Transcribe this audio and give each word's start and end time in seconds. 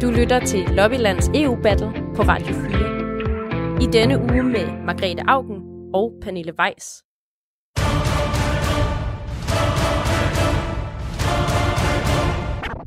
Du 0.00 0.10
lytter 0.10 0.40
til 0.40 0.60
Lobbylands 0.60 1.28
EU-battle 1.34 1.92
på 2.16 2.22
Radio 2.22 2.46
4. 2.54 3.82
I 3.82 3.86
denne 3.92 4.18
uge 4.18 4.42
med 4.42 4.84
Margrethe 4.86 5.24
Augen 5.28 5.62
og 5.94 6.12
Pernille 6.22 6.52
Weiss. 6.60 7.02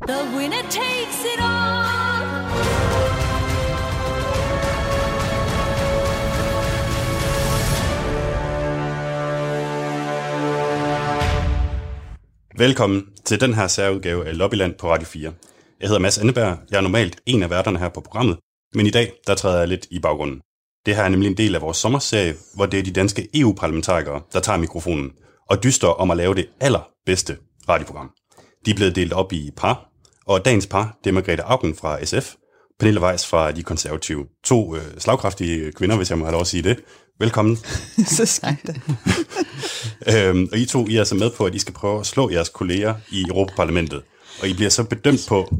The 0.08 0.18
winner 0.36 0.62
takes 0.62 1.24
it 1.24 1.40
all. 1.40 1.80
Velkommen 12.58 13.06
til 13.24 13.40
den 13.40 13.54
her 13.54 13.66
særudgave 13.66 14.26
af 14.26 14.38
Lobbyland 14.38 14.74
på 14.74 14.90
Radio 14.90 15.06
4. 15.06 15.32
Jeg 15.80 15.88
hedder 15.88 16.00
Mads 16.00 16.18
Anneberg. 16.18 16.58
Jeg 16.70 16.76
er 16.76 16.80
normalt 16.80 17.20
en 17.26 17.42
af 17.42 17.50
værterne 17.50 17.78
her 17.78 17.88
på 17.88 18.00
programmet, 18.00 18.38
men 18.74 18.86
i 18.86 18.90
dag 18.90 19.12
der 19.26 19.34
træder 19.34 19.58
jeg 19.58 19.68
lidt 19.68 19.86
i 19.90 19.98
baggrunden. 19.98 20.40
Det 20.86 20.96
her 20.96 21.02
er 21.02 21.08
nemlig 21.08 21.30
en 21.30 21.36
del 21.36 21.54
af 21.54 21.60
vores 21.60 21.76
sommerserie, 21.76 22.34
hvor 22.54 22.66
det 22.66 22.78
er 22.78 22.82
de 22.82 22.90
danske 22.90 23.28
EU-parlamentarikere, 23.34 24.22
der 24.32 24.40
tager 24.40 24.58
mikrofonen 24.58 25.10
og 25.50 25.62
dyster 25.62 25.88
om 25.88 26.10
at 26.10 26.16
lave 26.16 26.34
det 26.34 26.46
allerbedste 26.60 27.36
radioprogram. 27.68 28.10
De 28.66 28.70
er 28.70 28.74
blevet 28.74 28.96
delt 28.96 29.12
op 29.12 29.32
i 29.32 29.50
par, 29.56 29.90
og 30.26 30.44
dagens 30.44 30.66
par, 30.66 30.98
det 31.04 31.10
er 31.10 31.14
Margrethe 31.14 31.42
Augen 31.42 31.76
fra 31.76 32.04
SF, 32.04 32.34
Pernille 32.78 33.00
Weiss 33.00 33.26
fra 33.26 33.52
De 33.52 33.62
Konservative. 33.62 34.26
To 34.44 34.76
øh, 34.76 34.82
slagkraftige 34.98 35.72
kvinder, 35.72 35.96
hvis 35.96 36.10
jeg 36.10 36.18
må 36.18 36.24
have 36.24 36.32
lov 36.32 36.40
at 36.40 36.46
sige 36.46 36.62
det. 36.62 36.80
Velkommen. 37.18 37.56
Så 38.16 38.26
skidt. 38.26 38.76
øhm, 40.14 40.48
og 40.52 40.58
I 40.58 40.66
to, 40.66 40.86
I 40.86 40.94
er 40.94 40.98
altså 40.98 41.14
med 41.14 41.30
på, 41.30 41.44
at 41.44 41.54
I 41.54 41.58
skal 41.58 41.74
prøve 41.74 42.00
at 42.00 42.06
slå 42.06 42.30
jeres 42.30 42.48
kolleger 42.48 42.94
i 43.12 43.24
Europaparlamentet. 43.28 44.02
Og 44.42 44.48
I 44.48 44.54
bliver 44.54 44.70
så 44.70 44.84
bedømt 44.84 45.20
på... 45.28 45.54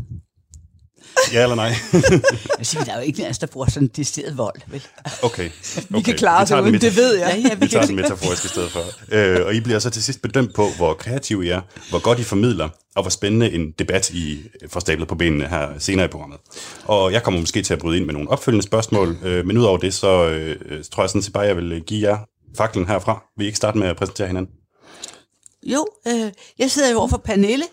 Ja 1.32 1.42
eller 1.42 1.56
nej? 1.56 1.68
Jeg 2.58 2.66
siger, 2.66 2.84
der 2.84 2.92
er 2.92 2.96
jo 2.96 3.02
ikke 3.02 3.26
altså, 3.26 3.40
der 3.40 3.46
bruger 3.46 3.70
sådan 3.70 3.82
en 3.82 3.90
decideret 3.96 4.38
vold, 4.38 4.60
vel? 4.66 4.87
Okay. 5.22 5.50
okay. 5.76 5.84
Vi 5.88 6.02
kan 6.02 6.14
klare 6.16 6.42
os 6.42 6.50
uden, 6.50 6.80
det 6.80 6.96
ved 6.96 7.16
jeg. 7.16 7.28
Ja, 7.45 7.48
ja, 7.48 7.54
Vi 7.54 7.68
tager 7.68 7.87
den 7.87 7.96
metaforisk 7.96 8.45
i 8.45 8.48
stedet 8.48 8.70
for. 8.70 8.84
Øh, 9.12 9.46
og 9.46 9.54
I 9.54 9.60
bliver 9.60 9.78
så 9.78 9.90
til 9.90 10.02
sidst 10.02 10.22
bedømt 10.22 10.54
på, 10.54 10.68
hvor 10.76 10.95
kreative 10.95 11.46
I 11.46 11.48
er, 11.48 11.60
hvor 11.90 11.98
godt 11.98 12.18
I 12.18 12.22
formidler, 12.22 12.68
og 12.96 13.02
hvor 13.02 13.10
spændende 13.10 13.52
en 13.52 13.70
debat 13.78 14.10
I 14.10 14.42
får 14.68 14.80
stablet 14.80 15.09
på 15.09 15.15
benene 15.15 15.48
her 15.48 15.68
senere 15.78 16.06
i 16.06 16.09
programmet. 16.09 16.38
Og 16.84 17.12
jeg 17.12 17.22
kommer 17.22 17.40
måske 17.40 17.62
til 17.62 17.72
at 17.74 17.78
bryde 17.80 17.96
ind 17.96 18.06
med 18.06 18.15
nogle 18.15 18.30
opfølgende 18.30 18.66
spørgsmål, 18.66 19.16
øh, 19.22 19.46
men 19.46 19.59
udover 19.59 19.78
det, 19.78 19.94
så 19.94 20.28
øh, 20.28 20.84
tror 20.92 21.02
jeg 21.02 21.10
sådan 21.10 21.22
set 21.22 21.32
bare, 21.32 21.44
jeg 21.44 21.56
vil 21.56 21.82
give 21.87 22.09
jer 22.09 22.18
faklen 22.56 22.87
herfra. 22.88 23.24
Vil 23.37 23.44
I 23.44 23.46
ikke 23.46 23.56
starte 23.56 23.78
med 23.78 23.88
at 23.88 23.96
præsentere 23.96 24.26
hinanden? 24.26 24.52
Jo, 25.62 25.87
øh, 26.09 26.32
jeg 26.59 26.70
sidder 26.70 26.90
jo 26.90 26.98
over 26.98 27.09
for 27.09 27.22
Pernille, 27.24 27.65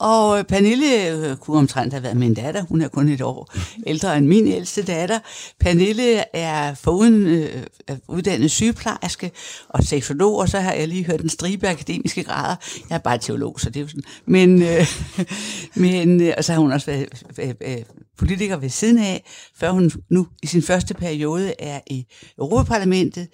og 0.00 0.38
øh, 0.38 0.44
Pernille 0.44 1.08
øh, 1.08 1.36
kunne 1.36 1.58
omtrent 1.58 1.92
have 1.92 2.02
været 2.02 2.16
min 2.16 2.34
datter. 2.34 2.62
Hun 2.62 2.80
er 2.80 2.88
kun 2.88 3.08
et 3.08 3.20
år 3.20 3.54
ældre 3.86 4.18
end 4.18 4.26
min 4.26 4.46
ældste 4.46 4.82
datter. 4.82 5.18
Pernille 5.60 6.36
er 6.36 6.74
foruden 6.74 7.26
øh, 7.26 7.64
uddannet 8.08 8.50
sygeplejerske 8.50 9.30
og 9.68 9.84
seksolog, 9.84 10.36
og 10.36 10.48
så 10.48 10.60
har 10.60 10.72
jeg 10.72 10.88
lige 10.88 11.04
hørt 11.04 11.20
en 11.20 11.28
stribe 11.28 11.68
akademiske 11.68 12.24
grader. 12.24 12.56
Jeg 12.90 12.94
er 12.94 13.00
bare 13.00 13.18
teolog, 13.18 13.60
så 13.60 13.70
det 13.70 13.76
er 13.76 13.80
jo 13.80 13.88
sådan. 13.88 14.02
Men, 14.26 14.62
øh, 14.62 14.86
men 15.84 16.22
øh, 16.22 16.34
og 16.36 16.44
så 16.44 16.52
har 16.52 16.60
hun 16.60 16.72
også 16.72 16.86
været 16.86 17.08
øh, 17.38 17.54
øh, 17.60 17.82
politiker 18.18 18.56
ved 18.56 18.68
siden 18.68 18.98
af, 18.98 19.24
før 19.56 19.70
hun 19.70 19.90
nu 20.10 20.26
i 20.42 20.46
sin 20.46 20.62
første 20.62 20.94
periode 20.94 21.54
er 21.58 21.80
i 21.86 22.06
Europaparlamentet. 22.38 23.28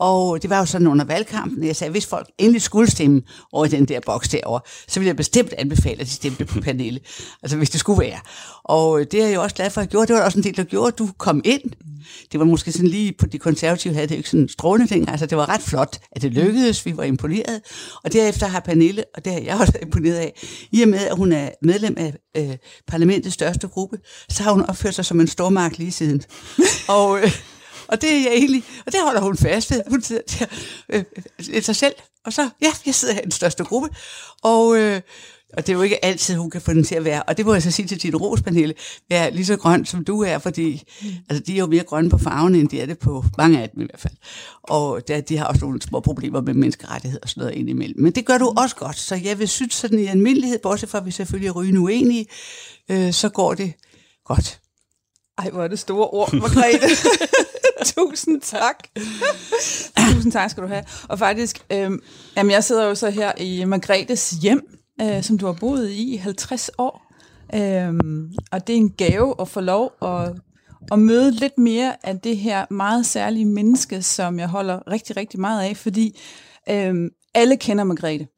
Og 0.00 0.42
det 0.42 0.50
var 0.50 0.58
jo 0.58 0.64
sådan 0.64 0.86
under 0.86 1.04
valgkampen, 1.04 1.64
jeg 1.64 1.76
sagde, 1.76 1.90
hvis 1.90 2.06
folk 2.06 2.28
endelig 2.38 2.62
skulle 2.62 2.90
stemme 2.90 3.22
over 3.52 3.64
i 3.64 3.68
den 3.68 3.84
der 3.84 4.00
boks 4.06 4.28
derovre, 4.28 4.60
så 4.88 5.00
ville 5.00 5.08
jeg 5.08 5.16
bestemt 5.16 5.52
anbefale, 5.58 6.00
at 6.00 6.06
de 6.06 6.12
stemte 6.12 6.44
på 6.44 6.60
Pernille. 6.60 7.00
Altså 7.42 7.56
hvis 7.56 7.70
det 7.70 7.80
skulle 7.80 8.00
være. 8.00 8.18
Og 8.64 9.12
det 9.12 9.22
er 9.22 9.26
jeg 9.26 9.34
jo 9.34 9.42
også 9.42 9.56
glad 9.56 9.70
for, 9.70 9.80
at 9.80 9.84
jeg 9.84 9.90
gjorde. 9.90 10.06
Det 10.06 10.16
var 10.16 10.24
også 10.24 10.38
en 10.38 10.44
del, 10.44 10.56
der 10.56 10.64
gjorde, 10.64 10.88
at 10.88 10.98
du 10.98 11.08
kom 11.18 11.40
ind. 11.44 11.60
Det 12.32 12.40
var 12.40 12.46
måske 12.46 12.72
sådan 12.72 12.88
lige 12.88 13.12
på 13.18 13.26
de 13.26 13.38
konservative, 13.38 13.94
havde 13.94 14.06
det 14.06 14.14
jo 14.14 14.18
ikke 14.18 14.30
sådan 14.30 14.48
strålende 14.48 14.92
ting. 14.92 15.08
Altså 15.08 15.26
det 15.26 15.38
var 15.38 15.48
ret 15.48 15.62
flot, 15.62 15.98
at 16.12 16.22
det 16.22 16.32
lykkedes. 16.32 16.86
Vi 16.86 16.96
var 16.96 17.04
imponeret. 17.04 17.60
Og 18.04 18.12
derefter 18.12 18.46
har 18.46 18.60
Pernille, 18.60 19.04
og 19.14 19.24
det 19.24 19.32
har 19.32 19.40
jeg 19.40 19.56
også 19.60 19.72
imponeret 19.82 20.16
af, 20.16 20.42
i 20.72 20.82
og 20.82 20.88
med, 20.88 20.98
at 20.98 21.16
hun 21.16 21.32
er 21.32 21.48
medlem 21.62 21.94
af 21.98 22.14
øh, 22.36 22.56
parlamentets 22.86 23.34
største 23.34 23.68
gruppe, 23.68 23.98
så 24.28 24.42
har 24.42 24.52
hun 24.52 24.62
opført 24.62 24.94
sig 24.94 25.04
som 25.04 25.20
en 25.20 25.28
stormagt 25.28 25.78
lige 25.78 25.92
siden. 25.92 26.22
og... 26.88 27.18
Øh, 27.18 27.40
og 27.92 28.00
det 28.00 28.10
er 28.12 28.22
jeg 28.22 28.32
egentlig, 28.32 28.64
og 28.86 28.92
det 28.92 29.00
holder 29.04 29.20
hun 29.20 29.36
fast 29.36 29.70
ved. 29.70 29.82
Hun 29.88 30.02
sidder 30.02 30.22
der 30.38 30.46
øh, 30.88 31.04
øh, 31.54 31.62
sig 31.62 31.76
selv, 31.76 31.94
og 32.24 32.32
så, 32.32 32.50
ja, 32.62 32.72
jeg 32.86 32.94
sidder 32.94 33.14
her 33.14 33.20
i 33.20 33.24
den 33.24 33.30
største 33.30 33.64
gruppe, 33.64 33.88
og, 34.42 34.76
øh, 34.76 35.00
og 35.56 35.66
det 35.66 35.72
er 35.72 35.76
jo 35.76 35.82
ikke 35.82 36.04
altid, 36.04 36.36
hun 36.36 36.50
kan 36.50 36.60
få 36.60 36.72
den 36.72 36.84
til 36.84 36.94
at 36.94 37.04
være, 37.04 37.22
og 37.22 37.36
det 37.36 37.46
må 37.46 37.52
jeg 37.52 37.62
så 37.62 37.70
sige 37.70 37.88
til 37.88 38.02
din 38.02 38.16
rospanele, 38.16 38.74
være 39.10 39.30
lige 39.30 39.46
så 39.46 39.56
grøn, 39.56 39.86
som 39.86 40.04
du 40.04 40.22
er, 40.22 40.38
fordi 40.38 40.82
mm. 41.02 41.08
altså, 41.28 41.44
de 41.46 41.54
er 41.54 41.58
jo 41.58 41.66
mere 41.66 41.84
grønne 41.84 42.10
på 42.10 42.18
farven, 42.18 42.54
end 42.54 42.68
de 42.68 42.80
er 42.80 42.86
det 42.86 42.98
på 42.98 43.24
mange 43.38 43.62
af 43.62 43.70
dem 43.70 43.82
i 43.82 43.84
hvert 43.84 44.00
fald. 44.00 44.14
Og 44.62 45.08
der, 45.08 45.20
de 45.20 45.36
har 45.36 45.44
også 45.44 45.64
nogle 45.64 45.82
små 45.82 46.00
problemer 46.00 46.40
med 46.40 46.54
menneskerettighed 46.54 47.20
og 47.22 47.28
sådan 47.28 47.40
noget 47.40 47.54
indimellem. 47.54 48.02
Men 48.02 48.12
det 48.12 48.26
gør 48.26 48.38
du 48.38 48.52
også 48.56 48.76
godt, 48.76 48.98
så 48.98 49.14
jeg 49.14 49.38
vil 49.38 49.48
synes 49.48 49.74
sådan 49.74 49.98
i 49.98 50.06
almindelighed, 50.06 50.58
bortset 50.58 50.88
fra 50.88 50.98
at 50.98 51.06
vi 51.06 51.10
selvfølgelig 51.10 51.48
er 51.48 51.52
rygende 51.52 51.80
uenige, 51.80 52.26
øh, 52.88 53.12
så 53.12 53.28
går 53.28 53.54
det 53.54 53.72
godt. 54.24 54.60
Ej, 55.38 55.50
hvor 55.50 55.64
er 55.64 55.68
det 55.68 55.78
store 55.78 56.08
ord, 56.08 56.34
Margrethe. 56.34 56.88
Tusind 57.84 58.40
tak. 58.40 58.88
Tusind 60.12 60.32
tak 60.32 60.50
skal 60.50 60.62
du 60.62 60.68
have. 60.68 60.84
Og 61.08 61.18
faktisk, 61.18 61.64
øh, 61.72 61.90
jamen 62.36 62.50
jeg 62.50 62.64
sidder 62.64 62.84
jo 62.84 62.94
så 62.94 63.10
her 63.10 63.32
i 63.38 63.64
Margrethes 63.64 64.30
hjem, 64.30 64.62
øh, 65.00 65.22
som 65.22 65.38
du 65.38 65.46
har 65.46 65.52
boet 65.52 65.90
i 65.90 66.14
i 66.14 66.16
50 66.16 66.70
år. 66.78 67.06
Øh, 67.54 67.94
og 68.52 68.66
det 68.66 68.72
er 68.72 68.76
en 68.76 68.90
gave 68.90 69.34
at 69.40 69.48
få 69.48 69.60
lov 69.60 69.92
at, 70.02 70.32
at 70.92 70.98
møde 70.98 71.30
lidt 71.30 71.58
mere 71.58 71.96
af 72.02 72.18
det 72.18 72.36
her 72.36 72.66
meget 72.70 73.06
særlige 73.06 73.46
menneske, 73.46 74.02
som 74.02 74.38
jeg 74.38 74.48
holder 74.48 74.90
rigtig, 74.90 75.16
rigtig 75.16 75.40
meget 75.40 75.62
af, 75.68 75.76
fordi 75.76 76.20
øh, 76.70 76.94
alle 77.34 77.56
kender 77.56 77.84
Margrethe. 77.84 78.28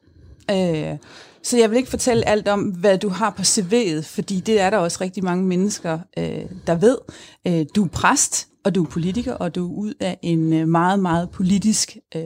Øh, 0.50 0.98
så 1.42 1.58
jeg 1.58 1.70
vil 1.70 1.76
ikke 1.76 1.90
fortælle 1.90 2.28
alt 2.28 2.48
om, 2.48 2.60
hvad 2.60 2.98
du 2.98 3.08
har 3.08 3.30
på 3.30 3.42
CV'et, 3.42 4.02
fordi 4.02 4.40
det 4.40 4.60
er 4.60 4.70
der 4.70 4.78
også 4.78 4.98
rigtig 5.00 5.24
mange 5.24 5.44
mennesker, 5.44 5.98
øh, 6.18 6.44
der 6.66 6.74
ved. 6.74 6.98
Øh, 7.46 7.66
du 7.76 7.84
er 7.84 7.88
præst, 7.88 8.48
og 8.64 8.74
du 8.74 8.84
er 8.84 8.88
politiker, 8.88 9.34
og 9.34 9.54
du 9.54 9.66
er 9.66 9.72
ud 9.72 9.94
af 10.00 10.18
en 10.22 10.52
øh, 10.52 10.68
meget, 10.68 11.00
meget 11.00 11.30
politisk 11.30 11.96
øh, 12.16 12.22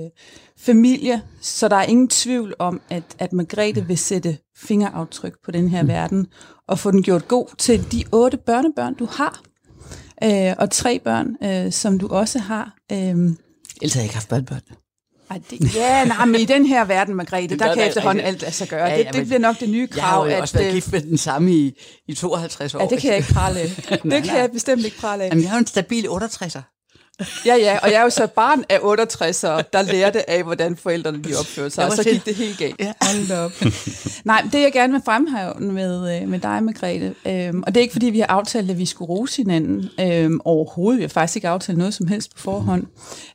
familie, 0.58 1.22
så 1.41 1.69
der 1.69 1.76
er 1.76 1.82
ingen 1.82 2.08
tvivl 2.08 2.54
om, 2.58 2.80
at, 2.91 3.02
at 3.19 3.32
Margrethe 3.32 3.86
vil 3.86 3.98
sætte 3.98 4.38
fingeraftryk 4.56 5.34
på 5.44 5.50
den 5.50 5.69
her 5.69 5.82
mm. 5.82 5.88
verden, 5.88 6.26
og 6.69 6.78
få 6.78 6.91
den 6.91 7.02
gjort 7.02 7.28
god 7.28 7.47
til 7.58 7.92
de 7.92 8.04
otte 8.12 8.36
børnebørn, 8.36 8.94
du 8.94 9.06
har, 9.10 9.42
øh, 10.24 10.54
og 10.58 10.70
tre 10.70 10.98
børn, 10.98 11.36
øh, 11.42 11.72
som 11.72 11.98
du 11.98 12.08
også 12.08 12.38
har. 12.38 12.76
Øh, 12.92 12.98
Ellers 12.98 13.14
havde 13.14 13.34
jeg 13.94 14.04
ikke 14.04 14.14
haft 14.14 14.28
børnebørn. 14.28 14.85
Ej, 15.31 15.41
det, 15.50 15.75
ja, 15.75 16.04
nej, 16.04 16.25
men 16.25 16.41
i 16.41 16.44
den 16.44 16.66
her 16.66 16.84
verden, 16.84 17.14
Margrethe, 17.14 17.48
Det 17.48 17.59
der 17.59 17.75
kan 17.75 17.88
efterhånden 17.88 18.25
alt 18.25 18.41
lade 18.42 18.53
sig 18.54 18.69
gøre. 18.69 18.84
Ja, 18.87 18.92
Ja, 18.92 18.98
det, 18.98 19.06
det 19.06 19.14
men 19.16 19.26
bliver 19.26 19.38
nok 19.41 19.60
det 19.60 19.69
nye 19.69 19.88
Jeg 19.97 20.04
har 20.04 20.10
krav. 20.16 20.28
jo 20.28 20.37
også 20.41 20.54
været 20.54 20.66
øh, 20.69 20.75
gift 20.75 20.92
med 20.92 21.00
den 21.00 21.19
samme 21.19 21.53
i, 21.53 21.72
i 22.09 22.14
52 22.14 22.75
år. 22.75 22.81
Ja, 22.81 22.87
det 22.87 22.98
kan 23.00 23.10
jeg 23.10 23.16
ikke 23.19 23.32
prale 23.32 23.60
af. 23.60 23.69
Det 23.91 24.04
Nej, 24.04 24.20
kan 24.20 24.26
nej. 24.32 24.41
jeg 24.41 24.50
bestemt 24.53 24.84
ikke 24.84 24.98
prale 24.98 25.25
af. 25.25 25.28
Jamen, 25.28 25.42
jeg 25.42 25.50
har 25.50 25.56
jo 25.56 25.60
en 25.60 25.66
stabil 25.66 26.06
68'er. 26.09 26.60
Ja, 27.47 27.54
ja, 27.56 27.78
og 27.82 27.91
jeg 27.91 27.98
er 27.98 28.03
jo 28.03 28.10
så 28.10 28.26
barn 28.26 28.65
af 28.69 28.78
68, 28.82 29.41
der 29.41 29.82
lærte 29.92 30.31
af, 30.31 30.42
hvordan 30.42 30.76
forældrene 30.76 31.22
de 31.22 31.34
opførte 31.41 31.70
sig, 31.70 31.84
og 31.86 31.92
så 31.92 32.04
gik 32.04 32.25
det 32.26 32.34
helt 32.34 32.59
galt. 32.59 32.81
Ja. 32.81 32.92
Hold 33.03 33.31
op. 33.31 33.53
Nej, 34.25 34.44
det 34.53 34.60
jeg 34.62 34.72
gerne 34.72 34.92
vil 34.92 35.03
fremhæve 35.04 35.54
med, 35.72 36.22
øh, 36.22 36.28
med 36.28 36.38
dig, 36.38 36.62
Margrethe, 36.62 37.15
øhm, 37.26 37.62
og 37.66 37.75
det 37.75 37.81
er 37.81 37.82
ikke 37.82 37.92
fordi, 37.92 38.06
vi 38.06 38.19
har 38.20 38.26
aftalt, 38.26 38.70
at 38.70 38.78
vi 38.78 38.86
skulle 38.86 39.09
rose 39.09 39.36
hinanden 39.36 39.88
øhm, 40.00 40.41
overhovedet. 40.44 40.98
Vi 40.98 41.03
har 41.03 41.09
faktisk 41.09 41.36
ikke 41.36 41.48
aftalt 41.48 41.78
noget 41.78 41.94
som 41.94 42.06
helst 42.06 42.34
på 42.36 42.42
forhånd. 42.42 42.84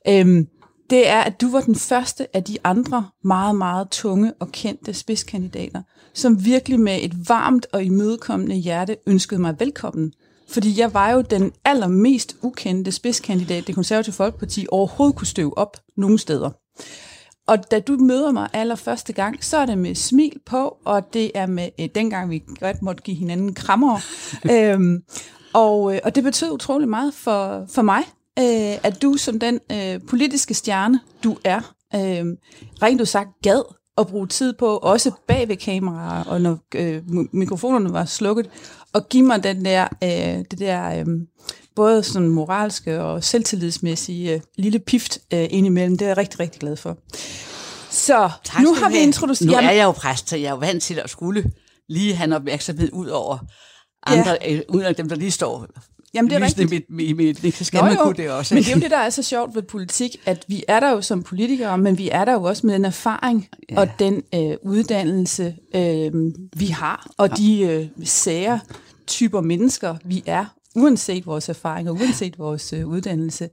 Øhm, 0.07 0.47
det 0.91 1.07
er, 1.07 1.21
at 1.21 1.41
du 1.41 1.51
var 1.51 1.61
den 1.61 1.75
første 1.75 2.35
af 2.35 2.43
de 2.43 2.57
andre 2.63 3.07
meget, 3.23 3.55
meget 3.55 3.89
tunge 3.89 4.33
og 4.39 4.51
kendte 4.51 4.93
spidskandidater, 4.93 5.81
som 6.13 6.45
virkelig 6.45 6.79
med 6.79 6.99
et 7.01 7.29
varmt 7.29 7.67
og 7.73 7.83
imødekommende 7.83 8.55
hjerte 8.55 8.97
ønskede 9.07 9.41
mig 9.41 9.59
velkommen. 9.59 10.13
Fordi 10.49 10.79
jeg 10.79 10.93
var 10.93 11.11
jo 11.11 11.21
den 11.21 11.51
allermest 11.65 12.35
ukendte 12.41 12.91
spidskandidat, 12.91 13.67
det 13.67 13.75
konservative 13.75 14.13
folkeparti 14.13 14.67
overhovedet 14.71 15.15
kunne 15.15 15.27
støve 15.27 15.57
op 15.57 15.77
nogen 15.97 16.17
steder. 16.17 16.49
Og 17.47 17.71
da 17.71 17.79
du 17.79 17.97
møder 17.97 18.31
mig 18.31 18.49
allerførste 18.53 19.13
gang, 19.13 19.43
så 19.43 19.57
er 19.57 19.65
det 19.65 19.77
med 19.77 19.95
smil 19.95 20.39
på, 20.45 20.77
og 20.85 21.13
det 21.13 21.31
er 21.35 21.45
med, 21.45 21.69
øh, 21.79 21.89
dengang 21.95 22.29
vi 22.29 22.43
godt 22.59 22.81
måtte 22.81 23.03
give 23.03 23.17
hinanden 23.17 23.53
krammer. 23.53 23.99
øhm, 24.51 24.99
og, 25.53 25.95
øh, 25.95 25.99
og 26.03 26.15
det 26.15 26.23
betød 26.23 26.51
utrolig 26.51 26.89
meget 26.89 27.13
for, 27.13 27.65
for 27.69 27.81
mig, 27.81 28.03
øh, 28.39 28.77
at 28.83 29.01
du 29.01 29.13
som 29.17 29.39
den 29.39 29.59
øh, 29.71 29.99
politiske 30.09 30.53
stjerne, 30.53 30.99
du 31.23 31.37
er, 31.43 31.73
øh, 31.95 32.25
rent 32.81 33.07
sagt 33.07 33.29
gad 33.43 33.61
at 33.97 34.07
bruge 34.07 34.27
tid 34.27 34.53
på, 34.53 34.77
også 34.77 35.11
bag 35.27 35.47
ved 35.47 35.57
kameraer, 35.57 36.23
og 36.23 36.41
når 36.41 36.59
øh, 36.75 36.97
mi- 36.97 37.29
mikrofonerne 37.31 37.93
var 37.93 38.05
slukket, 38.05 38.49
og 38.93 39.09
give 39.09 39.23
mig 39.23 39.43
den 39.43 39.65
der, 39.65 39.87
øh, 40.03 40.45
det 40.51 40.59
der 40.59 40.99
øh, 40.99 41.05
både 41.75 42.03
sådan 42.03 42.29
moralske 42.29 43.01
og 43.01 43.23
selvtillidsmæssige 43.23 44.33
øh, 44.33 44.41
lille 44.57 44.79
pift 44.79 45.19
øh, 45.33 45.47
indimellem. 45.49 45.97
Det 45.97 46.05
er 46.05 46.09
jeg 46.09 46.17
rigtig, 46.17 46.39
rigtig 46.39 46.59
glad 46.59 46.75
for. 46.75 46.97
Så 47.89 48.29
Tak 48.43 48.63
nu 48.63 48.73
har 48.73 48.89
vi 48.89 48.97
introduceret... 48.97 49.47
Nu 49.51 49.53
er 49.57 49.71
jeg 49.71 49.83
jo 49.83 49.91
præst, 49.91 50.29
så 50.29 50.37
jeg 50.37 50.45
er 50.45 50.51
jo 50.51 50.57
vant 50.57 50.83
til 50.83 50.99
at 50.99 51.09
skulle 51.09 51.51
lige 51.89 52.13
have 52.15 52.25
en 52.25 52.33
opmærksomhed 52.33 52.89
ud 52.93 53.07
over 53.07 53.37
andre, 54.05 54.37
ja. 54.41 54.59
uden 54.69 54.85
at 54.85 54.97
dem, 54.97 55.09
der 55.09 55.15
lige 55.15 55.31
står 55.31 55.67
Jamen, 56.13 56.29
det 56.29 56.35
er 56.35 56.39
lysende 56.39 56.63
rigtigt. 56.63 56.89
midt 56.89 57.09
i 57.09 57.13
midten, 57.13 57.51
så 57.51 57.63
skal 57.63 57.77
Nå, 57.77 57.85
man 57.85 57.95
jo, 57.95 58.03
kunne 58.03 58.15
det 58.17 58.31
også. 58.31 58.53
Men 58.55 58.63
det 58.63 58.71
er 58.71 58.75
jo 58.75 58.81
det, 58.81 58.91
der 58.91 58.97
er 58.97 59.09
så 59.09 59.23
sjovt 59.23 59.55
ved 59.55 59.61
politik, 59.61 60.15
at 60.25 60.45
vi 60.47 60.63
er 60.67 60.79
der 60.79 60.91
jo 60.91 61.01
som 61.01 61.23
politikere, 61.23 61.77
men 61.77 61.97
vi 61.97 62.09
er 62.09 62.25
der 62.25 62.33
jo 62.33 62.43
også 62.43 62.67
med 62.67 62.73
den 62.73 62.85
erfaring 62.85 63.47
ja. 63.71 63.79
og 63.79 63.87
den 63.99 64.23
øh, 64.35 64.55
uddannelse, 64.63 65.55
øh, 65.75 66.11
vi 66.55 66.65
har, 66.65 67.11
og 67.17 67.37
de 67.37 67.61
øh, 67.61 67.87
sære 68.03 68.59
typer 69.07 69.41
mennesker, 69.41 69.95
vi 70.05 70.23
er, 70.25 70.45
uanset 70.75 71.25
vores 71.25 71.49
erfaring 71.49 71.89
og 71.89 71.95
uanset 71.95 72.39
vores 72.39 72.73
øh, 72.73 72.87
uddannelse. 72.87 73.49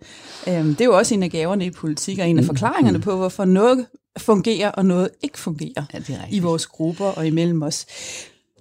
Øh, 0.47 0.55
det 0.55 0.81
er 0.81 0.85
jo 0.85 0.97
også 0.97 1.15
en 1.15 1.23
af 1.23 1.31
gaverne 1.31 1.67
i 1.67 1.71
politik, 1.71 2.19
og 2.19 2.29
en 2.29 2.39
af 2.39 2.45
forklaringerne 2.45 3.01
på, 3.01 3.17
hvorfor 3.17 3.45
noget 3.45 3.87
fungerer 4.19 4.71
og 4.71 4.87
noget 4.87 5.09
ikke 5.23 5.39
fungerer 5.39 5.85
Ja, 5.93 5.99
det 5.99 6.11
er 6.11 6.25
i 6.31 6.39
vores 6.39 6.67
grupper 6.67 7.05
og 7.05 7.27
imellem 7.27 7.63
os. 7.63 7.87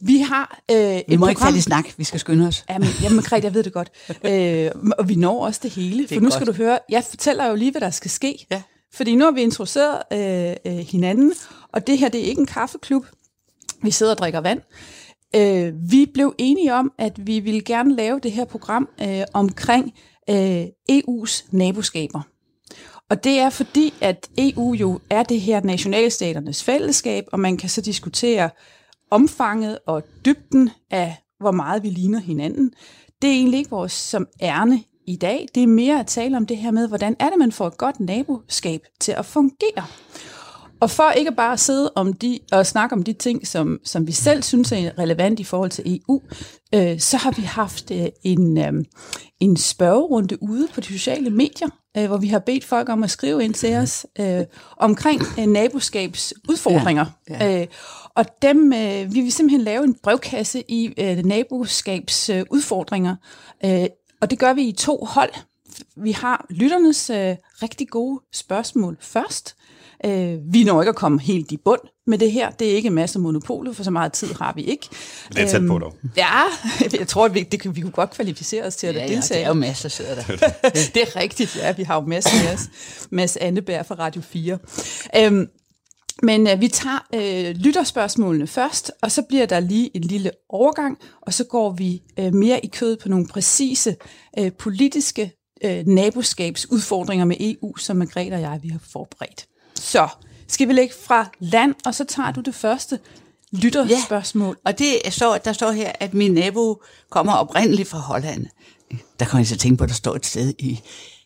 Vi 0.02 0.18
har 0.18 0.60
øh, 0.72 0.78
et 0.78 1.04
Vi 1.08 1.16
må 1.16 1.20
program... 1.20 1.30
ikke 1.30 1.42
falde 1.42 1.58
i 1.58 1.62
snak, 1.62 1.86
vi 1.98 2.04
skal 2.04 2.20
skynde 2.20 2.48
os. 2.48 2.66
Jamen, 2.70 2.88
jamen 3.04 3.22
Grete, 3.24 3.46
jeg 3.46 3.54
ved 3.54 3.64
det 3.64 3.74
godt. 3.74 3.92
Øh, 4.24 4.72
og 4.98 5.10
vi 5.10 5.16
når 5.16 5.46
også 5.46 5.60
det 5.64 5.72
hele. 5.72 6.04
er 6.04 6.08
for 6.08 6.20
nu 6.22 6.30
skal 6.30 6.46
godt. 6.46 6.58
du 6.58 6.64
høre, 6.64 6.80
jeg 6.90 7.04
fortæller 7.10 7.46
jo 7.46 7.56
lige, 7.56 7.72
hvad 7.72 7.82
der 7.82 7.90
skal 7.90 8.12
ske. 8.12 8.46
Ja. 8.52 8.62
Fordi 8.94 9.16
nu 9.16 9.26
har 9.26 9.32
vi 9.32 9.42
introduceret 9.42 10.02
øh, 10.14 10.56
øh, 10.74 10.80
hinanden, 10.80 11.34
og 11.74 11.88
det 11.88 11.98
her 11.98 12.10
det 12.10 12.22
er 12.22 12.26
ikke 12.26 12.40
en 12.40 12.46
kaffeklub. 12.46 13.06
Vi 13.84 13.92
sidder 13.92 14.12
og 14.12 14.18
drikker 14.18 14.42
vand. 14.42 14.62
Øh, 15.36 15.74
vi 15.92 16.06
blev 16.14 16.36
enige 16.38 16.74
om, 16.74 16.92
at 17.00 17.28
vi 17.28 17.40
ville 17.40 17.62
gerne 17.62 17.96
lave 17.96 18.20
det 18.24 18.32
her 18.32 18.46
program 18.46 18.90
øh, 19.02 19.22
omkring 19.34 19.94
øh, 20.30 20.64
EU's 20.92 21.46
naboskaber. 21.52 22.22
Og 23.10 23.24
det 23.24 23.40
er 23.40 23.50
fordi, 23.50 23.94
at 24.02 24.30
EU 24.38 24.74
jo 24.74 25.00
er 25.10 25.24
det 25.24 25.42
her 25.42 25.62
nationalstaternes 25.62 26.64
fællesskab, 26.64 27.24
og 27.32 27.40
man 27.40 27.58
kan 27.58 27.70
så 27.70 27.82
diskutere 27.82 28.50
omfanget 29.12 29.80
og 29.88 30.04
dybden 30.25 30.69
af, 30.92 31.18
hvor 31.39 31.51
meget 31.51 31.83
vi 31.83 31.89
ligner 31.89 32.19
hinanden. 32.19 32.71
Det 33.21 33.30
er 33.30 33.33
egentlig 33.33 33.57
ikke 33.57 33.69
vores 33.69 33.92
som 33.92 34.27
ærne 34.42 34.83
i 35.07 35.15
dag. 35.15 35.48
Det 35.56 35.63
er 35.63 35.68
mere 35.68 36.00
at 36.00 36.07
tale 36.07 36.38
om 36.38 36.45
det 36.45 36.57
her 36.57 36.71
med, 36.71 36.88
hvordan 36.88 37.15
er 37.19 37.30
det, 37.30 37.39
man 37.39 37.51
får 37.51 37.68
et 37.68 37.77
godt 37.77 38.00
naboskab 38.00 38.81
til 39.00 39.12
at 39.12 39.25
fungere. 39.25 39.86
Og 40.80 40.89
for 40.89 41.12
ikke 41.12 41.31
bare 41.31 41.54
at 41.54 41.59
sidde 41.59 41.92
om 41.95 42.13
de, 42.13 42.39
og 42.51 42.65
snakke 42.65 42.95
om 42.95 43.04
de 43.04 43.13
ting, 43.13 43.48
som, 43.48 43.80
som 43.83 44.07
vi 44.07 44.12
selv 44.12 44.44
synes 44.44 44.71
er 44.71 45.00
relevant 45.00 45.39
i 45.39 45.44
forhold 45.44 45.69
til 45.69 46.00
EU, 46.07 46.21
øh, 46.75 47.00
så 47.00 47.18
har 47.18 47.31
vi 47.31 47.42
haft 47.42 47.92
øh, 47.92 48.07
en, 48.24 48.57
øh, 48.57 48.74
en 49.39 49.57
spørgerunde 49.57 50.44
ude 50.44 50.68
på 50.74 50.81
de 50.81 50.86
sociale 50.86 51.30
medier, 51.30 51.68
øh, 51.98 52.06
hvor 52.07 52.18
vi 52.18 52.27
har 52.27 52.39
bedt 52.39 52.65
folk 52.65 52.89
om 52.89 53.03
at 53.03 53.10
skrive 53.10 53.44
ind 53.44 53.53
til 53.53 53.75
os 53.75 54.06
øh, 54.19 54.42
omkring 54.77 55.21
øh, 55.39 55.45
naboskabsudfordringer. 55.45 57.06
Ja, 57.30 57.45
Ja. 57.45 57.62
Øh, 57.62 57.68
og 58.18 58.25
dem, 58.42 58.74
øh, 58.74 59.14
vi 59.14 59.22
vil 59.22 59.31
simpelthen 59.31 59.62
lave 59.62 59.84
en 59.84 59.96
brevkasse 60.04 60.64
i 60.68 60.94
øh, 60.98 61.18
naboskabsudfordringer, 61.18 63.16
øh, 63.66 63.86
og 64.22 64.30
det 64.30 64.40
gør 64.40 64.54
vi 64.54 64.62
i 64.62 64.72
to 64.72 65.06
hold. 65.06 65.30
Vi 65.98 66.12
har 66.12 66.46
lytternes 66.50 67.10
øh, 67.10 67.36
rigtig 67.62 67.88
gode 67.90 68.22
spørgsmål 68.34 68.98
først. 69.00 69.56
Øh, 70.06 70.38
vi 70.54 70.64
når 70.64 70.81
ikke 70.81 70.90
at 70.90 70.96
komme 70.96 71.19
helt 71.22 71.52
i 71.52 71.58
bund 71.58 71.80
med 72.08 72.18
det 72.18 72.31
her. 72.31 72.50
Det 72.50 72.72
er 72.72 72.75
ikke 72.75 72.88
en 72.88 72.94
masse 72.94 73.19
monopolet, 73.19 73.75
for 73.75 73.84
så 73.84 73.92
meget 73.92 74.14
tid 74.14 74.34
har 74.34 74.54
vi 74.56 74.63
ikke. 74.63 74.88
Det 75.34 75.42
er 75.42 75.48
tæt 75.48 75.68
på 75.68 75.80
dog. 75.80 75.96
Ja, 76.18 76.42
jeg 77.00 77.08
tror, 77.08 77.25
at 77.25 77.34
vi, 77.34 77.44
det, 77.44 77.75
vi 77.75 77.81
kunne 77.81 77.92
godt 77.92 78.12
kvalificere 78.12 78.63
os 78.63 78.75
til 78.75 78.88
at 78.88 78.96
Ja, 78.96 79.00
ja, 79.02 79.08
deltage. 79.08 79.40
det 79.40 79.44
er 79.44 79.48
jo 79.48 79.54
masser, 79.54 79.90
der 79.90 79.94
sidder 79.94 80.16
der. 80.16 80.24
det 80.94 81.02
er 81.02 81.16
rigtigt, 81.16 81.56
ja. 81.56 81.72
Vi 81.72 81.84
har 81.84 81.96
jo 81.96 82.02
Mads 82.02 82.25
med 82.44 82.54
os. 82.54 82.70
Mads 83.10 83.38
Anneberg 83.38 83.86
fra 83.86 83.96
Radio 83.96 84.22
4. 84.22 84.58
Øhm, 85.18 85.48
men 86.24 86.48
øh, 86.48 86.62
vi 86.62 86.68
tager 86.68 87.08
øh, 87.14 87.56
lytterspørgsmålene 87.56 88.48
først, 88.48 88.92
og 89.02 89.12
så 89.12 89.22
bliver 89.22 89.46
der 89.46 89.60
lige 89.60 89.98
en 89.98 90.02
lille 90.02 90.31
overgang, 90.50 90.98
og 91.22 91.34
så 91.34 91.44
går 91.44 91.72
vi 91.72 92.02
øh, 92.19 92.34
mere 92.34 92.66
i 92.66 92.68
kød 92.68 92.98
på 92.98 93.10
nogle 93.10 93.28
præcise 93.28 93.96
øh, 94.40 94.52
politiske 94.52 95.31
øh, 95.64 95.88
naboskabsudfordringer 95.88 97.25
med 97.25 97.36
EU, 97.40 97.78
som 97.78 97.98
Margrethe 97.98 98.36
og 98.36 98.42
jeg 98.42 98.60
vi 98.62 98.69
har 98.69 98.80
forberedt. 98.92 99.46
Så 99.75 100.08
skal 100.48 100.68
vi 100.68 100.74
lægge 100.74 100.94
fra 101.02 101.30
land, 101.40 101.75
og 101.86 101.96
så 101.96 102.04
tager 102.04 102.31
du 102.31 102.42
det 102.42 102.56
første 102.56 103.00
lytterspørgsmål. 103.52 104.58
Og 104.66 104.80
det 104.80 105.00
står, 105.10 105.38
der 105.38 105.54
står 105.54 105.72
her, 105.72 105.92
at 106.00 106.13
min 106.13 106.34
nabo 106.34 106.81
kommer 107.10 107.34
oprindeligt 107.34 107.90
fra 107.90 108.00
Holland. 108.00 108.46
Der 109.20 109.25
kan 109.25 109.40
jeg 109.40 109.48
så 109.48 109.58
tænke 109.58 109.78
på, 109.78 109.84
at 109.84 109.90
der 109.90 109.96
står 109.96 110.16
et 110.16 110.25
sted 110.25 110.54
i, 110.60 110.72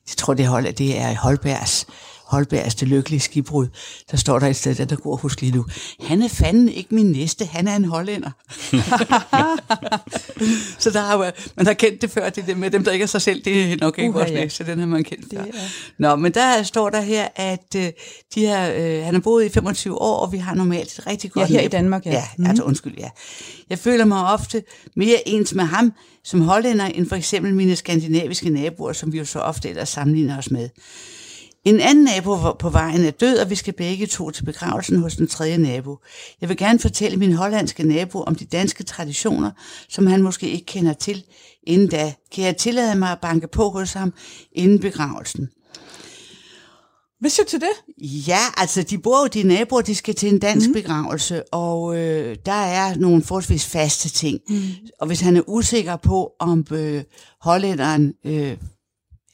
jeg 0.07 0.17
tror 0.17 0.33
det 0.33 0.45
er 0.45 0.49
Holland, 0.49 0.75
det 0.75 0.97
er 0.97 1.09
i 1.09 1.15
Holbergs, 1.15 1.87
Holbergs 2.31 2.75
Det 2.75 2.87
Lykkelige 2.87 3.19
Skibbrud. 3.19 3.67
Der 4.11 4.17
står 4.17 4.39
der 4.39 4.47
et 4.47 4.55
sted, 4.55 4.75
der, 4.75 4.85
der 4.85 4.95
går 4.95 5.15
husk 5.15 5.41
lige 5.41 5.55
nu. 5.55 5.65
Han 6.03 6.21
er 6.21 6.27
fanden 6.27 6.69
ikke 6.69 6.95
min 6.95 7.11
næste, 7.11 7.45
han 7.45 7.67
er 7.67 7.75
en 7.75 7.85
hollænder. 7.85 8.31
så 10.79 10.89
der 10.89 11.01
har 11.01 11.25
jo, 11.25 11.31
man 11.57 11.65
har 11.65 11.73
kendt 11.73 12.01
det 12.01 12.11
før, 12.11 12.29
det 12.29 12.47
der 12.47 12.55
med 12.55 12.71
dem, 12.71 12.83
der 12.83 12.91
ikke 12.91 13.03
er 13.03 13.07
sig 13.07 13.21
selv, 13.21 13.41
det 13.45 13.71
er 13.73 13.77
nok 13.81 13.97
ikke 13.99 14.09
Uha, 14.09 14.19
vores 14.19 14.31
ja. 14.31 14.43
næste, 14.43 14.65
den 14.65 14.79
har 14.79 14.85
man 14.85 15.03
kendt 15.03 15.25
før. 15.33 15.39
er- 15.41 15.45
Nå, 15.97 16.15
men 16.15 16.33
der 16.33 16.63
står 16.63 16.89
der 16.89 17.01
her, 17.01 17.27
at 17.35 17.75
øh, 17.77 17.83
de 18.35 18.39
her, 18.39 18.73
øh, 18.75 19.03
han 19.05 19.13
har 19.13 19.21
boet 19.21 19.45
i 19.45 19.49
25 19.49 20.01
år, 20.01 20.17
og 20.17 20.31
vi 20.31 20.37
har 20.37 20.53
normalt 20.55 20.99
et 20.99 21.07
rigtig 21.07 21.31
godt 21.31 21.49
Ja, 21.49 21.53
her 21.53 21.61
i 21.61 21.67
Danmark, 21.67 22.05
ja. 22.05 22.11
Ja, 22.11 22.23
Mhm. 22.37 22.47
altså 22.47 22.63
undskyld, 22.63 22.93
ja. 22.97 23.09
Jeg 23.69 23.79
føler 23.79 24.05
mig 24.05 24.33
ofte 24.33 24.63
mere 24.95 25.27
ens 25.29 25.53
med 25.53 25.63
ham 25.63 25.93
som 26.23 26.41
hollænder, 26.41 26.85
end 26.85 27.09
for 27.09 27.15
eksempel 27.15 27.53
mine 27.55 27.75
skandinaviske 27.75 28.49
naboer, 28.49 28.93
som 28.93 29.13
vi 29.13 29.17
jo 29.17 29.25
så 29.25 29.39
ofte 29.39 29.69
ellers 29.69 29.89
sammenligner 29.89 30.37
os 30.37 30.51
med. 30.51 30.69
En 31.65 31.79
anden 31.79 32.03
nabo 32.03 32.53
på- 32.53 32.69
vejen 32.69 33.05
er 33.05 33.11
død, 33.11 33.37
og 33.37 33.49
vi 33.49 33.55
skal 33.55 33.73
begge 33.73 34.07
to 34.07 34.31
til 34.31 34.45
begravelsen 34.45 34.99
hos 34.99 35.15
den 35.15 35.27
tredje 35.27 35.57
nabo. 35.57 35.97
Jeg 36.41 36.49
vil 36.49 36.57
gerne 36.57 36.79
fortælle 36.79 37.17
min 37.17 37.33
hollandske 37.33 37.83
nabo 37.83 38.21
om 38.21 38.35
de 38.35 38.45
danske 38.45 38.83
traditioner, 38.83 39.51
som 39.89 40.07
han 40.07 40.21
måske 40.21 40.49
ikke 40.49 40.65
kender 40.65 40.93
til. 40.93 41.23
Inden 41.67 41.87
da 41.87 42.13
kan 42.31 42.43
jeg 42.43 42.57
tillade 42.57 42.95
mig 42.95 43.11
at 43.11 43.19
banke 43.21 43.47
på 43.47 43.69
hos 43.69 43.93
ham 43.93 44.13
inden 44.51 44.79
begravelsen. 44.79 45.49
Hvis 47.19 47.33
du 47.33 47.43
til 47.47 47.61
det? 47.61 48.01
Ja, 48.27 48.39
altså 48.57 48.83
de 48.83 48.97
bor 48.97 49.21
jo, 49.21 49.27
de 49.27 49.43
naboer, 49.43 49.81
de 49.81 49.95
skal 49.95 50.15
til 50.15 50.29
en 50.29 50.39
dansk 50.39 50.67
mm. 50.67 50.73
begravelse, 50.73 51.53
og 51.53 51.97
øh, 51.97 52.35
der 52.45 52.51
er 52.51 52.95
nogle 52.95 53.23
forholdsvis 53.23 53.65
faste 53.65 54.09
ting. 54.09 54.39
Mm. 54.49 54.61
Og 54.99 55.07
hvis 55.07 55.19
han 55.21 55.37
er 55.37 55.41
usikker 55.47 55.95
på, 55.95 56.31
om 56.39 56.65
øh, 56.71 57.03
hollænderen 57.41 58.13
øh, 58.25 58.57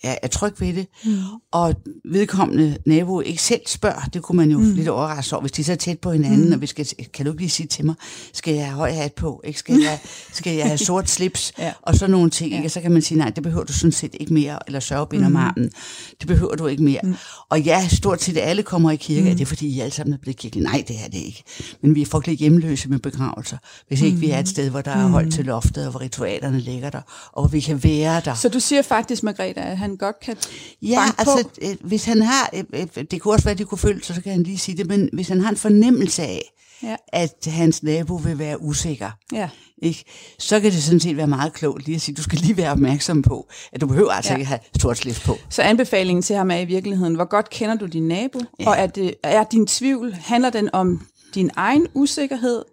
er, 0.04 0.16
er 0.24 0.28
tryg 0.28 0.54
ved 0.62 0.74
det, 0.74 0.88
mm. 1.06 1.18
Og 1.58 1.76
vedkommende 2.06 2.78
nabo 2.86 3.22
ikke 3.22 3.42
selv 3.42 3.62
spørger, 3.68 4.02
det 4.14 4.22
kunne 4.22 4.36
man 4.36 4.52
jo 4.52 4.58
mm. 4.58 4.74
lidt 4.74 4.88
overraske 4.88 5.36
over, 5.36 5.42
hvis 5.42 5.52
de 5.52 5.62
er 5.62 5.66
så 5.66 5.76
tæt 5.76 6.00
på 6.00 6.12
hinanden, 6.12 6.46
mm. 6.46 6.52
og 6.52 6.62
vi 6.62 6.68
skal, 6.68 6.88
kan 7.14 7.26
du 7.26 7.32
ikke 7.32 7.42
lige 7.42 7.50
sige 7.50 7.68
til 7.68 7.86
mig, 7.86 7.96
skal 8.34 8.54
jeg 8.54 8.66
have 8.66 8.76
høj 8.76 8.92
hat 8.92 9.14
på, 9.14 9.42
ikke? 9.44 9.60
Skal, 9.60 9.76
jeg, 9.76 10.00
skal 10.34 10.56
jeg 10.56 10.66
have 10.66 10.78
sort 10.78 11.10
slips, 11.10 11.54
Ja. 11.60 11.74
og 11.82 11.96
så 11.96 12.08
nogle 12.08 12.30
ting, 12.30 12.54
ikke? 12.54 12.68
Og 12.68 12.72
så 12.72 12.82
kan 12.82 12.92
man 12.92 13.02
sige, 13.02 13.18
nej, 13.18 13.30
det 13.30 13.44
behøver 13.44 13.64
du 13.64 13.74
sådan 13.74 13.92
set 13.92 14.16
ikke 14.20 14.34
mere, 14.34 14.60
eller 14.68 14.80
sørgebind 14.80 15.26
om 15.26 15.36
armen, 15.36 15.72
det 16.20 16.28
behøver 16.28 16.56
du 16.56 16.68
ikke 16.68 16.84
mere. 16.84 17.00
Mm. 17.04 17.16
Og 17.50 17.62
ja, 17.62 17.88
stort 17.88 18.22
set 18.22 18.38
alle 18.38 18.64
kommer 18.64 18.92
i 18.92 18.96
kirke, 18.96 19.22
mm. 19.22 19.28
er 19.28 19.36
det 19.36 19.48
fordi, 19.48 19.68
I 19.68 19.80
alle 19.80 19.94
sammen 19.94 20.14
er 20.14 20.18
blevet 20.18 20.38
kirke? 20.38 20.60
Nej, 20.60 20.84
det 20.88 20.96
er 21.06 21.10
det 21.10 21.20
ikke. 21.20 21.44
Men 21.82 21.96
vi 21.96 22.02
er 22.02 22.06
frygtelig 22.06 22.38
hjemløse 22.38 22.90
med 22.90 23.00
begravelser, 23.00 23.58
hvis 23.88 24.02
ikke 24.02 24.18
vi 24.18 24.30
er 24.30 24.40
et 24.40 24.50
sted, 24.50 24.70
hvor 24.70 24.82
der 24.82 24.92
er 24.92 25.08
højt 25.08 25.32
til 25.32 25.46
loftet, 25.46 25.86
og 25.86 25.92
hvor 25.92 26.02
ritualerne 26.02 26.60
ligger 26.60 26.90
der, 26.90 27.02
og 27.32 27.42
hvor 27.42 27.50
vi 27.50 27.60
kan 27.60 27.84
være 27.84 28.22
der. 28.26 28.34
Så 28.34 28.50
du 28.50 28.60
siger 28.60 28.82
faktisk, 28.82 29.24
Margrethe, 29.24 29.62
at 29.62 29.78
han 29.78 29.98
godt 29.98 30.20
kan 30.20 30.36
Ja, 30.82 31.04
altså, 31.18 31.44
på? 31.44 31.47
Øh, 31.62 31.76
hvis 31.82 32.06
han 32.06 32.22
har, 32.22 32.50
øh, 32.54 32.64
øh, 32.74 33.04
det 33.12 33.22
kunne 33.22 33.34
også 33.34 33.44
være, 33.46 33.52
at 33.52 33.58
de 33.60 33.66
kunne 33.66 33.78
føle 33.78 34.04
sig, 34.04 34.16
så 34.16 34.22
kan 34.22 34.32
han 34.32 34.44
lige 34.44 34.58
sige 34.58 34.78
det, 34.78 34.88
men 34.88 35.10
hvis 35.14 35.28
han 35.28 35.42
har 35.42 35.50
en 35.50 35.58
fornemmelse 35.58 36.22
af, 36.24 36.54
Ja. 36.84 36.96
at 37.08 37.48
hans 37.48 37.84
nabo 37.84 38.16
vil 38.16 38.40
være 38.40 38.62
usikker, 38.62 39.12
Ja. 39.34 39.50
ikke? 39.82 40.04
så 40.40 40.60
kan 40.60 40.72
det 40.72 40.84
sådan 40.84 41.00
set 41.00 41.18
være 41.18 41.28
meget 41.28 41.54
klogt 41.54 41.86
lige 41.86 41.96
at 41.96 42.02
sige, 42.02 42.16
du 42.16 42.24
skal 42.24 42.40
lige 42.40 42.58
være 42.58 42.72
opmærksom 42.72 43.22
på, 43.22 43.48
at 43.72 43.82
du 43.82 43.88
behøver 43.88 44.12
altså 44.12 44.32
Ja. 44.32 44.38
ikke 44.38 44.48
have 44.48 44.60
stort 44.80 44.98
slips 44.98 45.20
på. 45.20 45.38
Så 45.50 45.62
anbefalingen 45.62 46.22
til 46.24 46.36
ham 46.36 46.52
er 46.52 46.56
i 46.58 46.66
virkeligheden, 46.66 47.16
hvor 47.16 47.26
godt 47.26 47.50
kender 47.50 47.76
du 47.76 47.86
din 47.86 48.08
nabo. 48.08 48.40
Ja. 48.60 48.70
og 48.70 48.76
er, 48.78 48.88
det, 48.88 49.14
er 49.24 49.44
din 49.44 49.68
tvivl, 49.68 50.14
handler 50.14 50.50
den 50.50 50.70
om 50.74 51.08
din 51.36 51.50
egen 51.56 51.88
usikkerhed, 51.94 52.64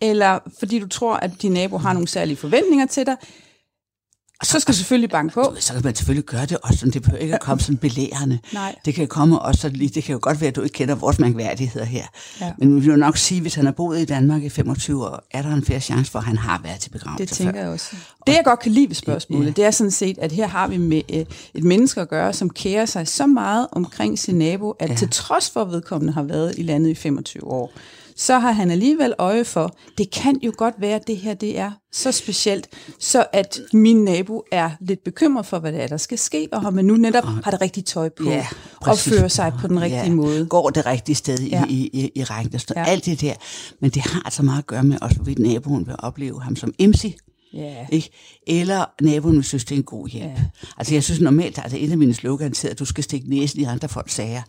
eller 0.00 0.38
fordi 0.58 0.78
du 0.78 0.88
tror, 0.88 1.14
at 1.14 1.30
din 1.42 1.52
nabo 1.52 1.78
har 1.78 1.92
nogle 1.92 2.08
særlige 2.08 2.36
forventninger 2.36 2.86
til 2.86 3.06
dig, 3.06 3.16
så 4.42 4.60
skal 4.60 4.72
du 4.72 4.76
selvfølgelig 4.76 5.10
banke 5.10 5.34
på. 5.34 5.54
Så 5.60 5.72
kan 5.72 5.82
man 5.84 5.94
selvfølgelig 5.94 6.24
gøre 6.26 6.46
det 6.46 6.58
også, 6.62 6.86
det 6.86 7.02
behøver 7.02 7.22
ikke 7.22 7.34
at 7.34 7.40
komme 7.40 7.60
sådan 7.60 7.76
belærende. 7.76 8.38
Nej. 8.52 8.74
Det 8.84 8.94
kan 8.94 9.06
komme 9.08 9.38
også 9.38 9.68
lige, 9.68 9.88
det 9.88 10.04
kan 10.04 10.12
jo 10.12 10.18
godt 10.22 10.40
være, 10.40 10.48
at 10.48 10.56
du 10.56 10.62
ikke 10.62 10.74
kender 10.74 10.94
vores 10.94 11.18
mærkværdigheder 11.18 11.86
her. 11.86 12.04
Ja. 12.40 12.52
Men 12.58 12.74
vi 12.76 12.80
vil 12.80 12.88
jo 12.90 12.96
nok 12.96 13.16
sige, 13.16 13.40
hvis 13.40 13.54
han 13.54 13.64
har 13.64 13.72
boet 13.72 13.98
i 14.00 14.04
Danmark 14.04 14.42
i 14.42 14.48
25 14.48 15.04
år, 15.06 15.22
er 15.30 15.42
der 15.42 15.54
en 15.54 15.64
færre 15.64 15.80
chance 15.80 16.10
for, 16.12 16.18
at 16.18 16.24
han 16.24 16.36
har 16.36 16.60
været 16.64 16.80
til 16.80 16.90
begravelse 16.90 17.24
Det 17.26 17.28
tænker 17.36 17.52
før. 17.52 17.60
jeg 17.60 17.68
også. 17.68 17.96
Det 18.26 18.32
jeg 18.32 18.42
godt 18.44 18.60
kan 18.60 18.72
lide 18.72 18.88
ved 18.88 18.94
spørgsmålet, 18.94 19.46
Ja. 19.46 19.50
det 19.50 19.64
er 19.64 19.70
sådan 19.70 19.90
set, 19.90 20.18
at 20.18 20.32
her 20.32 20.46
har 20.48 20.68
vi 20.68 20.76
med 20.76 21.02
øh, 21.12 21.24
et 21.54 21.64
menneske 21.64 22.00
at 22.00 22.08
gøre, 22.08 22.32
som 22.32 22.50
kærer 22.50 22.86
sig 22.86 23.08
så 23.08 23.26
meget 23.26 23.66
omkring 23.72 24.18
sin 24.18 24.34
nabo, 24.34 24.70
at 24.70 24.90
ja. 24.90 24.94
til 24.94 25.08
trods 25.10 25.50
for, 25.50 25.62
at 25.62 25.70
vedkommende 25.70 26.12
har 26.12 26.22
været 26.22 26.54
i 26.58 26.62
landet 26.62 26.90
i 26.90 26.94
25 26.94 27.44
år, 27.44 27.72
så 28.26 28.38
har 28.38 28.52
han 28.52 28.70
alligevel 28.70 29.14
øje 29.18 29.44
for, 29.44 29.76
det 29.98 30.10
kan 30.10 30.40
jo 30.42 30.52
godt 30.56 30.74
være, 30.78 30.94
at 30.94 31.06
det 31.06 31.16
her 31.16 31.34
det 31.34 31.58
er 31.58 31.70
så 31.92 32.12
specielt, 32.12 32.68
så 32.98 33.26
at 33.32 33.60
min 33.72 34.04
nabo 34.04 34.42
er 34.52 34.70
lidt 34.80 35.04
bekymret 35.04 35.46
for, 35.46 35.58
hvad 35.58 35.72
det 35.72 35.82
er, 35.82 35.86
der 35.86 35.96
skal 35.96 36.18
ske, 36.18 36.48
og 36.52 36.62
om 36.64 36.74
man 36.74 36.84
nu 36.84 36.94
netop 36.96 37.24
har 37.24 37.50
det 37.50 37.60
rigtige 37.60 37.84
tøj 37.84 38.08
på, 38.08 38.24
Ja, 38.24 38.46
og 38.80 38.98
fører 38.98 39.28
sig 39.28 39.52
på 39.60 39.68
den 39.68 39.80
rigtige 39.82 40.10
måde. 40.14 40.46
Går 40.46 40.70
det 40.70 40.86
rigtige 40.86 41.16
sted 41.16 41.38
Ja. 41.38 41.58
ja. 41.58 41.64
i, 41.68 41.90
i, 41.92 42.10
i 42.14 42.24
rækken. 42.24 42.52
Der 42.52 42.58
står 42.58 42.74
Ja. 42.76 42.80
ja. 42.84 42.86
alt 42.90 43.06
det 43.06 43.20
der. 43.20 43.34
Men 43.80 43.90
det 43.90 44.02
har 44.02 44.22
altså 44.24 44.42
meget 44.42 44.58
at 44.58 44.66
gøre 44.66 44.82
med 44.82 44.96
også, 45.02 45.16
hvorvidt 45.16 45.38
naboen 45.38 45.86
vil 45.86 45.94
opleve 45.98 46.42
ham 46.42 46.56
som 46.56 46.72
MC, 46.80 47.16
Ja. 47.54 47.86
Ikke? 47.92 48.10
Eller 48.46 48.84
naboen 49.02 49.42
synes, 49.42 49.64
det 49.64 49.74
er 49.74 49.78
en 49.78 49.82
god 49.84 50.08
hjælp. 50.08 50.24
Ja. 50.30 50.36
Altså 50.76 50.94
jeg 50.94 51.02
synes 51.02 51.20
normalt, 51.20 51.58
at 51.58 51.74
en 51.74 51.92
af 51.92 51.98
mine 51.98 52.14
slogans 52.14 52.62
hedder, 52.62 52.74
at 52.74 52.78
du 52.78 52.84
skal 52.84 53.04
stikke 53.04 53.30
næsen 53.30 53.60
i 53.60 53.64
andre 53.64 53.88
folks 53.88 54.14
sager. 54.14 54.42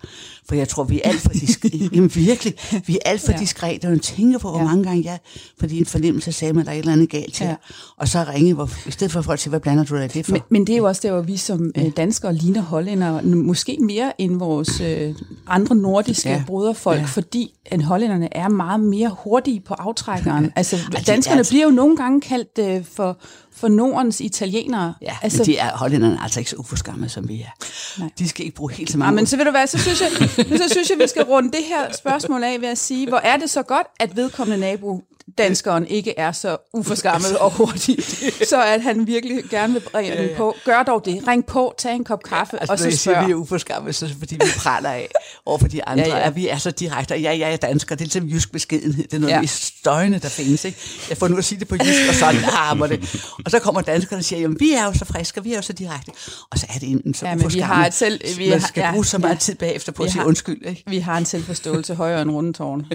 For 0.49 0.55
jeg 0.55 0.67
tror, 0.67 0.83
vi 0.83 1.01
er 1.03 1.09
alt 1.09 1.21
for 1.21 1.29
diskrete. 1.29 1.89
Jamen 1.95 2.11
virkelig, 2.15 2.53
vi 2.85 2.95
er 3.05 3.09
alt 3.09 3.21
for 3.21 3.31
ja. 3.31 3.37
diskrete. 3.37 3.87
Og 3.87 4.01
tænker 4.01 4.39
på, 4.39 4.49
hvor 4.49 4.59
ja. 4.59 4.65
mange 4.65 4.83
gange 4.83 5.03
jeg, 5.05 5.19
fordi 5.59 5.77
en 5.77 5.85
fornemmelse 5.85 6.31
sagde 6.31 6.53
mig, 6.53 6.61
at 6.61 6.65
der 6.65 6.71
er 6.71 6.75
et 6.75 6.79
eller 6.79 6.93
andet 6.93 7.09
galt 7.09 7.33
til. 7.33 7.45
Ja. 7.45 7.55
Og 7.97 8.07
så 8.07 8.25
ringe, 8.33 8.53
hvor, 8.53 8.69
i 8.87 8.91
stedet 8.91 9.11
for 9.11 9.19
at 9.19 9.25
folk 9.25 9.39
siger, 9.39 9.49
hvad 9.49 9.59
blander 9.59 9.83
du 9.83 9.95
dig 9.95 10.05
i 10.05 10.07
det 10.07 10.25
for? 10.25 10.31
Men, 10.31 10.41
men 10.49 10.67
det 10.67 10.73
er 10.73 10.77
jo 10.77 10.85
også 10.85 11.01
der, 11.03 11.11
hvor 11.11 11.21
vi 11.21 11.37
som 11.37 11.71
øh, 11.77 11.85
danskere 11.97 12.33
ligner 12.35 12.61
hollændere, 12.61 13.19
n- 13.19 13.35
måske 13.35 13.77
mere 13.81 14.21
end 14.21 14.37
vores 14.39 14.81
øh, 14.81 15.15
andre 15.47 15.75
nordiske 15.75 16.29
ja. 16.29 16.43
Broderfolk, 16.47 16.99
ja. 16.99 17.05
Fordi 17.05 17.53
at 17.65 17.83
hollænderne 17.83 18.37
er 18.37 18.49
meget 18.49 18.79
mere 18.79 19.15
hurtige 19.23 19.59
på 19.59 19.73
aftrækkeren. 19.73 20.53
Altså, 20.55 20.77
danskerne 21.07 21.39
er- 21.39 21.45
bliver 21.49 21.63
jo 21.63 21.71
nogle 21.71 21.97
gange 21.97 22.21
kaldt 22.21 22.59
øh, 22.59 22.85
for, 22.95 23.17
for 23.55 23.67
Nordens 23.67 24.21
italienere. 24.21 24.93
Ja, 25.01 25.07
altså, 25.21 25.37
altså, 25.39 25.43
de 25.43 25.57
er 25.57 25.77
hollænderne 25.77 26.15
er 26.15 26.19
altså 26.23 26.39
ikke 26.39 26.49
så 26.49 26.55
uforskammede, 26.55 27.09
som 27.09 27.27
vi 27.29 27.41
er. 27.41 27.63
Nej. 27.99 28.09
De 28.19 28.29
skal 28.29 28.45
ikke 28.45 28.55
bruge 28.55 28.73
helt 28.73 28.89
så 28.91 28.97
Ja, 28.97 28.99
mange 28.99 29.15
men 29.15 29.25
så 29.25 29.37
ved 29.37 29.45
du 29.45 29.51
hvad, 29.51 29.67
så 29.67 29.77
synes, 29.79 30.01
jeg, 30.01 30.09
så 30.61 30.69
synes 30.71 30.89
jeg, 30.89 30.97
vi 30.99 31.07
skal 31.07 31.23
runde 31.23 31.51
det 31.51 31.65
her 31.67 31.93
spørgsmål 31.97 32.43
af 32.43 32.61
ved 32.61 32.67
at 32.69 32.77
sige, 32.77 33.07
hvor 33.09 33.17
er 33.17 33.37
det 33.37 33.49
så 33.49 33.61
godt, 33.63 33.87
at 33.99 34.15
vedkommende 34.15 34.59
nabo, 34.59 35.01
danskeren, 35.37 35.87
ikke 35.87 36.19
er 36.19 36.31
så 36.31 36.57
uforskammet 36.73 37.37
og 37.37 37.51
hurtig, 37.51 37.97
så 38.49 38.63
at 38.63 38.81
han 38.81 39.07
virkelig 39.07 39.43
gerne 39.49 39.73
vil 39.73 39.79
bringe 39.79 40.17
den 40.17 40.29
på. 40.37 40.55
Gør 40.65 40.83
dog 40.83 41.05
det. 41.05 41.27
Ring 41.27 41.45
på, 41.45 41.73
tag 41.77 41.93
en 41.95 42.03
kop 42.03 42.23
kaffe, 42.23 42.59
Altså, 42.59 42.71
og 42.73 42.79
så 42.79 42.85
jeg 42.85 42.93
siger, 42.93 43.13
spørg. 43.15 43.27
vi 43.27 43.31
er 43.31 43.35
uforskammede, 43.35 43.93
så 43.93 44.09
fordi, 44.19 44.35
vi 44.35 44.41
praler 44.57 44.89
af 44.89 45.09
over 45.45 45.57
for 45.57 45.67
de 45.67 45.85
andre. 45.85 46.03
Ja, 46.03 46.09
ja, 46.09 46.15
ja. 46.15 46.21
ja. 46.21 46.27
At 46.27 46.35
vi 46.35 46.47
er 46.47 46.57
så 46.57 46.71
direkte. 46.71 47.13
Og 47.13 47.21
ja, 47.21 47.37
jeg 47.37 47.53
er 47.53 47.57
dansker. 47.57 47.95
Det 47.95 48.01
er 48.01 48.05
ligesom 48.05 48.27
jysk 48.29 48.51
beskedenhed. 48.51 49.03
Det 49.03 49.13
er 49.13 49.19
noget 49.19 49.31
Ja. 49.31 49.35
ja. 49.35 49.41
mest 49.41 49.77
støjende, 49.79 50.19
der 50.19 50.29
findes. 50.29 50.65
Ikke? 50.65 50.77
Jeg 51.09 51.17
får 51.17 51.27
nu 51.27 51.37
at 51.37 51.45
sige 51.45 51.59
det 51.59 51.67
på 51.67 51.75
jysk, 51.75 52.09
og 52.09 52.15
sådan 52.15 52.35
harmer 52.57 52.87
det. 52.87 53.25
Og 53.45 53.51
så 53.51 53.59
kommer 53.59 53.81
danskerne 53.81 54.19
og 54.19 54.23
siger, 54.23 54.39
jamen 54.39 54.57
vi 54.59 54.73
er 54.73 54.85
jo 54.85 54.93
så 54.93 55.05
friske, 55.05 55.39
og 55.39 55.45
vi 55.45 55.51
er 55.51 55.55
jo 55.55 55.61
så 55.61 55.73
direkte. 55.73 56.11
Og 56.51 56.59
så 56.59 56.65
er 56.75 56.79
det 56.79 56.89
enten 56.91 57.13
så 57.13 57.25
Ja, 57.25 57.31
men 57.31 57.39
vi 57.39 57.45
uforskammet. 57.45 57.75
har 57.77 57.85
et 57.87 57.93
selv- 57.93 58.21
vi 58.37 58.49
Man 58.49 58.59
har- 58.59 58.67
skal 58.67 58.81
ja, 58.81 58.91
bruge 58.91 59.05
så 59.05 59.17
meget 59.17 59.33
ja. 59.33 59.39
tid 59.39 59.55
bagefter 59.55 59.91
på 59.91 60.03
at 60.03 60.11
sige 60.11 60.19
har- 60.19 60.27
undskyld. 60.27 60.65
Ikke? 60.65 60.83
Vi 60.87 60.99
har 60.99 61.17
en 61.17 61.25
selvforståelse 61.25 61.95
højere 61.95 62.21
end 62.21 62.31
rundetårn. 62.31 62.85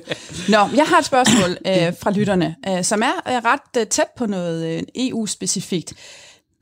Nå, 0.49 0.59
jeg 0.77 0.85
har 0.87 0.99
et 0.99 1.05
spørgsmål 1.05 1.51
øh, 1.67 1.93
fra 2.03 2.11
lytterne, 2.19 2.57
øh, 2.69 2.85
som 2.85 3.03
er 3.03 3.17
øh, 3.29 3.45
ret 3.45 3.81
øh, 3.81 3.87
tæt 3.87 4.09
på 4.17 4.27
noget 4.27 4.67
øh, 4.67 4.83
EU-specifikt. 4.95 5.95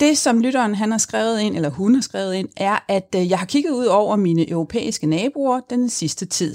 Det, 0.01 0.19
som 0.19 0.41
lytteren 0.41 0.75
han 0.75 0.91
har 0.91 0.99
skrevet 0.99 1.41
ind, 1.41 1.57
eller 1.57 1.71
hun 1.71 1.95
har 1.95 2.03
skrevet 2.03 2.35
ind, 2.35 2.49
er, 2.57 2.79
at 2.89 3.15
øh, 3.17 3.31
jeg 3.31 3.39
har 3.39 3.47
kigget 3.47 3.71
ud 3.71 3.87
over 3.87 4.17
mine 4.17 4.51
europæiske 4.51 5.07
naboer 5.07 5.61
den 5.71 5.89
sidste 5.89 6.27
tid. 6.27 6.55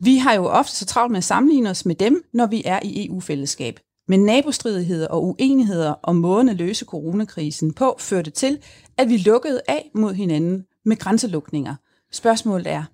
Vi 0.00 0.16
har 0.16 0.34
jo 0.34 0.44
ofte 0.46 0.76
så 0.76 0.86
travlt 0.86 1.10
med 1.10 1.18
at 1.18 1.24
sammenligne 1.24 1.70
os 1.70 1.86
med 1.86 1.94
dem, 1.94 2.24
når 2.32 2.46
vi 2.46 2.62
er 2.64 2.80
i 2.82 3.06
EU-fællesskab. 3.06 3.80
Men 4.08 4.24
nabostridigheder 4.24 5.08
og 5.08 5.24
uenigheder 5.24 5.94
om 6.02 6.16
måden 6.16 6.48
at 6.48 6.56
løse 6.56 6.84
coronakrisen 6.84 7.72
på 7.72 7.96
førte 7.98 8.30
til, 8.30 8.58
at 8.98 9.08
vi 9.08 9.16
lukkede 9.16 9.60
af 9.68 9.90
mod 9.94 10.14
hinanden 10.14 10.64
med 10.84 10.96
grænselukninger. 10.96 11.74
Spørgsmålet 12.12 12.66
er, 12.66 12.84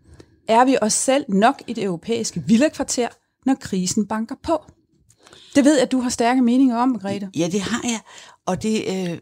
er 0.48 0.64
vi 0.64 0.76
os 0.82 0.92
selv 0.92 1.24
nok 1.28 1.62
i 1.66 1.72
det 1.72 1.84
europæiske 1.84 2.42
villakvarter, 2.46 3.08
når 3.46 3.54
krisen 3.54 4.06
banker 4.06 4.34
på? 4.42 4.62
Det 5.54 5.64
ved 5.64 5.74
jeg, 5.74 5.82
at 5.82 5.92
du 5.92 6.00
har 6.00 6.10
stærke 6.10 6.42
meninger 6.42 6.76
om, 6.76 6.88
Margrethe. 6.88 7.30
Ja, 7.36 7.48
det 7.52 7.60
har 7.60 7.80
jeg. 7.84 8.00
Og 8.46 8.62
det, 8.62 8.84
øh, 8.88 9.18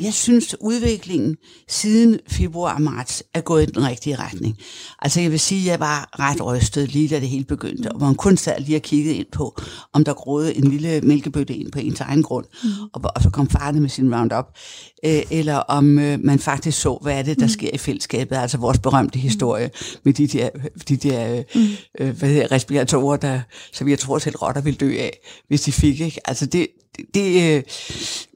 jeg 0.00 0.14
synes, 0.14 0.56
udviklingen 0.60 1.36
siden 1.68 2.18
februar 2.28 2.74
og 2.74 2.82
marts 2.82 3.22
er 3.34 3.40
gået 3.40 3.62
i 3.62 3.66
den 3.66 3.86
rigtige 3.86 4.16
retning. 4.16 4.56
Altså 4.98 5.20
jeg 5.20 5.30
vil 5.30 5.40
sige, 5.40 5.60
at 5.60 5.66
jeg 5.66 5.80
var 5.80 6.08
ret 6.18 6.46
rystet 6.46 6.92
lige 6.92 7.08
da 7.08 7.20
det 7.20 7.28
hele 7.28 7.44
begyndte, 7.44 7.92
og 7.92 8.00
man 8.00 8.14
kun 8.14 8.36
sad 8.36 8.60
lige 8.60 8.78
og 8.78 8.82
kiggede 8.82 9.16
ind 9.16 9.26
på, 9.32 9.60
om 9.92 10.04
der 10.04 10.14
groede 10.14 10.56
en 10.56 10.70
lille 10.70 11.00
mælkebøtte 11.00 11.54
ind 11.54 11.72
på 11.72 11.78
ens 11.78 12.00
egen 12.00 12.22
grund, 12.22 12.46
mm. 12.64 12.68
og, 12.92 13.12
og 13.16 13.22
så 13.22 13.30
kom 13.30 13.50
farne 13.50 13.80
med 13.80 13.88
sin 13.88 14.14
Roundup. 14.14 14.46
Øh, 15.04 15.22
eller 15.30 15.56
om 15.56 15.98
øh, 15.98 16.18
man 16.24 16.38
faktisk 16.38 16.80
så, 16.80 16.98
hvad 17.02 17.18
er 17.18 17.22
det, 17.22 17.38
der 17.38 17.46
mm. 17.46 17.52
sker 17.52 17.70
i 17.74 17.78
fællesskabet, 17.78 18.36
altså 18.36 18.58
vores 18.58 18.78
berømte 18.78 19.18
historie 19.18 19.70
med 20.04 20.12
de 20.12 20.26
der, 20.26 20.48
de 20.88 20.96
der 20.96 21.36
øh, 21.36 21.44
mm. 21.54 21.60
øh, 22.00 22.18
hvad 22.18 22.28
hedder, 22.28 22.52
respiratorer, 22.52 23.16
der, 23.16 23.40
som 23.72 23.88
jeg 23.88 23.98
tror 23.98 24.18
selv 24.18 24.36
rotter 24.36 24.60
ville 24.60 24.76
dø 24.76 24.96
af, 24.98 25.18
hvis 25.48 25.62
de 25.62 25.72
fik. 25.72 26.00
Ikke? 26.00 26.20
Altså 26.24 26.46
det, 26.46 26.66
det, 27.14 27.56
øh, 27.56 27.62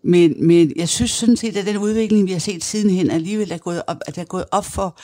men, 0.04 0.47
men 0.47 0.73
jeg 0.76 0.88
synes 0.88 1.11
sådan 1.11 1.37
set, 1.37 1.57
at 1.57 1.66
den 1.66 1.76
udvikling, 1.76 2.26
vi 2.26 2.33
har 2.33 2.38
set 2.38 2.64
sidenhen, 2.64 3.11
alligevel 3.11 3.52
er 3.52 3.59
gået 3.59 3.83
op, 3.87 3.97
at 4.07 4.14
det 4.14 4.21
er 4.21 4.26
gået 4.26 4.45
op 4.50 4.64
for 4.64 4.99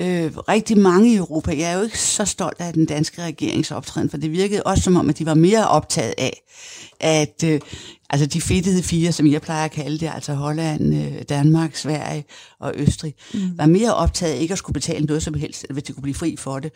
øh, 0.00 0.36
rigtig 0.36 0.78
mange 0.78 1.12
i 1.12 1.16
Europa. 1.16 1.50
Jeg 1.56 1.72
er 1.72 1.76
jo 1.76 1.82
ikke 1.82 1.98
så 1.98 2.24
stolt 2.24 2.60
af 2.60 2.72
den 2.72 2.86
danske 2.86 3.22
regeringsoptræden, 3.22 4.10
for 4.10 4.16
det 4.16 4.32
virkede 4.32 4.62
også 4.62 4.82
som 4.82 4.96
om, 4.96 5.08
at 5.08 5.18
de 5.18 5.26
var 5.26 5.34
mere 5.34 5.68
optaget 5.68 6.14
af, 6.18 6.42
at 7.00 7.44
øh, 7.44 7.60
altså 8.10 8.26
de 8.26 8.40
fedtede 8.40 8.82
fire, 8.82 9.12
som 9.12 9.26
jeg 9.26 9.42
plejer 9.42 9.64
at 9.64 9.70
kalde 9.70 9.98
det, 9.98 10.10
altså 10.14 10.34
Holland, 10.34 10.94
øh, 10.94 11.22
Danmark, 11.28 11.76
Sverige 11.76 12.24
og 12.60 12.72
Østrig, 12.76 13.14
mm. 13.34 13.40
var 13.58 13.66
mere 13.66 13.94
optaget 13.94 14.32
af 14.34 14.40
ikke 14.40 14.52
at 14.52 14.58
skulle 14.58 14.74
betale 14.74 15.04
noget 15.06 15.22
som 15.22 15.34
helst, 15.34 15.66
hvis 15.70 15.82
de 15.84 15.92
kunne 15.92 16.02
blive 16.02 16.14
fri 16.14 16.36
for 16.38 16.58
det, 16.58 16.72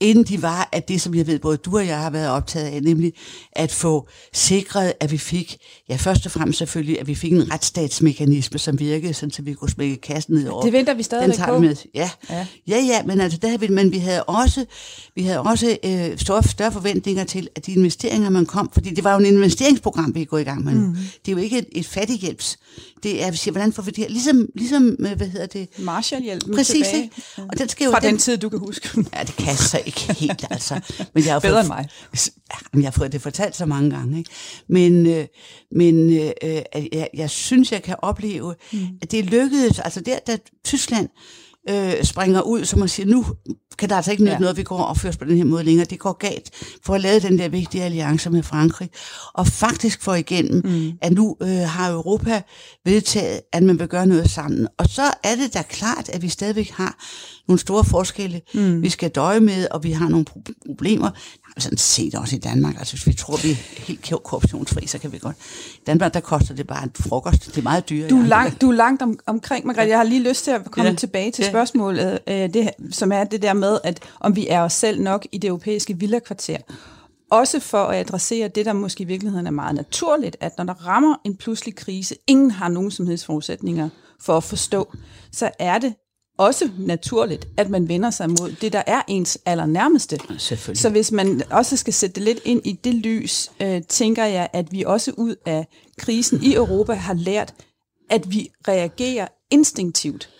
end 0.00 0.24
de 0.24 0.42
var 0.42 0.68
at 0.72 0.88
det, 0.88 1.00
som 1.00 1.14
jeg 1.14 1.26
ved, 1.26 1.38
både 1.38 1.56
du 1.56 1.76
og 1.76 1.86
jeg 1.86 1.98
har 1.98 2.10
været 2.10 2.28
optaget 2.30 2.66
af, 2.66 2.82
nemlig 2.82 3.12
at 3.52 3.72
få 3.72 4.08
sikret, 4.32 4.92
at 5.00 5.12
vi 5.12 5.18
fik, 5.18 5.56
ja 5.88 5.96
først 5.96 6.26
og 6.26 6.32
fremmest 6.32 6.58
selvfølgelig, 6.58 7.00
at 7.00 7.06
vi 7.06 7.14
fik 7.14 7.32
en 7.32 7.52
retsstatsmekanisme, 7.52 8.58
som 8.58 8.78
virkede, 8.78 9.14
sådan, 9.14 9.30
så 9.30 9.42
vi 9.42 9.52
kunne 9.54 9.70
smække 9.70 9.96
kassen 9.96 10.34
ned 10.34 10.48
over. 10.48 10.62
Det 10.62 10.72
venter 10.72 10.94
vi 10.94 11.02
stadigvæk 11.02 11.28
Den 11.28 11.36
tager 11.36 11.52
på. 11.52 11.58
med. 11.58 11.76
Ja. 11.94 12.10
Ja. 12.30 12.46
ja, 12.68 12.76
ja, 12.76 13.02
men 13.02 13.20
altså 13.20 13.38
der, 13.42 13.58
vi- 13.58 13.68
men 13.68 13.92
vi 13.92 13.98
havde 13.98 14.22
også, 14.24 14.64
vi 15.14 15.22
havde 15.22 15.40
også 15.40 15.76
øh, 15.84 16.18
store, 16.18 16.42
større 16.42 16.72
forventninger 16.72 17.24
til, 17.24 17.48
at 17.56 17.66
de 17.66 17.72
investeringer, 17.72 18.30
man 18.30 18.46
kom, 18.46 18.70
fordi 18.72 18.90
det 18.94 19.04
var 19.04 19.12
jo 19.12 19.18
en 19.18 19.26
investeringsprogram, 19.26 20.14
vi 20.14 20.24
gået 20.24 20.40
i 20.40 20.44
gang 20.44 20.64
med 20.64 20.75
nu. 20.76 20.86
Mm. 20.86 20.94
Det 20.94 21.32
er 21.32 21.36
jo 21.36 21.38
ikke 21.38 21.58
et, 21.58 21.66
et 21.72 21.86
fattighjælps. 21.86 22.58
Det 23.02 23.24
er, 23.24 23.30
vi 23.30 23.36
siger, 23.36 23.52
hvordan 23.52 23.72
får 23.72 23.82
vi 23.82 23.90
det 23.90 23.98
her? 23.98 24.08
Ligesom, 24.08 24.48
ligesom 24.54 24.96
øh, 25.00 25.16
hvad 25.16 25.28
hedder 25.28 25.46
det? 25.46 25.68
Marshallhjælp 25.78 26.42
Præcis, 26.54 26.86
tilbage. 26.86 27.02
ikke? 27.02 27.22
Og 27.52 27.58
den 27.58 27.68
skal 27.68 27.84
jo... 27.84 27.90
Fra 27.90 28.00
den 28.00 28.18
tid, 28.18 28.36
du 28.36 28.48
kan 28.48 28.58
huske. 28.58 29.04
Ja, 29.14 29.22
det 29.22 29.36
kan 29.36 29.46
jeg 29.46 29.58
så 29.58 29.80
ikke 29.86 30.14
helt, 30.14 30.44
altså. 30.50 30.80
Men 31.14 31.24
jeg 31.24 31.32
har 31.32 31.40
Bedre 31.48 31.52
fået, 31.52 31.60
end 31.60 31.68
mig. 31.68 31.88
Ja, 32.52 32.56
men 32.72 32.82
jeg 32.82 32.86
har 32.86 32.92
fået 32.92 33.12
det 33.12 33.22
fortalt 33.22 33.56
så 33.56 33.66
mange 33.66 33.90
gange. 33.90 34.18
Ikke? 34.18 34.30
Men, 34.68 35.06
øh, 35.06 35.26
men 35.72 36.18
øh, 36.18 36.30
at 36.72 36.88
jeg, 36.92 37.08
jeg 37.14 37.30
synes, 37.30 37.72
jeg 37.72 37.82
kan 37.82 37.96
opleve, 38.02 38.54
mm. 38.72 38.78
at 39.02 39.10
det 39.10 39.24
lykkedes. 39.24 39.78
Altså 39.78 40.00
der, 40.00 40.18
da 40.26 40.38
Tyskland 40.64 41.08
øh, 41.68 42.04
springer 42.04 42.40
ud, 42.42 42.64
som 42.64 42.78
man 42.78 42.88
siger, 42.88 43.06
nu 43.06 43.24
kan 43.78 43.88
der 43.88 43.96
altså 43.96 44.10
ikke 44.10 44.22
nytte 44.22 44.32
Ja. 44.34 44.38
noget, 44.38 44.56
vi 44.56 44.62
går 44.62 44.78
og 44.78 44.86
opfører 44.86 45.12
os 45.12 45.16
på 45.16 45.24
den 45.24 45.36
her 45.36 45.44
måde 45.44 45.64
længere. 45.64 45.86
Det 45.90 45.98
går 45.98 46.12
galt 46.12 46.50
for 46.84 46.94
at 46.94 47.00
lave 47.00 47.20
den 47.20 47.38
der 47.38 47.48
vigtige 47.48 47.84
alliance 47.84 48.30
med 48.30 48.42
Frankrig. 48.42 48.90
Og 49.34 49.46
faktisk 49.46 50.02
få 50.02 50.12
igennem, 50.14 50.62
mm. 50.64 50.92
at 51.02 51.12
nu 51.12 51.36
øh, 51.42 51.48
har 51.48 51.90
Europa 51.92 52.42
vedtaget, 52.84 53.40
at 53.52 53.62
man 53.62 53.78
vil 53.78 53.88
gøre 53.88 54.06
noget 54.06 54.30
sammen. 54.30 54.68
Og 54.78 54.86
så 54.88 55.02
er 55.24 55.34
det 55.36 55.54
da 55.54 55.62
klart, 55.62 56.08
at 56.08 56.22
vi 56.22 56.28
stadigvæk 56.28 56.70
har 56.70 57.04
nogle 57.48 57.60
store 57.60 57.84
forskelle, 57.84 58.40
mm. 58.54 58.82
vi 58.82 58.88
skal 58.90 59.10
døje 59.10 59.40
med, 59.40 59.66
og 59.70 59.84
vi 59.84 59.92
har 59.92 60.08
nogle 60.08 60.26
pro- 60.30 60.52
problemer. 60.66 61.10
Sådan 61.58 61.78
set 61.78 62.14
også 62.14 62.36
i 62.36 62.38
Danmark. 62.38 62.78
Altså, 62.78 62.94
hvis 62.94 63.06
vi 63.06 63.12
tror, 63.12 63.36
vi 63.42 63.50
er 63.50 63.54
helt 63.54 64.00
korruptionsfri, 64.24 64.86
så 64.86 64.98
kan 64.98 65.12
vi 65.12 65.18
godt. 65.18 65.36
I 65.74 65.80
Danmark, 65.86 66.14
der 66.14 66.20
koster 66.20 66.54
det 66.54 66.66
bare 66.66 66.84
en 66.84 66.90
frokost. 67.00 67.46
Det 67.46 67.58
er 67.58 67.62
meget 67.62 67.88
dyrere. 67.88 68.08
Du 68.08 68.18
er 68.20 68.26
langt, 68.26 68.60
du 68.60 68.70
er 68.70 68.74
langt 68.74 69.02
om, 69.02 69.18
omkring, 69.26 69.66
Margrethe. 69.66 69.90
Jeg 69.90 69.98
har 69.98 70.04
lige 70.04 70.28
lyst 70.28 70.44
til 70.44 70.50
at 70.50 70.70
komme. 70.70 70.90
Ja. 70.90 70.94
tilbage 70.94 71.30
til 71.30 71.42
Ja. 71.42 71.48
spørgsmålet, 71.50 72.18
øh, 72.28 72.34
det, 72.34 72.70
som 72.90 73.12
er 73.12 73.24
det 73.24 73.42
der 73.42 73.52
med, 73.52 73.78
at 73.84 74.00
om 74.20 74.36
vi 74.36 74.46
er 74.48 74.60
os 74.60 74.72
selv 74.72 75.00
nok 75.02 75.26
i 75.32 75.38
det 75.38 75.48
europæiske 75.48 75.98
villakvarter. 75.98 76.56
Også 77.30 77.60
for 77.60 77.84
at 77.84 78.00
adressere 78.00 78.48
det, 78.48 78.66
der 78.66 78.72
måske 78.72 79.02
i 79.02 79.06
virkeligheden 79.06 79.46
er 79.46 79.50
meget 79.50 79.74
naturligt, 79.74 80.36
at 80.40 80.52
når 80.58 80.64
der 80.64 80.86
rammer 80.86 81.16
en 81.24 81.36
pludselig 81.36 81.76
krise, 81.76 82.14
ingen 82.26 82.50
har 82.50 82.68
nogen 82.68 82.90
som 82.90 83.06
helst 83.06 83.24
forudsætninger 83.26 83.88
for 84.20 84.36
at 84.36 84.44
forstå, 84.44 84.92
så 85.32 85.50
er 85.58 85.78
det 85.78 85.94
også 86.38 86.70
naturligt, 86.78 87.48
at 87.56 87.70
man 87.70 87.88
vender 87.88 88.10
sig 88.10 88.30
mod 88.30 88.56
det, 88.60 88.72
der 88.72 88.82
er 88.86 89.02
ens 89.08 89.38
allernærmeste. 89.46 90.18
Så 90.74 90.90
hvis 90.90 91.12
man 91.12 91.42
også 91.50 91.76
skal 91.76 91.92
sætte 91.92 92.14
det 92.14 92.22
lidt 92.22 92.40
ind 92.44 92.60
i 92.64 92.72
det 92.72 92.94
lys, 92.94 93.50
øh, 93.62 93.82
tænker 93.82 94.24
jeg, 94.24 94.48
at 94.52 94.72
vi 94.72 94.82
også 94.82 95.12
ud 95.16 95.34
af 95.46 95.66
krisen 95.98 96.42
i 96.42 96.54
Europa 96.54 96.92
har 96.92 97.14
lært, 97.14 97.54
at 98.10 98.30
vi 98.30 98.48
reagerer 98.68 99.28
instinktivt 99.50 100.30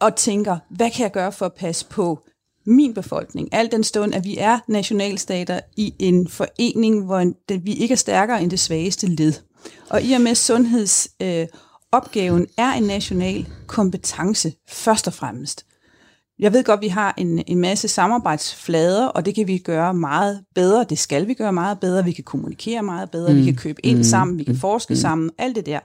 og 0.00 0.16
tænker, 0.16 0.58
hvad 0.70 0.90
kan 0.90 1.02
jeg 1.02 1.12
gøre 1.12 1.32
for 1.32 1.46
at 1.46 1.54
passe 1.54 1.86
på 1.86 2.18
min 2.66 2.94
befolkning? 2.94 3.48
Al 3.54 3.72
den 3.72 3.84
stund, 3.84 4.14
at 4.14 4.24
vi 4.24 4.36
er 4.38 4.58
nationalstater 4.68 5.60
i 5.76 5.94
en 5.98 6.28
forening, 6.28 7.04
hvor 7.04 7.32
vi 7.58 7.72
ikke 7.72 7.92
er 7.92 7.96
stærkere 7.96 8.42
end 8.42 8.50
det 8.50 8.60
svageste 8.60 9.06
led. 9.06 9.32
Og 9.90 10.02
i 10.02 10.12
og 10.12 10.20
med 10.20 10.34
sundhedsopgaven 10.34 11.42
øh, 11.42 11.48
opgaven 11.92 12.46
er 12.58 12.72
en 12.72 12.82
national 12.82 13.46
kompetence 13.66 14.52
først 14.68 15.06
og 15.06 15.12
fremmest. 15.12 15.64
Jeg 16.38 16.52
ved 16.52 16.64
godt, 16.64 16.78
at 16.78 16.82
vi 16.82 16.88
har 16.88 17.14
en, 17.16 17.42
en 17.46 17.58
masse 17.58 17.88
samarbejdsflader, 17.88 19.06
og 19.06 19.26
det 19.26 19.34
kan 19.34 19.46
vi 19.46 19.58
gøre 19.58 19.94
meget 19.94 20.44
bedre. 20.54 20.86
Det 20.88 20.98
skal 20.98 21.28
vi 21.28 21.34
gøre 21.34 21.52
meget 21.52 21.80
bedre. 21.80 22.04
Vi 22.04 22.12
kan 22.12 22.24
kommunikere 22.24 22.82
meget 22.82 23.10
bedre. 23.10 23.32
Mm. 23.32 23.38
Vi 23.38 23.44
kan 23.44 23.54
købe 23.54 23.86
ind 23.86 23.96
mm. 23.96 24.04
sammen. 24.04 24.38
Vi 24.38 24.44
kan 24.44 24.56
forske 24.56 24.94
mm. 24.94 24.96
sammen. 25.00 25.30
Alt 25.38 25.56
det 25.56 25.66
der. 25.66 25.80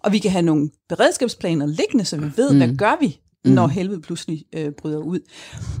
Og 0.00 0.12
vi 0.12 0.18
kan 0.18 0.30
have 0.30 0.42
nogle 0.42 0.70
beredskabsplaner 0.88 1.66
liggende, 1.66 2.04
så 2.04 2.16
vi 2.16 2.30
ved, 2.36 2.52
mm. 2.52 2.56
hvad 2.56 2.76
gør 2.76 2.96
vi, 3.00 3.20
når 3.44 3.66
helvede 3.66 4.00
pludselig 4.00 4.44
øh, 4.52 4.72
bryder 4.72 4.98
ud. 4.98 5.20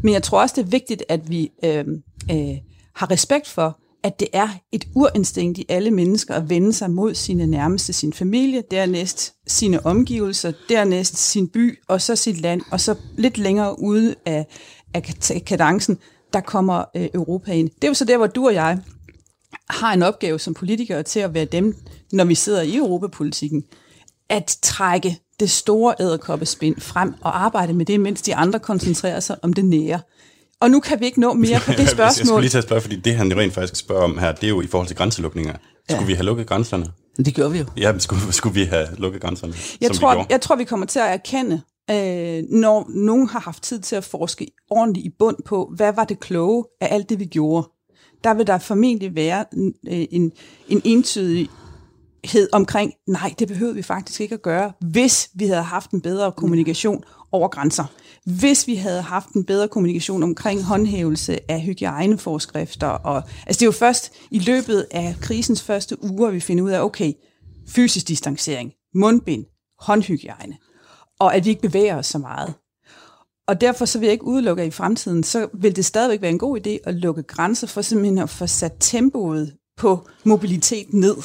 Men 0.02 0.14
jeg 0.14 0.22
tror 0.22 0.40
også, 0.40 0.54
det 0.56 0.62
er 0.62 0.70
vigtigt, 0.70 1.02
at 1.08 1.30
vi 1.30 1.50
øh, 1.64 1.84
øh, 2.30 2.56
har 2.94 3.10
respekt 3.10 3.48
for, 3.48 3.80
at 4.06 4.20
det 4.20 4.28
er 4.32 4.48
et 4.72 4.84
urinstinkt 4.94 5.58
i 5.58 5.66
alle 5.68 5.90
mennesker 5.90 6.34
at 6.34 6.50
vende 6.50 6.72
sig 6.72 6.90
mod 6.90 7.14
sine 7.14 7.46
nærmeste, 7.46 7.92
sin 7.92 8.12
familie, 8.12 8.62
dernæst 8.70 9.34
sine 9.46 9.86
omgivelser, 9.86 10.52
dernæst 10.68 11.16
sin 11.16 11.48
by, 11.48 11.78
og 11.88 12.00
så 12.02 12.16
sit 12.16 12.40
land, 12.40 12.62
og 12.70 12.80
så 12.80 12.94
lidt 13.16 13.38
længere 13.38 13.80
ude 13.80 14.14
af, 14.26 14.46
af 14.94 15.02
kadencen, 15.46 15.98
der 16.32 16.40
kommer 16.40 16.84
øh, 16.96 17.08
Europa 17.14 17.52
ind. 17.52 17.70
Det 17.70 17.84
er 17.84 17.88
jo 17.88 17.94
så 17.94 18.04
der, 18.04 18.16
hvor 18.16 18.26
du 18.26 18.46
og 18.46 18.54
jeg 18.54 18.78
har 19.70 19.92
en 19.92 20.02
opgave 20.02 20.38
som 20.38 20.54
politikere 20.54 21.02
til 21.02 21.20
at 21.20 21.34
være 21.34 21.44
dem, 21.44 21.76
når 22.12 22.24
vi 22.24 22.34
sidder 22.34 22.62
i 22.62 22.76
europapolitikken, 22.76 23.64
at 24.28 24.58
trække 24.62 25.18
det 25.40 25.50
store 25.50 25.94
æderkoppespind 26.00 26.80
frem 26.80 27.14
og 27.20 27.44
arbejde 27.44 27.72
med 27.72 27.86
det, 27.86 28.00
mens 28.00 28.22
de 28.22 28.34
andre 28.34 28.58
koncentrerer 28.58 29.20
sig 29.20 29.36
om 29.42 29.52
det 29.52 29.64
nære. 29.64 30.00
Og 30.60 30.70
nu 30.70 30.80
kan 30.80 31.00
vi 31.00 31.04
ikke 31.04 31.20
nå 31.20 31.32
mere 31.32 31.60
på 31.60 31.72
det 31.72 31.78
Jeg 31.78 31.88
spørgsmål. 31.88 32.26
skulle 32.26 32.40
lige 32.40 32.50
til 32.50 32.58
at 32.58 32.64
spørge, 32.64 32.80
fordi 32.80 32.96
det 32.96 33.14
han 33.14 33.36
rent 33.36 33.54
faktisk 33.54 33.76
spørger 33.76 34.02
om 34.04 34.18
her, 34.18 34.32
det 34.32 34.44
er 34.44 34.48
jo 34.48 34.60
i 34.60 34.66
forhold 34.66 34.86
til 34.88 34.96
grænselukninger. 34.96 35.54
Skulle 35.88 36.00
Ja. 36.00 36.06
vi 36.06 36.12
have 36.14 36.24
lukket 36.26 36.46
grænserne? 36.46 36.86
Det 37.16 37.34
gjorde 37.34 37.52
vi 37.52 37.58
jo. 37.58 37.64
Ja, 37.76 37.92
men 37.92 38.00
skulle, 38.00 38.32
skulle 38.32 38.54
vi 38.54 38.64
have 38.64 38.86
lukket 38.98 39.20
grænserne, 39.22 39.52
Jeg 39.80 39.86
som 39.86 39.94
vi 39.94 39.98
tror, 39.98 40.14
gjorde? 40.14 40.26
jeg 40.30 40.40
tror, 40.40 40.56
vi 40.56 40.64
kommer 40.64 40.86
til 40.86 40.98
at 40.98 41.06
erkende, 41.06 41.62
øh, 41.90 42.42
når 42.50 42.90
nogen 42.94 43.28
har 43.28 43.40
haft 43.40 43.62
tid 43.62 43.80
til 43.80 43.96
at 43.96 44.04
forske 44.04 44.46
ordentligt 44.70 45.06
i 45.06 45.10
bund 45.18 45.36
på, 45.44 45.72
hvad 45.76 45.92
var 45.92 46.04
det 46.04 46.20
kloge 46.20 46.64
af 46.80 46.94
alt 46.94 47.08
det, 47.08 47.18
vi 47.20 47.24
gjorde. 47.24 47.68
Der 48.24 48.34
vil 48.34 48.46
der 48.46 48.58
formentlig 48.58 49.14
være 49.14 49.44
en, 49.52 49.72
en, 50.10 50.32
en 50.68 50.80
entydighed 52.26 52.48
omkring, 52.52 52.92
nej, 53.06 53.34
det 53.38 53.48
behøvede 53.48 53.74
vi 53.74 53.82
faktisk 53.82 54.20
ikke 54.20 54.34
at 54.34 54.42
gøre, 54.42 54.72
hvis 54.80 55.30
vi 55.34 55.46
havde 55.46 55.62
haft 55.62 55.90
en 55.90 56.00
bedre 56.00 56.32
kommunikation 56.32 57.04
over 57.32 57.48
grænser. 57.48 57.84
Hvis 58.24 58.66
vi 58.66 58.74
havde 58.74 59.02
haft 59.02 59.28
en 59.28 59.44
bedre 59.44 59.68
kommunikation 59.68 60.22
omkring 60.22 60.62
håndhævelse 60.64 61.50
af 61.50 61.60
hygiejneforskrifter. 61.60 62.86
Og, 62.86 63.22
altså 63.46 63.58
det 63.58 63.62
er 63.62 63.66
jo 63.66 63.72
først 63.72 64.12
i 64.30 64.38
løbet 64.38 64.86
af 64.90 65.16
krisens 65.20 65.62
første 65.62 66.04
uger, 66.04 66.30
vi 66.30 66.40
finder 66.40 66.64
ud 66.64 66.70
af, 66.70 66.80
okay, 66.80 67.12
fysisk 67.68 68.08
distancering, 68.08 68.72
mundbind, 68.94 69.44
håndhygiejne, 69.80 70.56
og 71.20 71.34
at 71.34 71.44
vi 71.44 71.50
ikke 71.50 71.62
bevæger 71.62 71.96
os 71.96 72.06
så 72.06 72.18
meget. 72.18 72.54
Og 73.48 73.60
derfor 73.60 73.84
så 73.84 73.98
vil 73.98 74.06
jeg 74.06 74.12
ikke 74.12 74.24
udelukke, 74.24 74.62
at 74.62 74.68
i 74.68 74.70
fremtiden, 74.70 75.22
så 75.22 75.48
vil 75.54 75.76
det 75.76 75.84
stadigvæk 75.84 76.22
være 76.22 76.30
en 76.30 76.38
god 76.38 76.66
idé 76.66 76.78
at 76.84 76.94
lukke 76.94 77.22
grænser 77.22 77.66
for 77.66 77.82
simpelthen 77.82 78.18
at 78.18 78.30
få 78.30 78.46
sat 78.46 78.72
tempoet 78.80 79.56
på 79.76 80.08
mobilitet 80.24 80.94
ned, 80.94 81.16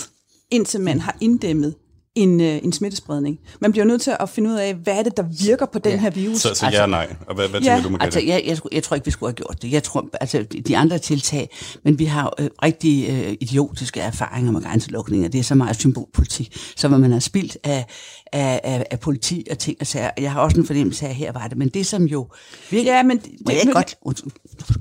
indtil 0.52 0.82
man 0.82 1.00
har 1.00 1.18
inddæmmet 1.22 1.76
en, 2.16 2.42
øh, 2.42 2.60
en 2.64 2.74
smittespredning. 2.74 3.40
Man 3.62 3.72
bliver 3.72 3.86
nødt 3.86 4.02
til 4.02 4.14
at 4.20 4.30
finde 4.30 4.50
ud 4.50 4.56
af, 4.56 4.74
hvad 4.76 4.94
er 5.00 5.04
det, 5.04 5.18
der 5.18 5.24
virker 5.46 5.66
på 5.66 5.80
den 5.80 5.92
Ja. 5.92 5.98
her 6.00 6.10
virus. 6.10 6.38
Så, 6.38 6.42
så 6.42 6.48
Altså- 6.66 6.82
ja 6.82 6.86
nej. 6.86 7.16
Og 7.28 7.36
hvad, 7.36 7.48
hvad 7.48 7.62
Ja, 7.62 7.68
tænker 7.68 7.84
du, 7.84 7.90
Margrethe? 7.90 8.06
Altså, 8.06 8.20
jeg, 8.20 8.44
jeg, 8.46 8.58
jeg 8.72 8.84
tror 8.84 8.96
ikke, 8.96 9.06
vi 9.06 9.12
skulle 9.12 9.30
have 9.30 9.36
gjort 9.36 9.62
det. 9.62 9.72
Jeg 9.72 9.84
tror, 9.84 10.10
altså, 10.22 10.46
de 10.68 10.78
andre 10.78 10.98
tiltag, 11.00 11.50
men 11.84 12.00
vi 12.00 12.06
har 12.06 12.34
øh, 12.40 12.50
rigtig 12.64 13.10
øh, 13.10 13.34
idiotiske 13.42 14.00
erfaringer 14.00 14.52
med 14.52 14.62
grænselukninger. 14.62 15.30
Det 15.30 15.40
er 15.40 15.44
så 15.44 15.56
meget 15.56 15.76
symbolpolitik, 15.80 16.58
så 16.78 16.88
hvad 16.88 16.98
man 17.00 17.12
har 17.12 17.20
spildt 17.20 17.58
af, 17.64 17.86
af, 18.34 18.62
af, 18.64 18.86
af 18.92 19.00
politi 19.00 19.48
og 19.52 19.60
ting 19.60 19.78
og 19.80 19.88
sager. 19.88 20.10
Jeg 20.18 20.32
har 20.32 20.42
også 20.42 20.58
en 20.58 20.66
fornemmelse 20.66 21.06
af, 21.06 21.10
at 21.10 21.16
her 21.16 21.32
var 21.32 21.48
det. 21.48 21.58
Men 21.58 21.70
det, 21.70 21.86
som 21.86 22.04
jo 22.04 22.28
virkelig... 22.70 22.86
Ja, 22.92 23.04
men 23.04 23.18
det- 23.18 23.32
Må 23.46 23.52
jeg 23.52 23.62
men- 23.66 23.74
godt... 23.74 23.96
Undskyld. 24.02 24.32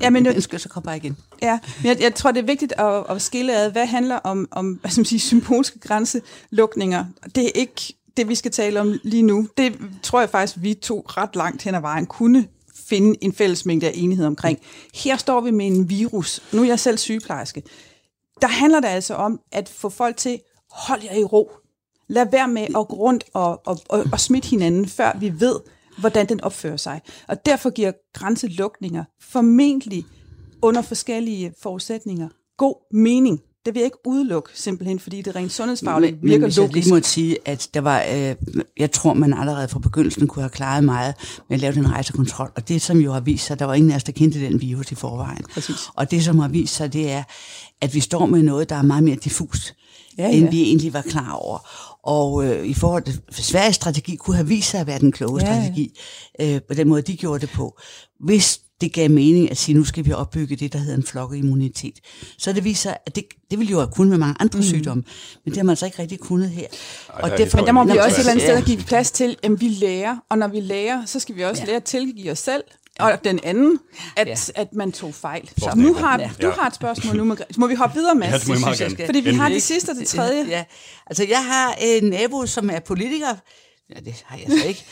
Ja, 0.03 0.11
men 0.11 0.23
nu- 0.23 0.31
Undskyld, 0.31 0.61
så 0.61 0.69
kom 0.69 0.83
bare 0.83 0.97
igen. 0.97 1.17
Ja, 1.43 1.59
men 1.83 1.87
jeg, 1.87 2.01
jeg 2.01 2.15
tror, 2.15 2.33
det 2.33 2.41
er 2.41 2.47
vigtigt 2.47 2.73
at, 2.73 3.05
at 3.09 3.23
skille 3.23 3.57
ad, 3.57 3.71
hvad 3.73 3.87
handler 3.87 4.17
om, 4.17 4.49
om 4.51 4.73
hvad 4.73 4.91
skal 4.91 5.01
man 5.01 5.05
sige, 5.07 5.21
symbolske 5.21 5.79
grænselukninger. 5.79 7.05
Det 7.35 7.45
er 7.45 7.51
ikke 7.55 7.95
det, 8.17 8.29
vi 8.29 8.35
skal 8.35 8.51
tale 8.51 8.81
om 8.81 8.99
lige 9.05 9.23
nu. 9.23 9.49
Det 9.57 9.79
tror 10.03 10.21
jeg 10.21 10.31
faktisk, 10.31 10.57
vi 10.63 10.75
to 10.75 11.05
ret 11.09 11.37
langt 11.37 11.63
hen 11.63 11.75
ad 11.75 11.81
vejen 11.81 12.07
kunne 12.07 12.47
finde 12.89 13.17
en 13.25 13.33
fælles 13.33 13.67
mængde 13.67 13.87
af 13.89 13.93
enighed 13.95 14.27
omkring. 14.27 14.59
Her 14.95 15.17
står 15.17 15.41
vi 15.41 15.51
med 15.51 15.67
en 15.67 15.89
virus. 15.89 16.43
Nu 16.53 16.63
er 16.63 16.67
jeg 16.67 16.81
selv 16.81 16.99
sygeplejerske. 16.99 17.63
Der 18.41 18.49
handler 18.49 18.81
det 18.81 18.89
altså 18.89 19.15
om 19.15 19.41
at 19.53 19.69
få 19.69 19.89
folk 19.89 20.17
til, 20.17 20.41
hold 20.71 21.01
jer 21.05 21.15
i 21.15 21.25
ro. 21.25 21.51
Lad 22.11 22.27
være 22.31 22.49
med 22.49 22.63
at 22.63 22.89
gå 22.89 22.97
rundt 22.97 23.25
og, 23.35 23.61
og, 23.67 23.79
og, 23.89 24.05
og 24.13 24.21
smitte 24.21 24.49
hinanden, 24.49 24.89
før 24.89 25.17
vi 25.21 25.41
ved, 25.41 25.57
hvordan 25.99 26.29
den 26.29 26.41
opfører 26.41 26.77
sig. 26.77 27.01
Og 27.29 27.47
derfor 27.47 27.71
giver 27.71 27.93
grænselukninger 28.15 29.05
formentlig 29.21 30.05
under 30.63 30.83
forskellige 30.83 31.53
forudsætninger 31.63 32.29
god 32.57 32.75
mening. 32.95 33.41
Det 33.67 33.75
vil 33.75 33.81
jeg 33.81 33.85
ikke 33.85 34.07
udelukke, 34.07 34.51
simpelthen 34.55 34.99
fordi 34.99 35.23
det 35.23 35.37
rent 35.37 35.53
sundhedsfagligt 35.53 36.13
men, 36.13 36.23
virker 36.23 36.39
men 36.39 36.47
hvis 36.47 36.57
jeg 36.57 36.63
logisk. 36.69 36.87
lige 36.87 36.95
må 36.95 37.03
sige, 37.03 37.37
at 37.45 37.69
der 37.75 37.81
var, 37.81 38.05
øh, 38.15 38.35
jeg 38.79 38.93
tror, 38.93 39.15
man 39.15 39.35
allerede 39.35 39.69
fra 39.69 39.79
begyndelsen 39.79 40.27
kunne 40.27 40.43
have 40.43 40.51
klaret 40.51 40.85
meget 40.85 41.15
med 41.49 41.57
at 41.57 41.61
lave 41.61 41.75
den 41.75 41.91
rejsekontrol. 41.91 42.51
Og 42.57 42.69
det, 42.69 42.83
som 42.83 42.99
jo 42.99 43.13
har 43.13 43.21
vist 43.21 43.47
sig, 43.47 43.59
der 43.59 43.65
var 43.65 43.75
ingen 43.75 43.91
af 43.93 43.97
os, 43.97 44.05
der 44.05 44.13
kendte 44.13 44.41
den 44.41 44.61
virus 44.61 44.93
i 44.93 44.95
forvejen. 44.95 45.45
Præcis. 45.55 45.77
Og 45.95 46.11
det, 46.11 46.25
som 46.25 46.39
har 46.39 46.49
vist 46.49 46.75
sig, 46.75 46.93
det 46.93 47.11
er, 47.11 47.23
at 47.81 47.95
vi 47.95 48.01
står 48.01 48.27
med 48.27 48.43
noget, 48.43 48.69
der 48.69 48.77
er 48.77 48.83
meget 48.83 49.05
mere 49.05 49.17
diffust, 49.17 49.75
Ja, 50.21 50.29
ja, 50.29 50.37
end 50.37 50.51
vi 50.51 50.63
egentlig 50.63 50.93
var 50.93 51.03
klar 51.03 51.33
over. 51.33 51.59
Og 52.03 52.45
øh, 52.45 52.67
i 52.67 52.75
forhold 52.75 53.03
til 53.33 53.45
Sveriges 53.45 53.75
strategi 53.77 54.17
kunne 54.17 54.37
have 54.37 54.49
vist 54.49 54.71
sig 54.71 54.81
at 54.81 54.87
være 54.87 54.99
den 54.99 55.13
kloge 55.13 55.41
Ja, 55.45 55.55
ja. 55.55 55.63
strategi, 55.63 55.99
øh, 56.41 56.61
på 56.69 56.75
den 56.75 56.89
måde, 56.89 57.03
de 57.03 57.17
gjorde 57.17 57.41
det 57.41 57.51
på. 57.51 57.79
Hvis 58.25 58.61
det 58.81 58.93
gav 58.93 59.11
mening 59.11 59.51
at 59.51 59.57
sige, 59.57 59.75
nu 59.79 59.85
skal 59.85 60.05
vi 60.05 60.13
opbygge 60.13 60.57
det, 60.57 60.73
der 60.73 60.79
hedder 60.79 60.97
en 60.97 61.03
flokkeimmunitet. 61.05 61.95
Så 62.39 62.53
det 62.53 62.65
viser, 62.65 62.95
at 63.07 63.17
det, 63.17 63.25
det 63.51 63.59
ville 63.59 63.71
jo 63.71 63.79
have 63.79 63.91
kunnet 63.93 64.11
med 64.11 64.19
mange 64.19 64.37
andre 64.41 64.57
mm. 64.57 64.63
sygdomme, 64.63 65.03
men 65.45 65.51
det 65.51 65.57
har 65.57 65.65
man 65.65 65.77
så 65.77 65.85
ikke 65.87 65.99
rigtig 66.03 66.19
kunnet 66.19 66.51
her. 66.51 66.67
der 67.21 67.27
er 67.27 67.57
Men 67.57 67.67
der 67.67 67.73
må 67.73 67.85
vi 67.85 67.99
også 67.99 68.17
et 68.17 68.19
eller 68.19 68.31
andet 68.33 68.45
sted 68.45 68.63
give 68.63 68.79
plads 68.87 69.11
til, 69.11 69.37
at 69.43 69.61
vi 69.61 69.69
lærer, 69.69 70.17
og 70.31 70.39
når 70.39 70.49
vi 70.49 70.61
lærer, 70.61 71.05
så 71.05 71.21
skal 71.21 71.37
vi 71.37 71.45
også 71.45 71.63
Ja. 71.63 71.67
lære 71.67 71.77
at 71.77 71.85
tilgive 71.85 72.31
os 72.31 72.39
selv, 72.39 72.63
og 73.03 73.25
den 73.25 73.41
anden, 73.43 73.79
at, 74.17 74.27
Ja. 74.29 74.37
at 74.63 74.69
man 74.73 74.93
tog 74.93 75.15
fejl. 75.15 75.51
Så 75.59 75.73
nu 75.77 75.95
har, 75.95 76.19
Ja. 76.19 76.31
du 76.43 76.51
har 76.51 76.67
et 76.67 76.75
spørgsmål 76.75 77.17
nu. 77.17 77.37
Må 77.57 77.67
vi 77.67 77.75
hoppe 77.75 77.95
videre, 77.97 78.15
Mads? 78.15 78.33
Ja, 78.33 78.39
det 78.39 78.49
må 78.49 78.55
I 78.55 78.59
meget 78.59 78.77
synes 78.77 78.91
jeg 78.91 78.97
gerne. 78.97 79.09
Fordi 79.09 79.21
vi 79.21 79.35
har 79.35 79.49
det 79.49 79.63
sidste 79.63 79.91
og 79.91 79.97
det 79.97 80.07
tredje. 80.09 80.45
Ja, 80.49 80.65
altså 81.07 81.25
jeg 81.29 81.45
har 81.45 81.75
en 81.81 82.05
nabo, 82.05 82.47
som 82.47 82.71
er 82.71 82.81
politiker. 82.81 83.35
Ja, 83.95 84.01
det 84.01 84.23
har 84.27 84.37
jeg 84.39 84.47
så 84.61 84.69
ikke. 84.69 84.85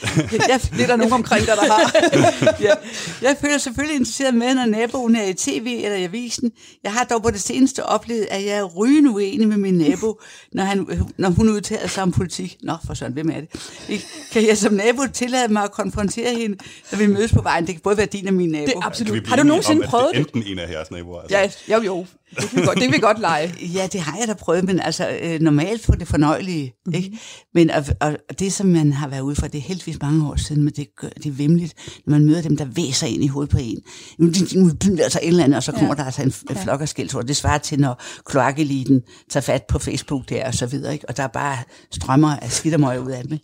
Jeg, 0.48 0.60
Det 0.70 0.82
er 0.82 0.86
der 0.86 0.96
nogen 0.96 1.12
omkring 1.12 1.46
dig, 1.46 1.56
der 1.56 1.72
har. 1.72 1.92
ja, 2.66 2.74
jeg 3.22 3.36
føler 3.40 3.58
selvfølgelig 3.58 3.96
interesseret 3.96 4.34
med, 4.34 4.54
når 4.54 4.66
naboen 4.66 5.16
er 5.16 5.24
i 5.24 5.34
tv 5.34 5.80
eller 5.84 5.96
i 5.96 6.04
avisen. 6.04 6.52
Jeg 6.84 6.92
har 6.92 7.04
dog 7.04 7.22
på 7.22 7.30
det 7.30 7.40
seneste 7.40 7.86
oplevet, 7.86 8.26
at 8.30 8.44
jeg 8.44 8.56
er 8.56 8.64
rygende 8.64 9.10
uenig 9.10 9.48
med 9.48 9.56
min 9.56 9.74
nabo, 9.74 10.20
når, 10.52 10.64
han, 10.64 11.06
når 11.16 11.28
hun 11.30 11.48
udtaler 11.48 11.88
sig 11.88 12.02
om 12.02 12.12
politik. 12.12 12.56
Nå, 12.62 12.72
for 12.86 12.94
sådan, 12.94 13.12
hvem 13.12 13.28
er 13.30 13.40
det? 13.40 14.04
Kan 14.32 14.46
jeg 14.46 14.58
som 14.58 14.72
nabo 14.72 15.02
tillade 15.12 15.52
mig 15.52 15.62
at 15.62 15.72
konfrontere 15.72 16.34
hende, 16.34 16.58
når 16.92 16.98
vi 16.98 17.06
mødes 17.06 17.32
på 17.32 17.42
vejen? 17.42 17.66
Det 17.66 17.74
kan 17.74 17.80
både 17.80 17.96
være 17.96 18.06
din 18.06 18.28
og 18.28 18.34
min 18.34 18.50
nabo. 18.50 18.66
Det 18.66 18.74
er 18.74 18.86
absolut. 18.86 19.26
Har 19.26 19.36
du 19.36 19.42
nogensinde 19.42 19.84
om, 19.84 19.90
prøvet 19.90 20.06
er 20.08 20.12
det? 20.12 20.18
enten 20.20 20.42
en 20.42 20.58
af 20.58 20.70
jeres 20.70 20.90
naboer. 20.90 21.20
Altså. 21.20 21.62
Ja, 21.68 21.76
jo, 21.76 21.82
jo. 21.82 22.06
Det 22.30 22.50
kan 22.50 22.60
vi 22.60 22.66
godt, 22.66 22.76
det 22.78 22.84
kan 22.84 22.92
vi 22.92 22.98
godt 22.98 23.20
lege. 23.20 23.54
Ja, 23.78 23.88
det 23.92 24.00
har 24.00 24.18
jeg 24.18 24.28
da 24.28 24.34
prøvet, 24.34 24.64
men 24.64 24.80
altså 24.80 25.18
øh, 25.22 25.40
normalt 25.40 25.82
på 25.86 25.94
det 25.94 26.08
fornøjelige. 26.08 26.72
Mm-hmm. 26.86 26.94
Ikke? 26.94 27.18
Men 27.54 27.70
og, 27.70 27.84
og, 28.00 28.16
det, 28.38 28.52
som 28.52 28.66
man 28.66 28.92
har 28.92 29.08
været 29.08 29.20
ude 29.20 29.36
for, 29.36 29.46
det 29.46 29.58
er 29.58 29.62
heldigvis 29.62 29.98
mange 30.00 30.28
år 30.28 30.36
siden, 30.36 30.62
men 30.62 30.72
det, 30.76 30.86
gør- 30.96 31.08
det 31.08 31.26
er 31.26 31.30
vemmeligt, 31.30 31.74
når 32.06 32.10
man 32.10 32.26
møder 32.26 32.42
dem, 32.42 32.56
der 32.56 32.64
væser 32.64 33.06
ind 33.06 33.24
i 33.24 33.26
hovedet 33.26 33.50
på 33.50 33.58
en. 33.60 33.78
Nu 34.18 34.26
de, 34.26 34.46
de, 34.46 34.70
de, 34.96 35.02
altså 35.02 35.18
et 35.22 35.28
eller 35.28 35.44
andet, 35.44 35.56
og 35.56 35.62
så 35.62 35.72
kommer 35.72 35.88
ja. 35.88 35.94
der 35.94 36.04
altså 36.04 36.22
en, 36.22 36.32
en 36.50 36.56
flok 36.56 36.80
af 36.80 36.88
skældsord. 36.88 37.24
Det 37.24 37.36
svarer 37.36 37.58
til, 37.58 37.80
når 37.80 38.02
kloakeliten 38.24 39.02
tager 39.30 39.42
fat 39.42 39.62
på 39.68 39.78
Facebook 39.78 40.28
der 40.28 40.46
og 40.46 40.54
så 40.54 40.66
videre. 40.66 40.92
Ikke? 40.92 41.08
Og 41.08 41.16
der 41.16 41.22
er 41.22 41.28
bare 41.28 41.58
strømmer 41.92 42.36
af 42.36 42.52
skidt 42.52 42.74
og 42.74 42.80
møg 42.80 43.00
ud 43.00 43.10
af 43.10 43.22
ikke? 43.22 43.40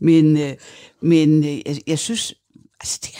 Men, 0.00 0.38
øh, 0.38 0.54
men 1.02 1.44
øh, 1.44 1.60
jeg, 1.66 1.78
jeg 1.86 1.98
synes, 1.98 2.34
altså 2.80 2.98
det, 3.02 3.10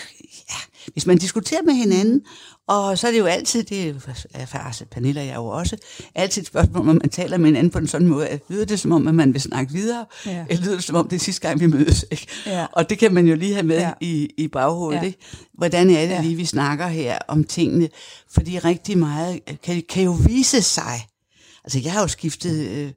ja, 0.51 0.91
hvis 0.93 1.07
man 1.07 1.19
diskuterer 1.19 1.63
med 1.63 1.75
hinanden, 1.75 2.21
og 2.69 2.99
så 2.99 3.07
er 3.07 3.11
det 3.11 3.19
jo 3.19 3.27
altid, 3.27 3.65
det 3.65 4.03
er 4.35 4.47
faktisk 4.47 4.91
Pernille 4.91 5.21
og 5.21 5.27
jeg 5.27 5.37
jo 5.37 5.47
også, 5.47 5.77
altid 6.15 6.43
et 6.43 6.49
spørgsmål, 6.49 6.81
om 6.81 6.87
man 6.87 7.09
taler 7.11 7.37
med 7.39 7.47
hinanden 7.47 7.71
på 7.71 7.79
en 7.79 7.87
sådan 7.87 8.09
måde, 8.09 8.29
at 8.29 8.41
lyder 8.49 8.65
det 8.65 8.81
som 8.81 8.93
om, 8.93 9.09
at 9.09 9.15
man 9.15 9.33
vil 9.33 9.41
snakke 9.41 9.73
videre, 9.73 10.05
Ja. 10.27 10.45
eller 10.49 10.65
lyder 10.65 10.75
det 10.75 10.85
som 10.85 10.97
om, 10.97 11.09
det 11.09 11.17
er 11.17 11.21
sidste 11.21 11.49
gang, 11.49 11.61
vi 11.61 11.67
mødes. 11.67 12.05
Ikke? 12.11 12.27
Ja. 12.47 12.67
Og 12.73 12.91
det 12.91 12.99
kan 12.99 13.15
man 13.15 13.27
jo 13.27 13.35
lige 13.37 13.53
have 13.55 13.67
med 13.67 13.79
Ja. 13.79 13.91
i, 14.01 14.29
i 14.39 14.49
baghovedet. 14.49 15.01
Ja. 15.01 15.07
Ikke? 15.07 15.19
Hvordan 15.55 15.91
er 15.91 16.01
det 16.01 16.09
Ja. 16.09 16.15
ja. 16.15 16.23
lige, 16.23 16.37
vi 16.37 16.45
snakker 16.45 16.87
her 16.87 17.19
om 17.29 17.45
tingene? 17.45 17.89
Fordi 18.31 18.59
rigtig 18.59 18.99
meget 18.99 19.41
kan, 19.63 19.83
kan 19.89 20.03
jo 20.05 20.13
vise 20.27 20.63
sig. 20.63 21.07
Altså, 21.65 21.79
jeg 21.79 21.93
har 21.93 22.01
jo 22.01 22.09
skiftet 22.09 22.69
øh, 22.69 22.91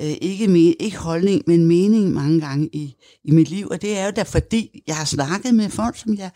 øh, 0.00 0.16
ikke, 0.20 0.48
me, 0.48 0.58
ikke 0.58 0.96
holdning, 0.96 1.42
men 1.46 1.66
mening 1.66 2.12
mange 2.12 2.40
gange 2.40 2.68
i, 2.72 2.94
i 3.24 3.30
mit 3.30 3.48
liv, 3.48 3.68
og 3.70 3.82
det 3.82 3.98
er 3.98 4.04
jo 4.04 4.10
da 4.16 4.22
fordi, 4.22 4.82
jeg 4.86 4.96
har 4.96 5.04
snakket 5.04 5.54
med 5.54 5.70
folk, 5.70 5.98
som, 5.98 6.14
jeg, 6.14 6.30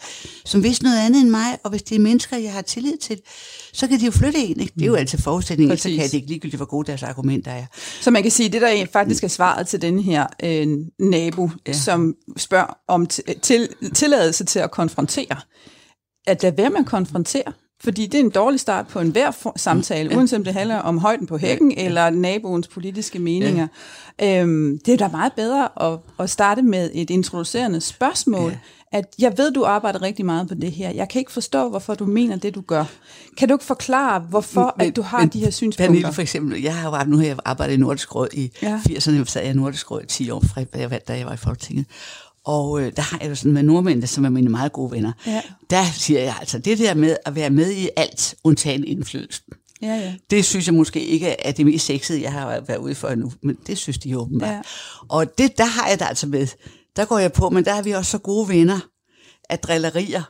som 0.45 0.63
vidste 0.63 0.85
noget 0.85 0.99
andet 0.99 1.21
end 1.21 1.31
mig, 1.31 1.59
og 1.65 1.71
hvis 1.71 1.83
det 1.83 1.95
er 1.95 2.01
mennesker, 2.01 2.37
jeg 2.37 2.53
har 2.53 2.63
tillid 2.63 2.97
til, 2.97 3.21
så 3.73 3.87
kan 3.87 4.01
de 4.01 4.05
jo 4.05 4.11
flytte 4.11 4.39
en. 4.39 4.61
Ikke? 4.61 4.73
Det 4.75 4.83
er 4.83 4.87
jo 4.87 4.95
altid 4.95 5.19
forudsætningen, 5.19 5.77
så 5.77 5.89
kan 5.89 5.99
det 5.99 6.15
ikke 6.15 6.29
ligegyldigt, 6.29 6.59
hvor 6.59 6.67
gode 6.67 6.87
deres 6.87 7.03
argumenter 7.03 7.51
er. 7.51 7.67
Så 8.01 8.11
man 8.11 8.23
kan 8.23 8.31
sige, 8.31 8.49
det 8.49 8.61
der 8.61 8.69
er 8.69 8.87
faktisk 8.93 9.25
er 9.25 9.29
svaret 9.29 9.67
til 9.67 9.83
den 9.83 9.99
her 9.99 10.27
øh, 10.43 10.69
nabo, 10.99 11.51
ja. 11.67 11.73
Som 11.73 12.15
spørger 12.37 12.75
om 12.89 13.07
til, 13.43 13.69
tilladelse 13.95 14.45
til 14.45 14.59
at 14.59 14.71
konfrontere. 14.71 15.41
At 16.27 16.43
lade 16.43 16.57
være 16.57 16.71
med 16.71 16.79
at 16.79 16.87
konfrontere. 16.87 17.53
Fordi 17.85 18.07
det 18.07 18.21
er 18.21 18.25
en 18.25 18.31
dårlig 18.31 18.61
start 18.61 18.87
på 18.89 19.01
enhver 19.01 19.31
for- 19.31 19.53
samtale, 19.57 20.11
ja. 20.11 20.17
uanset 20.17 20.37
om 20.39 20.45
det 20.45 20.55
handler 20.55 20.77
om 20.77 20.99
højden 20.99 21.27
på 21.27 21.37
hækken 21.39 21.73
ja. 21.73 21.85
eller 21.85 22.11
naboens 22.11 22.69
politiske 22.69 23.19
meninger. 23.19 23.67
Ja. 24.21 24.41
Øhm, 24.41 24.79
det 24.87 24.95
er 24.95 24.99
da 24.99 25.09
meget 25.09 25.33
bedre 25.33 25.93
at, 25.93 25.99
at 26.19 26.31
starte 26.31 26.63
med 26.63 26.91
et 26.95 27.11
introducerende 27.11 27.81
spørgsmål, 27.81 28.51
ja. 28.51 28.59
at 28.93 29.05
jeg 29.19 29.39
ved, 29.39 29.53
du 29.53 29.65
arbejder 29.65 30.03
rigtig 30.03 30.25
meget 30.25 30.49
på 30.49 30.55
det 30.55 30.73
her. 30.73 30.91
Jeg 30.91 31.09
kan 31.09 31.19
ikke 31.19 31.33
forstå, 31.33 31.69
hvorfor 31.69 31.95
du 31.95 32.07
mener 32.07 32.37
det, 32.37 32.55
du 32.55 32.61
gør. 32.61 32.85
Kan 33.37 33.49
du 33.49 33.55
ikke 33.55 33.65
forklare, 33.65 34.21
hvorfor 34.21 34.75
at 34.79 34.97
du 34.97 35.03
har 35.03 35.27
de 35.27 35.41
her 35.41 35.51
synspunkter? 35.51 35.87
Pernille 35.87 36.13
for 36.13 36.23
eksempel, 36.23 36.63
jeg 36.63 36.77
har 36.77 36.99
jo 37.05 37.11
nu 37.11 37.17
har 37.17 37.25
jeg 37.25 37.37
arbejdet 37.45 37.75
i 37.75 37.77
Nordisk 37.77 38.15
Råd 38.15 38.29
i 38.33 38.51
Ja. 38.63 38.69
ja. 38.89 38.95
80'erne, 38.95 39.25
sad 39.25 39.43
jeg 39.43 39.51
i 39.51 39.57
Nordisk 39.57 39.91
Råd 39.91 40.03
i 40.03 40.07
10 40.07 40.31
år, 40.31 40.41
fra 40.41 40.63
jeg, 40.75 41.01
da 41.09 41.17
jeg 41.19 41.27
var 41.27 41.33
i 41.33 41.37
Folketinget. 41.37 41.87
Og 42.45 42.83
øh, 42.83 42.93
der 42.97 43.03
har 43.03 43.19
jeg 43.21 43.31
jo 43.31 43.35
sådan 43.35 43.53
med 43.53 43.63
nordmændene, 43.63 44.07
som 44.07 44.25
er 44.25 44.29
mine 44.29 44.51
meget 44.51 44.73
gode 44.73 44.91
venner. 44.91 45.13
Ja. 45.27 45.43
Der 45.71 45.85
siger 45.95 46.21
jeg 46.21 46.37
altså, 46.41 46.59
det 46.59 46.79
der 46.79 46.95
med 46.95 47.17
at 47.27 47.35
være 47.35 47.51
med 47.51 47.73
i 47.73 47.89
alt, 47.97 48.35
undtagen 48.45 48.85
indflydelsen. 48.85 49.53
Ja, 49.83 49.95
ja. 49.95 50.15
Det 50.31 50.45
synes 50.45 50.67
jeg 50.67 50.75
måske 50.75 51.05
ikke 51.05 51.27
er 51.29 51.53
det 51.53 51.67
mest 51.67 51.87
sexede, 51.87 52.23
jeg 52.23 52.33
har 52.33 52.61
været 52.61 52.79
ude 52.79 52.95
for 52.95 53.09
endnu, 53.09 53.33
men 53.43 53.57
det 53.67 53.79
synes 53.79 53.99
de 53.99 54.09
jo 54.09 54.21
åbenbart. 54.21 54.51
Ja. 54.51 54.61
Og 55.09 55.39
det, 55.39 55.59
der 55.59 55.65
har 55.65 55.89
jeg 55.89 55.99
det 55.99 56.07
altså 56.09 56.27
med. 56.27 56.47
Der 56.97 57.05
går 57.05 57.19
jeg 57.19 57.33
på, 57.33 57.51
men 57.51 57.65
der 57.65 57.73
er 57.73 57.83
vi 57.83 57.91
også 57.91 58.11
så 58.11 58.19
gode 58.19 58.49
venner 58.49 58.81
af 59.51 59.59
drillerier, 59.59 60.23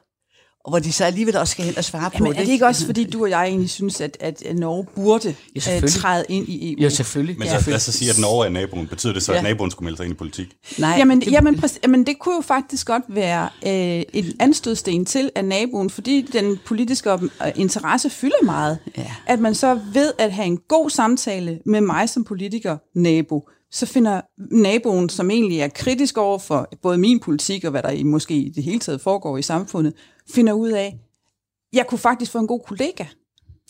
og 0.64 0.70
hvor 0.70 0.78
de 0.78 0.92
så 0.92 1.04
alligevel 1.04 1.36
også 1.36 1.52
skal 1.52 1.64
hen 1.64 1.78
og 1.78 1.84
svare 1.84 2.10
på 2.10 2.16
Jamen, 2.18 2.32
det. 2.32 2.40
er 2.40 2.44
det 2.44 2.52
ikke 2.52 2.66
også, 2.66 2.86
fordi 2.86 3.04
du 3.10 3.22
og 3.22 3.30
jeg 3.30 3.44
egentlig 3.46 3.70
synes, 3.70 4.00
at, 4.00 4.16
at 4.20 4.42
Norge 4.54 4.86
burde 4.96 5.28
Ja, 5.28 5.34
ja, 5.54 5.60
selvfølgelig. 5.60 6.00
træde 6.00 6.24
ind 6.28 6.48
i 6.48 6.72
EU? 6.72 6.82
Jo, 6.82 6.90
selvfølgelig. 6.90 7.38
Men 7.38 7.48
ja. 7.48 7.60
så 7.62 7.70
lad 7.70 7.76
os 7.76 7.82
så 7.82 7.92
sige, 7.92 8.10
at 8.10 8.18
Norge 8.18 8.46
er 8.46 8.50
naboen. 8.50 8.86
Betyder 8.86 9.12
det 9.12 9.22
så, 9.22 9.32
at 9.32 9.36
Ja. 9.36 9.42
naboen 9.42 9.70
skulle 9.70 9.84
melde 9.84 9.96
sig 9.96 10.04
ind 10.04 10.12
i 10.14 10.16
politik? 10.16 10.46
Nej, 10.78 10.94
Jamen, 10.98 11.20
det, 11.20 11.32
jamen, 11.32 11.58
præcis, 11.60 11.78
jamen, 11.82 12.06
det 12.06 12.18
kunne 12.18 12.34
jo 12.34 12.40
faktisk 12.40 12.86
godt 12.86 13.02
være 13.08 13.48
øh, 13.66 14.02
et 14.12 14.36
anstødsten 14.40 15.04
til 15.04 15.30
af 15.34 15.44
naboen, 15.44 15.90
fordi 15.90 16.20
den 16.32 16.58
politiske 16.66 17.10
øh, 17.12 17.18
interesse 17.54 18.10
fylder 18.10 18.44
meget. 18.44 18.78
Ja. 18.98 19.06
At 19.26 19.40
man 19.40 19.54
så 19.54 19.80
ved 19.92 20.12
at 20.18 20.32
have 20.32 20.46
en 20.46 20.58
god 20.68 20.90
samtale 20.90 21.58
med 21.66 21.80
mig 21.80 22.08
som 22.08 22.24
politiker, 22.24 22.76
nabo, 22.94 23.48
så 23.72 23.86
finder 23.86 24.20
naboen, 24.38 25.08
som 25.08 25.30
egentlig 25.30 25.60
er 25.60 25.68
kritisk 25.68 26.18
over 26.18 26.38
for 26.38 26.68
både 26.82 26.98
min 26.98 27.20
politik 27.20 27.64
og 27.64 27.70
hvad 27.70 27.82
der 27.82 27.90
i, 27.90 28.02
måske 28.02 28.34
i 28.34 28.48
det 28.48 28.64
hele 28.64 28.80
taget 28.80 29.00
foregår 29.00 29.38
i 29.38 29.42
samfundet, 29.42 29.94
finder 30.30 30.52
ud 30.52 30.70
af, 30.70 30.98
jeg 31.72 31.86
kunne 31.86 31.98
faktisk 31.98 32.32
få 32.32 32.38
en 32.38 32.46
god 32.46 32.60
kollega 32.60 33.04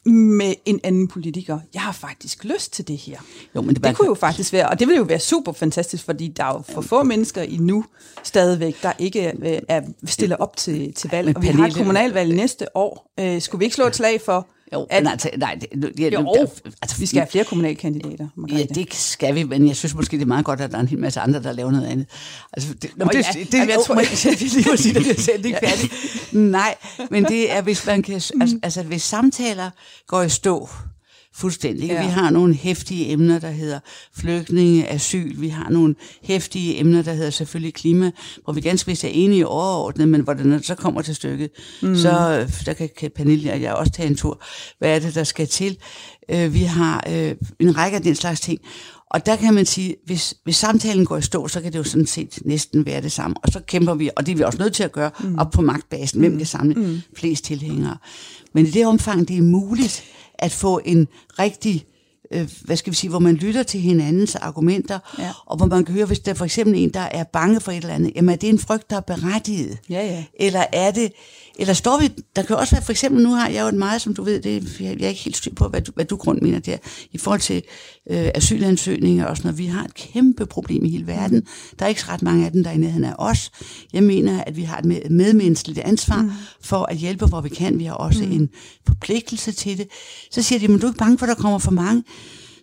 med 0.05 0.55
en 0.65 0.81
anden 0.85 1.09
politiker. 1.09 1.59
Jeg 1.75 1.83
har 1.83 1.93
faktisk 1.93 2.45
lyst 2.45 2.73
til 2.73 2.88
det 2.88 2.97
her. 2.97 3.19
Jo, 3.55 3.62
men 3.62 3.75
det, 3.75 3.85
Det 3.85 3.97
kunne 3.97 4.09
jo 4.09 4.15
faktisk 4.15 4.53
være, 4.53 4.69
og 4.69 4.79
det 4.79 4.88
ville 4.88 4.99
jo 4.99 5.05
være 5.05 5.21
super 5.21 5.53
fantastisk, 5.53 6.05
fordi 6.05 6.29
der 6.29 6.45
er 6.45 6.53
jo 6.53 6.62
for 6.75 6.81
få 6.81 7.03
mennesker 7.03 7.43
i 7.43 7.57
nu 7.57 7.85
stadigvæk, 8.23 8.83
der 8.83 8.93
ikke 8.99 9.21
er, 9.23 9.61
er 9.69 9.83
stiller 10.05 10.37
op 10.37 10.57
til, 10.57 10.95
til 10.95 11.11
valg. 11.11 11.37
Og 11.37 11.43
vi 11.43 11.47
har 11.47 11.67
et 11.67 11.75
kommunalvalg 11.75 12.35
næste 12.35 12.77
år. 12.77 13.12
Øh, 13.21 13.41
skulle 13.41 13.59
vi 13.59 13.65
ikke 13.65 13.77
slå 13.77 13.87
et 13.87 13.97
slag 13.97 14.21
for, 14.21 14.49
jo, 14.73 14.87
at 14.91 15.09
altså, 15.09 15.31
nej, 15.39 15.55
det, 15.61 15.83
det, 15.83 15.93
det, 15.97 16.13
jo, 16.13 16.47
altså, 16.83 16.97
vi 16.99 17.07
skal 17.07 17.21
have 17.21 17.29
flere 17.31 17.45
kommunalkandidater? 17.45 18.17
Ja, 18.25 18.27
Margrethe? 18.41 18.75
det 18.75 18.95
skal 18.95 19.35
vi, 19.35 19.43
men 19.43 19.69
jeg 19.69 19.77
synes 19.77 19.95
måske, 19.95 20.17
det 20.17 20.23
er 20.23 20.27
meget 20.27 20.45
godt, 20.45 20.61
at 20.61 20.71
der 20.71 20.77
er 20.77 20.81
en 20.81 20.89
hel 20.89 20.99
masse 20.99 21.21
andre, 21.21 21.43
der 21.43 21.53
laver 21.53 21.71
noget 21.71 21.87
andet. 21.87 22.07
Altså, 22.53 22.75
det, 22.75 22.91
Nå, 22.97 23.05
det, 23.05 23.15
ja. 23.15 23.41
det, 23.41 23.53
det, 23.53 23.59
jeg 23.59 23.69
tror- 23.87 23.95
tror, 23.95 24.01
jeg, 24.01 24.09
jeg 24.25 24.53
lige 24.53 24.71
må 24.71 24.77
sige, 24.77 24.99
at 24.99 25.07
jeg 25.07 25.17
selv 25.19 25.45
ikke 25.47 25.59
færdig. 25.63 25.91
Nej, 26.51 26.75
men 27.11 27.25
det 27.25 27.53
er, 27.53 27.63
hvis 27.63 27.87
man 27.87 28.03
kan, 28.03 28.15
altså, 28.15 28.59
altså 28.63 28.83
hvis 28.83 29.03
samtaler 29.03 29.71
går 30.07 30.23
i 30.23 30.29
stå, 30.29 30.69
fuldstændig. 31.35 31.88
Ja. 31.88 32.03
Vi 32.03 32.09
har 32.09 32.31
nogle 32.31 32.55
hæftige 32.55 33.11
emner, 33.11 33.38
der 33.38 33.51
hedder 33.51 33.81
flygtninge, 34.16 34.88
asyl. 34.88 35.40
Vi 35.40 35.49
har 35.49 35.71
nogle 35.71 35.95
hæftige 36.23 36.81
emner, 36.81 37.03
der 37.03 37.12
hedder 37.12 37.31
selvfølgelig 37.31 37.75
klima, 37.75 38.11
hvor 38.45 38.53
vi 38.53 38.61
ganske 38.61 38.87
vist 38.87 39.05
er 39.05 39.09
enige 39.09 39.47
overordnet, 39.47 40.09
men 40.09 40.21
hvor 40.21 40.35
det 40.35 40.47
når 40.47 40.57
det 40.57 40.66
så 40.66 40.75
kommer 40.75 41.03
til 41.03 41.14
stykket, 41.14 41.51
mm. 41.83 41.97
så 41.97 42.47
der 42.66 42.73
kan, 42.73 42.88
kan 42.99 43.11
Pernille 43.16 43.53
og 43.53 43.62
jeg 43.62 43.75
også 43.75 43.92
tage 43.92 44.09
en 44.09 44.16
tur. 44.16 44.42
Hvad 44.79 44.95
er 44.95 44.99
det, 44.99 45.14
der 45.14 45.25
skal 45.25 45.47
til? 45.47 45.79
Øh, 46.31 46.55
vi 46.55 46.62
har 46.62 47.05
øh, 47.11 47.35
en 47.61 47.77
række 47.77 47.97
af 47.97 48.03
den 48.03 48.14
slags 48.14 48.40
ting. 48.40 48.61
Og 49.11 49.27
der 49.27 49.37
kan 49.37 49.55
man 49.55 49.66
sige, 49.66 49.97
hvis, 50.07 50.35
hvis 50.45 50.57
samtalen 50.57 51.05
går 51.05 51.16
i 51.16 51.23
stå, 51.23 51.49
så 51.49 51.61
kan 51.61 51.73
det 51.73 51.79
jo 51.79 51.85
sådan 51.85 52.07
set 52.07 52.38
næsten 52.45 52.87
være 52.87 53.03
det 53.03 53.12
samme. 53.12 53.37
Og 53.42 53.53
så 53.53 53.61
kæmper 53.66 53.95
vi, 53.95 54.11
og 54.16 54.27
det 54.27 54.33
er 54.33 54.37
vi 54.37 54.42
også 54.42 54.59
nødt 54.59 54.75
til 54.75 54.83
at 54.83 54.92
gøre, 54.92 55.11
mm. 55.21 55.38
op 55.38 55.51
på 55.51 55.62
magtbasen. 55.62 56.21
Hvem 56.21 56.37
kan 56.37 56.47
samle 56.47 56.75
mm. 56.75 57.01
flest 57.16 57.45
tilhængere? 57.45 57.97
Men 58.55 58.66
i 58.66 58.71
det 58.71 58.87
omfang, 58.87 59.29
det 59.29 59.38
er 59.38 59.42
muligt 59.42 60.05
at 60.43 60.53
få 60.53 60.81
en 60.85 61.09
rigtig 61.39 61.85
øh, 62.33 62.51
hvad 62.63 62.77
skal 62.77 62.91
vi 62.91 62.97
sige, 62.97 63.11
hvor 63.11 63.19
man 63.19 63.35
lytter 63.35 63.63
til 63.63 63.81
hinandens 63.81 64.35
argumenter, 64.37 64.99
Ja. 65.19 65.31
og 65.47 65.57
hvor 65.57 65.67
man 65.67 65.85
kan 65.85 65.95
høre, 65.95 66.07
hvis 66.07 66.21
der 66.21 66.31
er 66.31 66.35
for 66.35 66.45
eksempel 66.45 66.79
en, 66.79 66.91
der 66.95 67.01
er 67.01 67.25
bange 67.25 67.61
for 67.61 67.73
et 67.73 67.77
eller 67.77 67.95
andet, 67.95 68.13
jamen 68.17 68.33
er 68.33 68.37
det 68.37 68.49
en 68.49 68.59
frygt, 68.59 68.91
der 68.91 68.97
er 68.97 69.01
berettiget? 69.01 69.79
Ja, 69.91 70.07
ja. 70.07 70.25
Eller 70.41 70.65
er 70.73 70.91
det, 70.91 71.13
eller 71.59 71.75
står 71.75 72.01
vi, 72.01 72.11
der 72.37 72.43
kan 72.43 72.57
også 72.57 72.75
være, 72.75 72.83
for 72.83 72.93
eksempel, 72.93 73.23
nu 73.23 73.31
har 73.31 73.49
jeg 73.49 73.62
jo 73.62 73.67
et 73.67 73.75
meget, 73.75 74.03
som 74.03 74.15
du 74.15 74.23
ved, 74.23 74.43
det, 74.43 74.81
jeg 74.81 74.97
jeg 74.99 75.05
er 75.05 75.09
ikke 75.09 75.21
helt 75.21 75.37
styr 75.37 75.55
på, 75.55 75.69
hvad 75.69 75.81
du, 75.81 75.93
hvad 75.95 76.05
du 76.05 76.17
grund 76.17 76.41
mener 76.41 76.59
der, 76.59 76.77
i 77.12 77.19
forhold 77.19 77.41
til 77.41 77.62
øh, 78.11 78.29
asylansøgninger 78.35 79.27
og 79.27 79.37
sådan 79.37 79.49
noget. 79.49 79.59
Vi 79.59 79.67
har 79.67 79.85
et 79.85 79.95
kæmpe 79.95 80.47
problem 80.47 80.85
i 80.85 80.91
hele 80.91 81.07
verden. 81.07 81.47
Der 81.79 81.85
er 81.85 81.88
ikke 81.88 82.05
ret 82.09 82.23
mange 82.23 82.47
af 82.47 82.53
dem, 82.53 82.62
der 82.62 82.71
er 82.71 82.75
i 82.75 82.79
nærheden 82.79 83.05
af 83.05 83.15
os. 83.19 83.51
Jeg 83.93 84.03
mener, 84.03 84.45
at 84.45 84.57
vi 84.57 84.62
har 84.62 84.79
et 84.79 84.85
med, 84.85 85.11
medmenneskeligt 85.11 85.79
ansvar 85.79 86.23
mm. 86.23 86.31
for 86.61 86.83
at 86.83 86.97
hjælpe, 86.97 87.27
hvor 87.27 87.41
vi 87.41 87.49
kan. 87.49 87.79
Vi 87.79 87.85
har 87.85 87.95
også 87.95 88.25
mm. 88.25 88.33
en 88.33 88.49
forpligtelse 88.87 89.53
til 89.53 89.79
det. 89.79 89.88
Så 90.31 90.43
siger 90.43 90.59
de, 90.59 90.69
men 90.69 90.81
du 90.81 90.87
er 90.87 90.91
ikke 90.91 90.99
bange 90.99 91.19
for, 91.19 91.27
at 91.27 91.37
der 91.37 91.43
kommer 91.43 91.59
for 91.59 91.71
mange? 91.71 92.05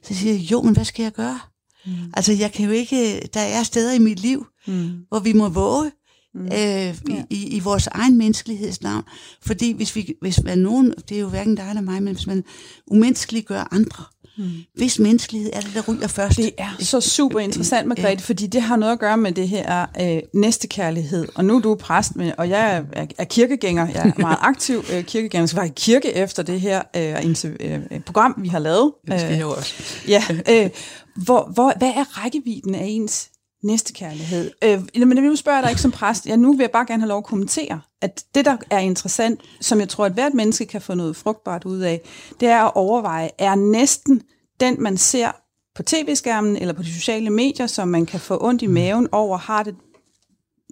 Så 0.03 0.13
siger 0.13 0.33
jeg, 0.33 0.51
jo, 0.51 0.61
men 0.61 0.73
hvad 0.73 0.85
skal 0.85 1.03
jeg 1.03 1.11
gøre? 1.11 1.39
Mm. 1.85 1.91
Altså, 2.13 2.33
jeg 2.33 2.51
kan 2.51 2.65
jo 2.65 2.71
ikke, 2.71 3.29
der 3.33 3.39
er 3.39 3.63
steder 3.63 3.93
i 3.93 3.99
mit 3.99 4.19
liv, 4.19 4.45
mm. 4.67 4.91
hvor 5.09 5.19
vi 5.19 5.33
må 5.33 5.49
våge, 5.49 5.91
mm. 6.35 6.45
øh, 6.45 6.51
ja. 6.51 6.93
i, 7.29 7.47
i 7.47 7.59
vores 7.59 7.87
egen 7.87 8.17
menneskeligheds 8.17 8.81
navn. 8.81 9.03
Fordi 9.41 9.71
hvis, 9.71 9.95
vi, 9.95 10.13
hvis 10.21 10.43
man 10.43 10.57
nogen, 10.57 10.93
det 11.09 11.17
er 11.17 11.21
jo 11.21 11.29
hverken 11.29 11.55
dig 11.55 11.65
eller 11.69 11.81
mig, 11.81 12.03
men 12.03 12.13
hvis 12.13 12.27
man 12.27 12.43
umenneskeliggør 12.87 13.67
andre, 13.71 14.03
mm. 14.37 14.49
hvis 14.75 14.99
menneskelighed 14.99 15.49
er 15.53 15.59
det, 15.59 15.71
der 15.73 15.81
ryger 15.87 16.07
først. 16.07 16.37
Det 16.37 16.51
er 16.57 16.75
så 16.79 17.01
super 17.01 17.39
interessant, 17.39 17.87
Margrethe, 17.87 18.23
fordi 18.23 18.47
det 18.47 18.61
har 18.61 18.75
noget 18.75 18.93
at 18.93 18.99
gøre 18.99 19.17
med 19.17 19.31
det 19.31 19.49
her 19.49 19.85
øh, 20.01 20.19
næstekærlighed. 20.33 21.27
Og 21.35 21.45
nu 21.45 21.55
er 21.55 21.59
du 21.59 21.75
præst, 21.75 22.15
men, 22.15 22.31
og 22.37 22.49
jeg 22.49 22.75
er, 22.75 22.83
er, 22.93 23.05
er 23.17 23.23
kirkegænger. 23.23 23.87
Jeg 23.87 24.07
er 24.07 24.21
meget 24.21 24.37
aktiv 24.41 24.83
øh, 24.93 25.03
kirkegænger. 25.03 25.45
Skal 25.45 25.57
være 25.57 25.67
i 25.67 25.73
kirke 25.75 26.15
efter 26.15 26.43
det 26.43 26.61
her 26.61 26.81
øh, 26.95 27.19
interv- 27.19 27.65
øh, 27.65 27.99
program, 27.99 28.35
vi 28.37 28.47
har 28.47 28.59
lavet. 28.59 28.91
Det 29.07 29.19
skal 29.19 29.31
Øh, 29.31 29.37
jeg 29.37 29.41
jo 29.41 29.51
også. 29.51 29.73
Ja, 30.07 30.23
øh, 30.49 30.69
hvor, 31.15 31.51
hvor, 31.53 31.73
hvad 31.77 31.89
er 31.95 32.23
rækkevidden 32.23 32.75
af 32.75 32.85
ens 32.85 33.29
næstekærlighed? 33.63 34.51
Øh, 34.63 35.07
men 35.07 35.23
nu 35.23 35.35
spørger 35.35 35.57
jeg 35.57 35.63
dig 35.63 35.71
ikke 35.71 35.81
som 35.81 35.91
præst. 35.91 36.25
Ja, 36.25 36.35
nu 36.35 36.51
vil 36.51 36.59
jeg 36.59 36.71
bare 36.71 36.85
gerne 36.85 37.01
have 37.01 37.09
lov 37.09 37.17
at 37.17 37.23
kommentere, 37.23 37.81
at 38.01 38.25
det, 38.35 38.45
der 38.45 38.57
er 38.69 38.79
interessant, 38.79 39.41
som 39.61 39.79
jeg 39.79 39.89
tror, 39.89 40.05
at 40.05 40.13
hvert 40.13 40.33
menneske 40.33 40.65
kan 40.65 40.81
få 40.81 40.93
noget 40.93 41.15
frugtbart 41.15 41.65
ud 41.65 41.79
af, 41.79 42.01
det 42.39 42.47
er 42.47 42.63
at 42.63 42.71
overveje, 42.75 43.29
er 43.37 43.55
næsten 43.55 44.21
den, 44.59 44.75
man 44.79 44.97
ser 44.97 45.31
på 45.75 45.83
tv-skærmen 45.83 46.57
eller 46.57 46.73
på 46.73 46.83
de 46.83 46.93
sociale 46.93 47.29
medier, 47.29 47.67
som 47.67 47.87
man 47.87 48.05
kan 48.05 48.19
få 48.19 48.37
ondt 48.41 48.61
i 48.61 48.67
maven 48.67 49.07
over, 49.11 49.37
har 49.37 49.63
det 49.63 49.75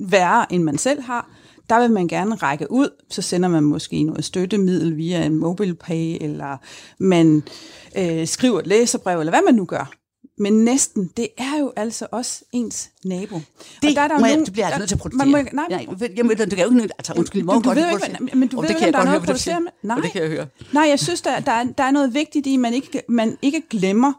værre, 0.02 0.54
end 0.54 0.64
man 0.64 0.78
selv 0.78 1.02
har, 1.02 1.30
der 1.70 1.80
vil 1.80 1.92
man 1.92 2.08
gerne 2.08 2.36
række 2.36 2.72
ud, 2.72 2.90
så 3.10 3.22
sender 3.22 3.50
man 3.50 3.64
måske 3.64 4.04
noget 4.04 4.26
støttemiddel 4.26 4.98
via 4.98 5.26
en 5.26 5.36
MobilePay, 5.36 6.18
eller 6.22 6.58
man 7.00 7.44
øh, 7.98 8.28
skriver 8.28 8.60
et 8.60 8.68
læserbrev, 8.68 9.20
eller 9.20 9.32
hvad 9.32 9.42
man 9.46 9.56
nu 9.56 9.66
gør. 9.66 9.92
Men 10.40 10.54
næsten, 10.54 11.12
det 11.18 11.28
er 11.38 11.58
jo 11.60 11.74
altså 11.76 12.08
også 12.12 12.44
ens 12.52 12.90
nabo. 13.06 13.36
Det, 13.36 13.90
og 13.90 13.96
der 13.96 14.02
er 14.02 14.08
der 14.08 14.20
må 14.20 14.26
jeg, 14.26 14.34
nogen- 14.36 14.46
det 14.46 14.54
bliver 14.54 14.66
jeg 14.66 14.72
der- 14.72 14.78
nødt 14.80 14.88
til 14.90 14.96
at 14.96 15.00
protestere. 15.02 15.28
Man 15.32 15.46
må, 15.46 15.50
nej, 15.54 15.66
nej, 15.70 15.86
jamen, 16.18 16.38
du 16.38 16.56
kan 16.56 16.66
jo 16.66 16.82
ikke, 16.82 16.94
altså 16.98 17.14
undskyld, 17.18 17.42
Du- 17.42 17.48
du 17.54 17.60
godt, 17.62 17.76
ved 17.78 17.90
ikke, 17.92 18.36
men 18.38 18.48
du 18.48 18.58
Jo, 18.58 18.62
ved 18.62 18.70
ikke, 18.70 18.82
jeg 18.82 18.88
om 18.88 18.94
der 18.94 19.00
er 19.00 19.06
noget 19.06 19.18
du 19.20 19.22
at 19.24 19.28
protestere 19.28 19.60
med. 19.62 19.72
Nej. 19.84 20.00
det 20.00 20.12
kan 20.12 20.22
jeg 20.22 20.30
høre. 20.30 20.48
Nej, 20.74 20.84
jeg 20.90 21.00
synes, 21.00 21.22
der, 21.22 21.40
der, 21.40 21.52
er, 21.52 21.64
der 21.64 21.84
er 21.84 21.92
noget 21.92 22.14
vigtigt 22.14 22.48
i, 22.48 22.54
at 22.54 22.60
man 22.60 22.74
ikke, 22.74 23.02
man 23.10 23.38
ikke 23.42 23.62
glemmer, 23.70 24.14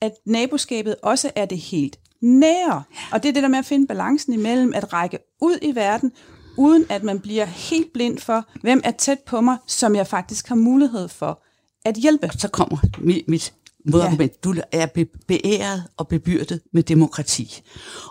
at 0.00 0.12
naboskabet 0.26 0.96
også 1.02 1.30
er 1.36 1.44
det 1.44 1.58
helt 1.58 1.98
nære. 2.22 2.82
Og 3.12 3.22
det 3.22 3.28
er 3.28 3.32
det 3.32 3.42
der 3.42 3.48
med 3.48 3.58
at 3.58 3.64
finde 3.66 3.86
balancen 3.86 4.32
imellem 4.32 4.72
at 4.74 4.92
række 4.92 5.18
ud 5.40 5.58
i 5.62 5.74
verden, 5.74 6.12
uden 6.58 6.84
at 6.88 7.02
man 7.02 7.20
bliver 7.20 7.44
helt 7.44 7.92
blind 7.94 8.18
for, 8.18 8.44
hvem 8.62 8.80
er 8.84 8.90
tæt 8.90 9.18
på 9.26 9.40
mig, 9.40 9.56
som 9.66 9.94
jeg 9.96 10.06
faktisk 10.06 10.48
har 10.48 10.54
mulighed 10.54 11.08
for 11.08 11.42
at 11.84 11.94
hjælpe. 11.94 12.30
Så 12.38 12.48
kommer 12.48 12.76
mit, 12.98 13.28
mit 13.28 13.52
modargument. 13.90 14.32
Ja. 14.32 14.36
Du 14.50 14.54
er 14.72 14.86
be- 14.86 15.06
beæret 15.28 15.84
og 15.96 16.08
bebyrdet 16.08 16.60
med 16.72 16.82
demokrati. 16.82 17.62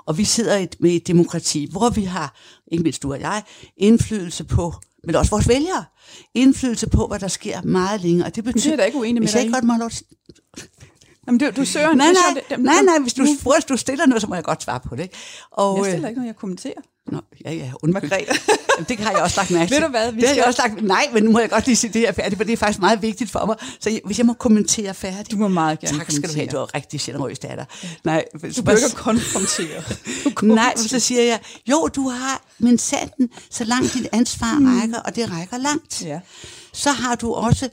Og 0.06 0.18
vi 0.18 0.24
sidder 0.24 0.58
et, 0.58 0.76
med 0.80 0.92
et 0.92 1.08
demokrati, 1.08 1.68
hvor 1.72 1.90
vi 1.90 2.04
har, 2.04 2.36
ikke 2.72 2.84
mindst 2.84 3.04
du 3.04 3.14
og 3.14 3.20
jeg, 3.22 3.44
indflydelse 3.78 4.44
på 4.44 4.74
men 5.04 5.16
også 5.16 5.32
vores 5.32 5.48
vælgere, 5.48 5.86
indflydelse 6.34 6.90
på, 6.90 7.08
hvad 7.08 7.20
der 7.20 7.28
sker 7.28 7.62
meget 7.62 8.02
længere. 8.02 8.28
Og 8.28 8.36
det 8.36 8.44
betyder, 8.44 8.64
det 8.64 8.72
er 8.74 8.78
da 8.78 8.84
ikke 8.86 8.98
uenig 8.98 9.14
med 9.14 9.22
hvis 9.22 9.36
jeg 9.36 9.42
ikke 9.44 9.54
godt 9.54 9.64
må 9.64 9.74
lov 9.80 9.90
til- 9.90 10.06
Jamen, 11.28 11.40
du, 11.40 11.50
du 11.56 11.66
søger. 11.66 11.94
Nej, 11.96 12.08
nej, 12.12 12.58
nej, 12.58 12.82
nej, 12.84 13.00
hvis 13.02 13.14
du, 13.14 13.24
hvis 13.56 13.66
du 13.66 13.78
stiller 13.78 14.06
noget, 14.06 14.22
så 14.22 14.28
må 14.28 14.36
jeg 14.36 14.44
godt 14.44 14.64
svare 14.64 14.80
på 14.80 14.96
det. 14.96 15.04
ikke? 15.04 15.16
Og, 15.52 15.78
Jeg 15.78 15.86
øh, 15.86 15.92
stiller 15.92 16.08
ikke 16.08 16.20
noget, 16.20 16.28
jeg 16.28 16.36
kommenterer. 16.36 16.82
Nå, 17.12 17.22
ja, 17.46 17.52
ja, 17.52 17.72
undskyld. 17.84 18.10
Margrethe. 18.10 18.34
Jamen, 18.78 18.86
det 18.90 19.00
har 19.00 19.12
jeg 19.12 19.22
også 19.22 19.40
lagt 19.40 19.52
mærke 19.52 19.70
til. 19.70 19.76
Ved 19.76 19.86
du 19.86 19.92
hvad, 19.92 20.12
vi 20.12 20.22
det 20.22 20.30
har 20.30 20.36
jeg 20.36 20.46
også 20.46 20.62
lagt, 20.68 20.84
nej, 20.84 21.10
men 21.14 21.24
nu 21.24 21.32
må 21.32 21.40
jeg 21.40 21.50
godt 21.50 21.66
lige 21.66 21.76
sige 21.76 21.94
det 21.94 22.02
her 22.02 22.12
færdigt, 22.12 22.38
for 22.38 22.44
det 22.44 22.54
er 22.54 22.58
faktisk 22.58 22.80
meget 22.80 23.02
vigtigt 23.02 23.32
for 23.32 23.46
mig. 23.46 23.56
Så 23.80 23.90
jeg, 23.90 24.02
hvis 24.06 24.18
jeg 24.18 24.26
må 24.26 24.34
kommentere 24.34 24.94
færdigt. 24.94 25.32
Du 25.32 25.38
må 25.38 25.48
meget 25.48 25.80
gerne 25.80 25.98
Tak 25.98 26.12
skal 26.12 26.30
du 26.30 26.36
have, 26.36 26.48
du 26.48 26.58
er 26.58 26.76
rigtig 26.76 27.00
generøs 27.00 27.40
datter. 27.40 27.66
Nej, 28.04 28.26
Du 28.34 28.40
behøver 28.40 28.86
ikke 28.86 28.96
konfrontere. 28.96 29.84
Du 30.40 30.46
Nej, 30.46 30.76
så 30.76 31.00
siger 31.00 31.24
jeg, 31.24 31.40
jo, 31.70 31.88
du 31.96 32.10
har 32.10 32.42
men 32.60 32.78
sanden, 32.78 33.30
så 33.50 33.64
langt 33.64 33.94
dit 33.94 34.08
ansvar 34.12 34.80
rækker, 34.82 35.00
og 35.00 35.16
det 35.16 35.32
rækker 35.32 35.58
langt. 35.58 36.06
Ja. 36.06 36.20
så 36.74 36.92
har 36.92 37.16
du 37.16 37.34
også 37.34 37.70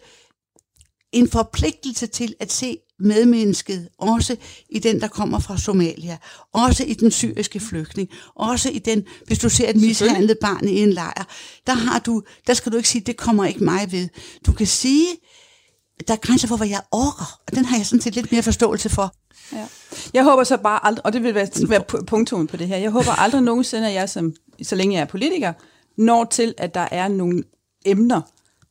en 1.13 1.31
forpligtelse 1.31 2.07
til 2.07 2.35
at 2.41 2.53
se 2.53 2.77
medmennesket, 3.01 3.89
også 3.99 4.37
i 4.69 4.79
den, 4.79 5.01
der 5.01 5.09
kommer 5.09 5.39
fra 5.39 5.59
Somalia, 5.59 6.17
også 6.53 6.85
i 6.85 6.95
den 6.95 7.11
syriske 7.11 7.61
flygtning, 7.61 8.09
også 8.35 8.71
i 8.71 8.79
den, 8.79 9.05
hvis 9.27 9.39
du 9.39 9.49
ser 9.49 9.71
et 9.71 9.77
mishandlet 9.77 10.39
barn 10.41 10.69
i 10.69 10.83
en 10.83 10.93
lejr, 10.93 11.27
der, 11.67 11.75
har 11.75 11.99
du, 11.99 12.23
der 12.47 12.55
skal 12.55 12.73
du 12.73 12.77
ikke 12.77 12.89
sige, 12.89 13.03
det 13.07 13.17
kommer 13.17 13.45
ikke 13.45 13.65
mig 13.65 13.93
ved. 13.93 14.09
Du 14.47 14.53
kan 14.53 14.67
sige, 14.67 15.07
der 16.09 16.15
er 16.15 16.19
grænser 16.19 16.49
for, 16.49 16.57
hvad 16.57 16.69
jeg 16.69 16.81
orker, 16.93 17.41
og 17.47 17.55
den 17.55 17.65
har 17.65 17.77
jeg 17.77 17.87
sådan 17.87 18.01
set 18.01 18.15
lidt 18.15 18.33
mere 18.33 18.43
forståelse 18.43 18.89
for. 18.89 19.15
Ja. 19.53 19.67
Jeg 20.15 20.25
håber 20.25 20.45
så 20.45 20.57
bare 20.57 20.87
aldrig, 20.87 21.07
og 21.07 21.13
det 21.13 21.23
vil 21.23 21.35
være, 21.35 21.49
være 21.69 21.85
pu- 21.93 22.05
punktum 22.05 22.47
på 22.47 22.57
det 22.57 22.69
her, 22.69 22.77
jeg 22.77 22.91
håber 22.91 23.11
aldrig 23.11 23.43
nogensinde, 23.43 23.89
at 23.89 23.95
jeg, 23.95 24.09
som, 24.09 24.35
så 24.63 24.77
længe 24.77 24.95
jeg 24.95 25.01
er 25.01 25.07
politiker, 25.07 25.53
når 25.97 26.25
til, 26.25 26.55
at 26.59 26.75
der 26.75 26.89
er 26.91 27.09
nogle 27.09 27.43
emner, 27.87 28.21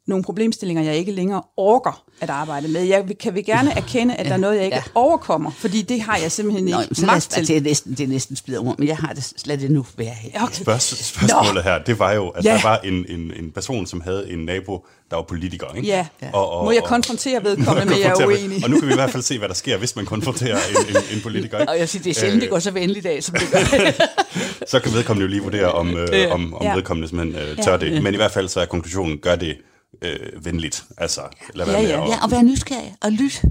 nogle 0.07 0.23
problemstillinger, 0.23 0.83
jeg 0.83 0.97
ikke 0.97 1.11
længere 1.11 1.41
orker 1.57 2.06
at 2.21 2.29
arbejde 2.29 2.67
med. 2.67 2.81
Jeg 2.83 3.03
kan 3.19 3.35
vi 3.35 3.41
gerne 3.41 3.71
erkende, 3.77 4.15
at 4.15 4.25
der 4.25 4.33
er 4.33 4.37
noget, 4.37 4.55
jeg 4.55 4.65
ikke 4.65 4.75
Ja. 4.77 4.83
overkommer, 4.95 5.51
fordi 5.57 5.81
det 5.81 6.01
har 6.01 6.17
jeg 6.17 6.31
simpelthen 6.31 6.65
Nå, 6.65 6.81
ikke 6.81 7.05
magt 7.05 7.29
til. 7.29 7.47
det, 7.47 7.57
er 7.57 7.61
næsten, 7.61 7.91
det 7.93 8.03
er 8.03 8.07
næsten 8.07 8.35
spider 8.35 8.59
ord, 8.67 8.75
men 8.79 8.87
jeg 8.87 8.97
har 8.97 9.13
det 9.13 9.33
slet 9.37 9.61
det 9.61 9.71
nu 9.71 9.85
være 9.97 10.07
her. 10.21 10.29
Ja, 10.33 10.43
okay. 10.43 10.53
Spørg- 10.55 10.79
spørgsmålet 11.03 11.63
her, 11.63 11.79
det 11.83 11.99
var 11.99 12.11
jo, 12.11 12.27
at 12.29 12.45
Ja. 12.45 12.53
der 12.53 12.61
var 12.63 12.77
en, 12.77 13.05
en, 13.09 13.31
en 13.39 13.51
person, 13.51 13.87
som 13.87 14.01
havde 14.01 14.31
en 14.31 14.39
nabo, 14.39 14.85
der 15.09 15.15
var 15.15 15.23
politiker, 15.23 15.65
ikke? 15.75 15.87
Ja. 15.87 16.07
Og, 16.33 16.51
og, 16.51 16.65
Må 16.65 16.71
jeg 16.71 16.83
konfrontere 16.83 17.43
vedkommende 17.43 17.85
med, 17.93 17.93
at 17.95 17.99
jeg 18.01 18.09
er 18.23 18.27
uenig? 18.27 18.63
Og 18.63 18.69
nu 18.69 18.79
kan 18.79 18.87
vi 18.87 18.93
i 18.93 18.95
hvert 18.95 19.09
fald 19.11 19.23
se, 19.23 19.37
hvad 19.37 19.47
der 19.49 19.55
sker, 19.55 19.77
hvis 19.77 19.95
man 19.95 20.05
konfronterer 20.05 20.57
en, 20.57 20.95
en, 20.95 21.03
en 21.15 21.21
politiker. 21.21 21.59
Ikke? 21.59 21.71
Og 21.71 21.79
jeg 21.79 21.89
siger, 21.89 22.03
det 22.03 22.09
er 22.09 22.13
sjældent, 22.19 22.41
det 22.41 22.49
går 22.49 22.59
så 22.59 22.71
venligt 22.71 23.05
af, 23.05 23.23
som 23.23 23.35
det 23.39 23.47
gør. 23.51 23.59
Så 24.67 24.79
kan 24.79 24.93
vedkommende 24.93 25.23
jo 25.25 25.29
lige 25.29 25.43
vurdere, 25.43 25.71
om, 25.71 25.97
øh, 25.97 26.31
om, 26.31 26.53
om 26.53 26.63
Ja. 26.63 26.73
vedkommende 26.75 27.07
simpelthen 27.09 27.49
øh, 27.57 27.63
tør 27.63 27.77
det. 27.77 28.03
Men 28.03 28.13
i 28.13 28.17
hvert 28.17 28.31
fald 28.31 28.47
så 28.47 28.59
er 28.61 28.65
konklusionen, 28.65 29.17
gør 29.17 29.35
det 29.35 29.57
øh, 30.01 30.45
venligt. 30.45 30.83
Altså, 30.97 31.21
lad 31.53 31.65
være 31.65 31.75
Ja, 31.75 31.81
med 31.81 31.89
ja. 31.89 32.03
at... 32.03 32.09
Ja, 32.09 32.23
og 32.23 32.31
være 32.31 32.43
nysgerrig 32.43 32.95
og 33.01 33.11
lyt. 33.11 33.41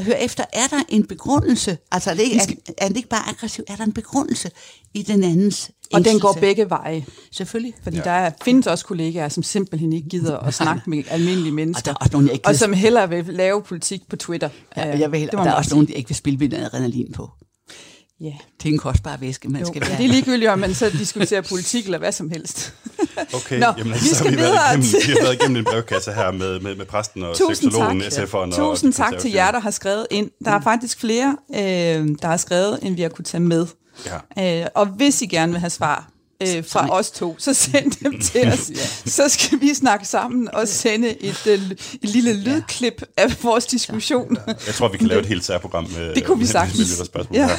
Hør 0.00 0.12
efter, 0.14 0.44
er 0.52 0.66
der 0.70 0.82
en 0.88 1.06
begrundelse? 1.06 1.78
Altså, 1.90 2.10
er 2.10 2.14
det, 2.14 2.22
ikke, 2.22 2.56
er, 2.68 2.72
er 2.78 2.88
det 2.88 2.96
ikke 2.96 3.08
bare 3.08 3.28
aggressiv? 3.28 3.64
Er 3.68 3.76
der 3.76 3.84
en 3.84 3.92
begrundelse 3.92 4.50
i 4.94 5.02
den 5.02 5.24
andens 5.24 5.70
Og 5.92 6.04
den 6.04 6.20
går 6.20 6.32
begge 6.40 6.70
veje. 6.70 7.04
Selvfølgelig. 7.32 7.74
Fordi 7.82 7.96
ja. 7.96 8.02
der 8.02 8.10
er, 8.10 8.30
findes 8.44 8.66
også 8.66 8.84
kollegaer, 8.84 9.28
som 9.28 9.42
simpelthen 9.42 9.92
ikke 9.92 10.08
gider 10.08 10.38
at 10.38 10.54
snakke 10.54 10.90
med 10.90 11.02
almindelige 11.10 11.52
mennesker. 11.52 11.80
Og 11.80 11.84
der 11.84 11.92
er 11.92 12.04
også 12.04 12.12
nogle, 12.12 12.28
jeg 12.28 12.34
ikke 12.34 12.48
og 12.48 12.54
som 12.54 12.72
hellere 12.72 13.08
vil 13.08 13.24
lave 13.24 13.62
politik 13.62 14.08
på 14.08 14.16
Twitter. 14.16 14.48
Ja, 14.76 14.94
Øh, 14.94 15.00
jeg 15.00 15.12
vil, 15.12 15.20
det 15.20 15.30
og 15.30 15.38
må 15.38 15.44
der 15.44 15.50
er 15.50 15.54
også 15.54 15.70
nogen, 15.70 15.86
der 15.88 15.94
ikke 15.94 16.08
vil 16.08 16.16
spille 16.16 16.38
med 16.38 16.58
adrenalin 16.58 17.12
på. 17.12 17.30
Ja. 18.22 18.32
Det 18.62 18.68
er 18.68 18.72
en 18.72 18.78
kostbar 18.78 19.16
væske, 19.16 19.48
man 19.48 19.60
Jo, 19.60 19.66
skal 19.66 19.80
være. 19.80 19.96
det 19.98 20.04
er 20.04 20.08
ligegyldigt, 20.08 20.50
om 20.50 20.58
man 20.58 20.74
så 20.74 20.90
diskuterer 20.98 21.40
politik 21.40 21.84
eller 21.84 21.98
hvad 21.98 22.12
som 22.12 22.30
helst. 22.30 22.74
Okay, 23.34 23.58
Nå, 23.60 23.66
jamen, 23.78 23.84
vi 23.86 23.90
altså, 23.92 24.08
så 24.08 24.14
har 24.14 24.30
skal 24.30 24.32
vi, 24.32 24.36
været 24.36 24.50
videre 24.52 24.68
igennem, 24.72 24.86
til- 24.86 25.08
vi 25.08 25.12
har 25.12 25.22
været 25.22 25.34
igennem 25.34 25.56
en 25.56 25.64
brevkasse 25.64 26.12
her 26.12 26.30
med, 26.30 26.60
med, 26.60 26.76
med 26.76 26.86
præsten 26.86 27.22
og 27.22 27.36
Tusind 27.36 27.70
seksologen, 27.70 28.00
tak. 28.00 28.12
SF'eren 28.12 28.36
og 28.36 28.52
Tusind 28.52 28.92
de 28.92 28.96
tak 28.98 29.18
til 29.18 29.30
jer, 29.32 29.50
der 29.50 29.60
har 29.60 29.70
skrevet 29.70 30.06
ind. 30.10 30.30
Der 30.44 30.50
er 30.50 30.60
faktisk 30.60 31.00
flere, 31.00 31.36
øh, 31.54 31.58
der 31.60 32.26
har 32.26 32.36
skrevet, 32.36 32.78
end 32.82 32.94
vi 32.96 33.02
har 33.02 33.08
kunne 33.08 33.24
tage 33.24 33.40
med. 33.40 33.66
Ja. 34.36 34.60
Øh, 34.62 34.66
og 34.74 34.86
hvis 34.86 35.22
I 35.22 35.26
gerne 35.26 35.52
vil 35.52 35.60
have 35.60 35.70
svar 35.70 36.08
øh, 36.42 36.64
fra 36.68 36.88
os 36.90 37.10
to, 37.10 37.36
så 37.38 37.54
send 37.54 37.92
dem 38.04 38.20
til 38.32 38.48
os. 38.48 38.70
Så 39.06 39.28
skal 39.28 39.60
vi 39.60 39.74
snakke 39.74 40.08
sammen 40.08 40.48
og 40.54 40.68
sende 40.68 41.22
et, 41.22 41.46
øh, 41.46 41.70
et 42.02 42.08
lille 42.10 42.32
lydklip 42.32 43.02
af 43.16 43.44
vores 43.44 43.66
diskussion. 43.66 44.36
Jeg 44.66 44.74
tror, 44.74 44.88
vi 44.88 44.98
kan 44.98 45.06
lave 45.06 45.20
et 45.20 45.26
helt 45.26 45.44
særprogram 45.44 45.86
med, 45.96 46.14
Det 46.14 46.24
kunne 46.24 46.38
vi 46.38 46.46
sagtens. 46.46 47.02
med 47.14 47.24
Ja. 47.32 47.50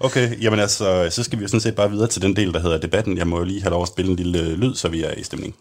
Okay, 0.00 0.42
jamen 0.42 0.60
altså, 0.60 1.08
så 1.10 1.22
skal 1.22 1.40
vi 1.40 1.46
sådan 1.46 1.60
set 1.60 1.74
bare 1.74 1.90
videre 1.90 2.06
til 2.08 2.22
den 2.22 2.36
del, 2.36 2.52
der 2.52 2.60
hedder 2.60 2.78
debatten. 2.78 3.18
Jeg 3.18 3.26
må 3.26 3.38
jo 3.38 3.44
lige 3.44 3.62
have 3.62 3.70
lov 3.70 3.82
at 3.82 3.88
spille 3.88 4.10
en 4.10 4.16
lille 4.16 4.38
øh, 4.40 4.58
lyd, 4.58 4.74
så 4.74 4.88
vi 4.88 5.02
er 5.02 5.12
i 5.12 5.22
stemning. 5.22 5.54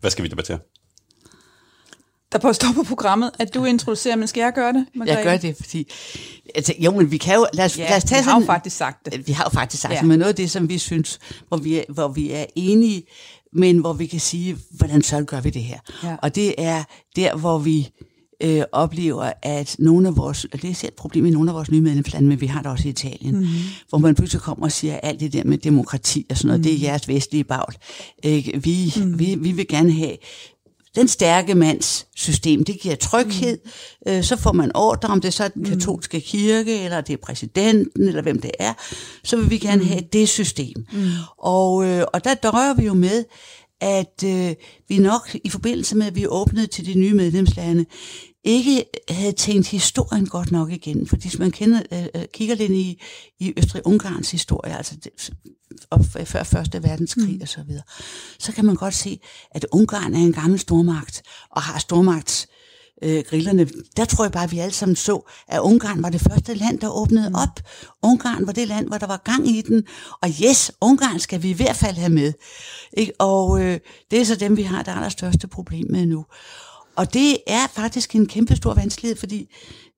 Hvad 0.00 0.10
skal 0.10 0.24
vi 0.24 0.28
debattere? 0.28 0.58
Der 2.36 2.40
påstår 2.42 2.68
på 2.74 2.82
programmet, 2.82 3.30
at 3.38 3.54
du 3.54 3.64
introducerer, 3.64 4.16
men 4.16 4.28
skal 4.28 4.40
jeg 4.40 4.52
gøre 4.54 4.72
det, 4.72 4.86
Margrethe? 4.94 5.16
Jeg 5.18 5.24
gør 5.24 5.36
det, 5.48 5.56
fordi... 5.56 5.86
Altså, 6.54 6.72
jo, 6.78 6.90
men 6.90 7.10
vi 7.10 7.16
kan 7.16 7.34
jo... 7.34 7.46
Lad 7.52 7.64
os, 7.64 7.78
Ja, 7.78 7.88
lad 7.88 7.96
os 7.96 8.04
tage 8.04 8.20
vi 8.22 8.24
har 8.24 8.30
jo 8.30 8.34
sådan, 8.40 8.46
faktisk 8.46 8.76
sagt 8.76 9.06
det. 9.12 9.26
Vi 9.28 9.32
har 9.32 9.44
jo 9.44 9.50
faktisk 9.50 9.82
sagt 9.82 9.94
Ja. 9.94 9.98
det, 9.98 10.08
men 10.08 10.18
noget 10.18 10.28
af 10.28 10.34
det, 10.36 10.50
som 10.50 10.68
vi 10.68 10.78
synes, 10.78 11.18
hvor 11.48 11.56
vi 11.56 11.74
er, 11.78 11.82
hvor 11.88 12.08
vi 12.08 12.30
er 12.30 12.44
enige, 12.56 13.02
men 13.52 13.78
hvor 13.78 13.92
vi 13.92 14.06
kan 14.06 14.20
sige, 14.20 14.56
hvordan 14.70 15.02
så 15.02 15.22
gør 15.24 15.40
vi 15.40 15.50
det 15.50 15.62
her? 15.62 15.78
Ja. 16.04 16.16
Og 16.22 16.34
det 16.34 16.54
er 16.58 16.84
der, 17.16 17.36
hvor 17.36 17.58
vi 17.58 17.88
øh, 18.42 18.62
oplever, 18.72 19.32
at 19.42 19.76
nogle 19.78 20.08
af 20.08 20.16
vores, 20.16 20.44
og 20.52 20.62
det 20.62 20.70
er 20.70 20.74
selv 20.74 20.88
et 20.88 20.94
problem 20.94 21.26
i 21.26 21.30
nogle 21.30 21.50
af 21.50 21.54
vores 21.54 21.70
nye 21.70 21.80
medlemslande, 21.80 22.28
men 22.28 22.40
vi 22.40 22.46
har 22.46 22.62
det 22.62 22.70
også 22.70 22.88
i 22.88 22.90
Italien, 22.90 23.34
Mhm. 23.34 23.42
mm-hmm. 23.44 23.58
hvor 23.88 23.98
man 23.98 24.14
pludselig 24.14 24.42
kommer 24.42 24.64
og 24.66 24.72
siger, 24.72 24.96
alt 25.02 25.20
det 25.20 25.32
der 25.32 25.44
med 25.44 25.58
demokrati 25.58 26.26
og 26.30 26.36
sådan 26.36 26.46
noget, 26.46 26.60
mm. 26.60 26.62
det 26.64 26.74
er 26.74 26.78
jeres 26.78 27.08
vestlige 27.08 27.44
bagl. 27.44 27.76
Ikke? 28.22 28.62
Vi, 28.62 28.92
Mhm. 28.96 29.04
mm. 29.06 29.18
vi, 29.18 29.34
vi 29.34 29.52
vil 29.52 29.68
gerne 29.68 29.92
have 29.92 30.16
den 30.96 31.08
stærke 31.08 31.54
mands 31.54 32.06
system, 32.16 32.64
det 32.64 32.80
giver 32.80 32.94
tryghed. 32.94 33.58
Mm. 34.06 34.12
Øh, 34.12 34.24
så 34.24 34.36
får 34.36 34.52
man 34.52 34.70
ordre, 34.74 35.08
om 35.08 35.20
det 35.20 35.34
så 35.34 35.44
er 35.44 35.48
den 35.48 35.64
katolske 35.64 36.20
kirke, 36.20 36.84
eller 36.84 37.00
det 37.00 37.12
er 37.12 37.16
præsidenten, 37.22 38.08
eller 38.08 38.22
hvem 38.22 38.40
det 38.40 38.50
er. 38.58 38.72
Så 39.24 39.36
vil 39.36 39.50
vi 39.50 39.58
gerne 39.58 39.84
have 39.84 40.02
det 40.12 40.28
system. 40.28 40.86
Mm. 40.92 41.08
Og, 41.38 41.84
øh, 41.84 42.04
og 42.12 42.24
der 42.24 42.34
døjer 42.34 42.74
vi 42.74 42.84
jo 42.84 42.94
med, 42.94 43.24
at 43.80 44.24
øh, 44.24 44.54
vi 44.88 44.98
nok 44.98 45.36
i 45.44 45.48
forbindelse 45.50 45.96
med, 45.96 46.06
at 46.06 46.14
vi 46.14 46.26
åbnede 46.26 46.66
til 46.66 46.86
de 46.86 46.98
nye 46.98 47.14
medlemslande, 47.14 47.86
ikke 48.44 48.84
havde 49.08 49.32
tænkt 49.32 49.68
historien 49.68 50.26
godt 50.26 50.52
nok 50.52 50.72
igen. 50.72 51.06
Fordi 51.06 51.22
hvis 51.22 51.38
man 51.38 51.50
kender, 51.50 51.82
øh, 51.92 52.06
øh, 52.14 52.24
kigger 52.32 52.54
lidt 52.54 52.72
i, 52.72 53.02
i 53.38 53.52
Østrig-Ungarns 53.56 54.30
historie, 54.30 54.76
altså 54.76 54.96
det, 55.04 55.30
op, 55.90 56.04
før 56.24 56.42
Første 56.42 56.82
Verdenskrig 56.82 57.34
mm. 57.34 57.40
og 57.42 57.48
så 57.48 57.62
videre, 57.62 57.82
så 58.38 58.52
kan 58.52 58.64
man 58.64 58.74
godt 58.74 58.94
se, 58.94 59.20
at 59.50 59.66
Ungarn 59.72 60.14
er 60.14 60.18
en 60.18 60.32
gammel 60.32 60.58
stormagt, 60.58 61.22
og 61.50 61.62
har 61.62 61.78
stormagts 61.78 62.46
øh, 63.04 63.24
grillerne. 63.28 63.68
Der 63.96 64.04
tror 64.04 64.24
jeg 64.24 64.32
bare, 64.32 64.44
at 64.44 64.52
vi 64.52 64.58
alle 64.58 64.74
sammen 64.74 64.96
så, 64.96 65.30
at 65.48 65.60
Ungarn 65.60 66.02
var 66.02 66.10
det 66.10 66.20
første 66.20 66.54
land, 66.54 66.80
der 66.80 66.88
åbnede 66.88 67.28
mm. 67.28 67.34
op. 67.34 67.60
Ungarn 68.02 68.46
var 68.46 68.52
det 68.52 68.68
land, 68.68 68.88
hvor 68.88 68.98
der 68.98 69.06
var 69.06 69.22
gang 69.24 69.48
i 69.48 69.62
den. 69.62 69.84
Og 70.22 70.28
yes, 70.44 70.72
Ungarn 70.80 71.18
skal 71.18 71.42
vi 71.42 71.50
i 71.50 71.52
hvert 71.52 71.76
fald 71.76 71.96
have 71.96 72.12
med. 72.12 72.32
Ikke? 72.92 73.12
Og 73.18 73.62
øh, 73.62 73.80
det 74.10 74.20
er 74.20 74.24
så 74.24 74.34
dem, 74.34 74.56
vi 74.56 74.62
har 74.62 74.82
det 74.82 74.92
allerstørste 74.92 75.48
problem 75.48 75.86
med 75.90 76.06
nu. 76.06 76.24
Og 76.96 77.14
det 77.14 77.36
er 77.46 77.66
faktisk 77.74 78.14
en 78.14 78.26
kæmpe 78.26 78.56
stor 78.56 78.74
vanskelighed, 78.74 79.16
fordi 79.16 79.54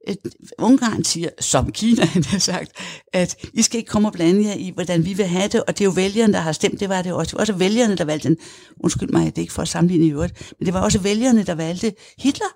øh, 0.08 0.14
Ungarn 0.58 1.04
siger, 1.04 1.28
som 1.40 1.72
Kina 1.72 2.04
har 2.30 2.38
sagt, 2.38 2.72
at 3.12 3.36
I 3.54 3.62
skal 3.62 3.78
ikke 3.78 3.88
komme 3.90 4.08
og 4.08 4.12
blande 4.12 4.44
jer 4.44 4.54
i, 4.54 4.70
hvordan 4.74 5.04
vi 5.04 5.12
vil 5.12 5.26
have 5.26 5.48
det, 5.48 5.62
og 5.62 5.78
det 5.78 5.80
er 5.80 5.84
jo 5.84 5.90
vælgerne, 5.90 6.32
der 6.32 6.40
har 6.40 6.52
stemt, 6.52 6.80
det 6.80 6.88
var 6.88 7.02
det 7.02 7.12
også. 7.12 7.30
Det 7.30 7.34
var 7.34 7.40
også 7.40 7.52
vælgerne, 7.52 7.96
der 7.96 8.04
valgte 8.04 8.28
den. 8.28 8.36
Undskyld 8.84 9.08
mig, 9.08 9.26
det 9.26 9.38
er 9.38 9.42
ikke 9.42 9.52
for 9.52 9.62
at 9.62 9.68
sammenligne 9.68 10.06
i 10.06 10.10
øvrigt, 10.10 10.52
men 10.58 10.66
det 10.66 10.74
var 10.74 10.80
også 10.80 10.98
vælgerne, 10.98 11.42
der 11.42 11.54
valgte 11.54 11.92
Hitler. 12.18 12.46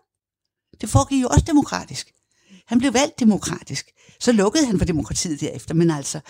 Det 0.83 0.91
foregik 0.91 1.23
jo 1.23 1.29
også 1.29 1.45
demokratisk. 1.47 2.13
Han 2.67 2.79
blev 2.79 2.95
valgt 2.95 3.21
demokratisk. 3.21 3.91
Så 4.21 4.33
lukkede 4.33 4.67
han 4.67 4.79
for 4.79 4.85
demokratiet 4.85 5.41
derefter, 5.41 5.75
men 5.75 5.91
altså, 5.91 6.21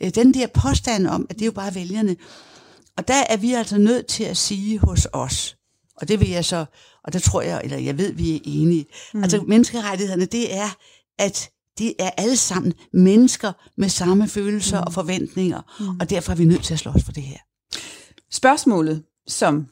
øh, 0.00 0.10
den 0.14 0.34
der 0.34 0.46
påstand 0.46 1.06
om, 1.06 1.26
at 1.30 1.36
det 1.36 1.42
er 1.42 1.46
jo 1.46 1.52
bare 1.52 1.74
vælgerne, 1.74 2.16
og 2.96 3.08
der 3.08 3.22
er 3.28 3.36
vi 3.36 3.52
altså 3.52 3.78
nødt 3.78 4.06
til 4.06 4.24
at 4.24 4.36
sige 4.36 4.78
hos 4.78 5.08
os, 5.12 5.56
og 5.96 6.08
det 6.08 6.20
vil 6.20 6.28
jeg 6.28 6.44
så, 6.44 6.64
og 7.04 7.12
der 7.12 7.18
tror 7.18 7.42
jeg, 7.42 7.60
eller 7.64 7.78
jeg 7.78 7.98
ved, 7.98 8.12
vi 8.12 8.36
er 8.36 8.40
enige. 8.44 8.86
Mm. 9.14 9.22
Altså 9.22 9.44
menneskerettighederne, 9.48 10.24
det 10.24 10.56
er, 10.56 10.68
at 11.18 11.50
det 11.78 11.94
er 11.98 12.10
alle 12.16 12.36
sammen 12.36 12.72
mennesker 12.92 13.52
med 13.76 13.88
samme 13.88 14.28
følelser 14.28 14.80
mm. 14.80 14.84
og 14.86 14.92
forventninger, 14.92 15.60
mm. 15.80 16.00
og 16.00 16.10
derfor 16.10 16.32
er 16.32 16.36
vi 16.36 16.44
nødt 16.44 16.64
til 16.64 16.72
at 16.72 16.80
slås 16.80 17.04
for 17.04 17.12
det 17.12 17.22
her. 17.22 17.38
Spørgsmålet, 18.32 19.02
som 19.26 19.66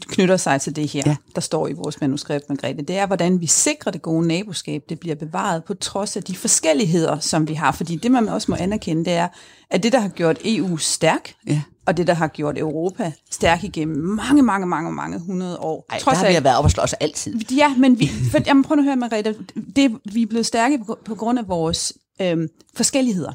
knytter 0.00 0.36
sig 0.36 0.60
til 0.60 0.76
det 0.76 0.88
her, 0.88 1.02
ja. 1.06 1.16
Der 1.34 1.40
står 1.40 1.68
i 1.68 1.72
vores 1.72 2.00
manuskript, 2.00 2.48
Margrethe, 2.48 2.82
det 2.82 2.96
er, 2.98 3.06
hvordan 3.06 3.40
vi 3.40 3.46
sikrer 3.46 3.92
det 3.92 4.02
gode 4.02 4.26
naboskab, 4.26 4.82
det 4.88 5.00
bliver 5.00 5.14
bevaret 5.14 5.64
på 5.64 5.74
trods 5.74 6.16
af 6.16 6.22
de 6.22 6.36
forskelligheder, 6.36 7.18
som 7.18 7.48
vi 7.48 7.54
har. 7.54 7.72
Fordi 7.72 7.96
det, 7.96 8.10
man 8.10 8.28
også 8.28 8.50
må 8.50 8.56
anerkende, 8.60 9.04
det 9.04 9.12
er, 9.12 9.28
at 9.70 9.82
det, 9.82 9.92
der 9.92 9.98
har 10.00 10.08
gjort 10.08 10.38
EU 10.44 10.76
stærk, 10.76 11.34
Ja. 11.46 11.62
og 11.86 11.96
det, 11.96 12.06
der 12.06 12.14
har 12.14 12.28
gjort 12.28 12.58
Europa 12.58 13.12
stærk 13.30 13.64
igennem 13.64 13.96
mange, 13.98 14.42
mange, 14.42 14.66
mange, 14.66 14.92
mange 14.92 15.18
hundrede 15.20 15.58
år. 15.58 15.86
Ej, 15.90 15.98
trods 15.98 16.18
der 16.18 16.24
har 16.24 16.34
af- 16.34 16.40
vi 16.40 16.44
været 16.44 16.58
op 16.58 16.64
og 16.64 16.70
slås 16.70 16.92
altid. 16.92 17.40
Ja, 17.56 17.74
men 17.76 18.00
vi, 18.00 18.10
for, 18.30 18.38
jamen, 18.46 18.64
prøv 18.64 18.74
nu 18.76 18.80
at 18.82 18.84
høre, 18.84 18.96
Margrethe. 18.96 19.34
Det, 19.76 19.98
vi 20.12 20.22
er 20.22 20.26
blevet 20.26 20.46
stærke 20.46 20.78
på, 20.86 20.98
på 21.04 21.14
grund 21.14 21.38
af 21.38 21.48
vores 21.48 21.92
øhm, 22.20 22.48
forskelligheder. 22.76 23.32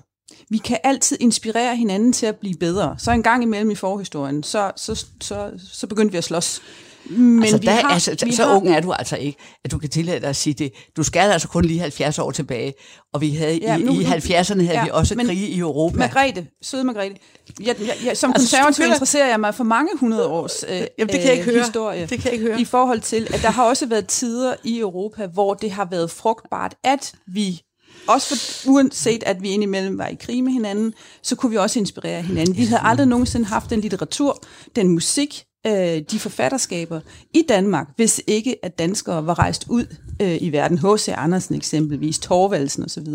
Vi 0.49 0.57
kan 0.57 0.77
altid 0.83 1.17
inspirere 1.19 1.75
hinanden 1.75 2.13
til 2.13 2.25
at 2.25 2.35
blive 2.35 2.55
bedre. 2.59 2.95
Så 2.99 3.11
en 3.11 3.23
gang 3.23 3.43
imellem 3.43 3.71
i 3.71 3.75
forhistorien, 3.75 4.43
så, 4.43 4.71
så, 4.75 5.05
så, 5.21 5.51
så 5.73 5.87
begyndte 5.87 6.11
vi 6.11 6.17
at 6.17 6.23
slås. 6.23 6.61
Men 7.09 7.43
altså, 7.43 7.57
vi 7.57 7.65
der, 7.65 7.71
har, 7.71 7.89
altså, 7.93 8.25
vi 8.25 8.31
så 8.33 8.43
har, 8.45 8.55
ung 8.55 8.69
er 8.69 8.79
du 8.79 8.91
altså 8.93 9.15
ikke, 9.17 9.37
at 9.65 9.71
du 9.71 9.77
kan 9.77 9.89
tillade 9.89 10.19
dig 10.19 10.29
at 10.29 10.35
sige 10.35 10.53
det. 10.53 10.71
Du 10.97 11.03
skal 11.03 11.31
altså 11.31 11.47
kun 11.47 11.65
lige 11.65 11.79
70 11.79 12.19
år 12.19 12.31
tilbage, 12.31 12.73
og 13.13 13.21
vi 13.21 13.31
havde 13.31 13.57
Ja, 13.61 13.77
i, 13.77 13.81
nu- 13.81 13.91
i 13.99 14.03
nu- 14.03 14.09
70'erne 14.09 14.61
havde 14.61 14.77
ja, 14.79 14.83
vi 14.83 14.89
også 14.93 15.15
krige 15.15 15.47
i 15.47 15.59
Europa. 15.59 15.97
Margrethe, 15.97 16.47
søde 16.61 16.83
Margrethe. 16.83 17.17
Jeg, 17.59 17.75
jeg, 17.79 17.95
jeg, 18.05 18.17
som 18.17 18.31
Altså, 18.35 18.55
konservativ 18.55 18.83
kan- 18.83 18.91
interesserer 18.91 19.27
jeg 19.27 19.39
mig 19.39 19.55
for 19.55 19.63
mange 19.63 19.89
hundrede 19.99 20.27
års 20.27 20.63
øh, 20.63 20.69
Jamen, 20.75 20.87
det 20.97 21.09
kan 21.09 21.23
jeg 21.23 21.31
ikke 21.33 21.45
øh, 21.47 21.53
høre. 21.53 21.63
historie. 21.63 22.01
Det 22.01 22.09
kan 22.09 22.23
jeg 22.25 22.33
ikke 22.33 22.45
høre. 22.45 22.61
I 22.61 22.65
forhold 22.65 23.01
til, 23.01 23.27
at 23.33 23.41
der 23.41 23.49
har 23.49 23.63
også 23.63 23.85
været 23.85 24.07
tider 24.07 24.55
i 24.63 24.79
Europa, 24.79 25.25
hvor 25.27 25.53
det 25.53 25.71
har 25.71 25.85
været 25.91 26.11
frugtbart, 26.11 26.75
at 26.83 27.13
vi 27.27 27.61
også 28.07 28.27
for, 28.27 28.69
uanset 28.71 29.23
at 29.25 29.41
vi 29.41 29.49
indimellem 29.49 29.97
var 29.97 30.07
i 30.07 30.15
krig 30.15 30.43
med 30.43 30.51
hinanden, 30.51 30.93
så 31.21 31.35
kunne 31.35 31.49
vi 31.49 31.57
også 31.57 31.79
inspirere 31.79 32.21
hinanden. 32.21 32.57
Vi 32.57 32.65
havde 32.65 32.81
aldrig 32.81 33.07
nogensinde 33.07 33.45
haft 33.45 33.69
den 33.69 33.81
litteratur, 33.81 34.43
den 34.75 34.87
musik, 34.87 35.45
øh, 35.67 36.01
de 36.11 36.19
forfatterskaber 36.19 36.99
i 37.33 37.45
Danmark, 37.49 37.87
hvis 37.95 38.21
ikke 38.27 38.65
at 38.65 38.79
danskere 38.79 39.25
var 39.25 39.39
rejst 39.39 39.65
ud 39.69 39.95
øh, 40.21 40.37
i 40.41 40.51
verden. 40.51 40.77
H.C. 40.77 41.09
Andersen 41.17 41.55
eksempelvis, 41.55 42.19
Torvaldsen 42.19 42.83
osv. 42.83 43.07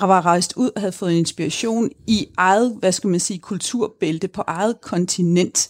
var 0.00 0.26
rejst 0.26 0.52
ud 0.56 0.70
og 0.74 0.80
havde 0.80 0.92
fået 0.92 1.12
inspiration 1.12 1.90
i 2.06 2.26
eget, 2.36 2.76
hvad 2.78 2.92
skal 2.92 3.10
man 3.10 3.20
sige, 3.20 3.38
kulturbælte 3.38 4.28
på 4.28 4.42
eget 4.46 4.80
kontinent. 4.80 5.68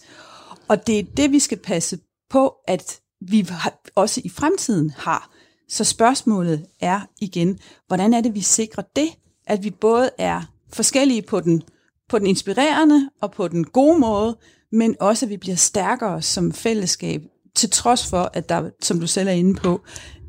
Og 0.67 0.87
det 0.87 0.99
er 0.99 1.03
det, 1.17 1.31
vi 1.31 1.39
skal 1.39 1.57
passe 1.57 1.99
på, 2.29 2.53
at 2.67 2.99
vi 3.21 3.49
også 3.95 4.21
i 4.23 4.29
fremtiden 4.29 4.93
har. 4.97 5.36
Så 5.69 5.83
spørgsmålet 5.83 6.65
er 6.79 7.01
igen, 7.21 7.59
hvordan 7.87 8.13
er 8.13 8.21
det, 8.21 8.35
vi 8.35 8.41
sikrer 8.41 8.83
det, 8.95 9.09
at 9.47 9.63
vi 9.63 9.71
både 9.71 10.09
er 10.17 10.41
forskellige 10.73 11.21
på 11.21 11.39
den, 11.39 11.63
på 12.09 12.19
den 12.19 12.27
inspirerende 12.27 13.09
og 13.21 13.31
på 13.31 13.47
den 13.47 13.63
gode 13.63 13.99
måde, 13.99 14.37
men 14.71 14.95
også 14.99 15.25
at 15.25 15.29
vi 15.29 15.37
bliver 15.37 15.55
stærkere 15.55 16.21
som 16.21 16.53
fællesskab, 16.53 17.21
til 17.55 17.69
trods 17.69 18.09
for, 18.09 18.31
at 18.33 18.49
der, 18.49 18.69
som 18.81 18.99
du 18.99 19.07
selv 19.07 19.27
er 19.27 19.31
inde 19.31 19.55
på, 19.55 19.81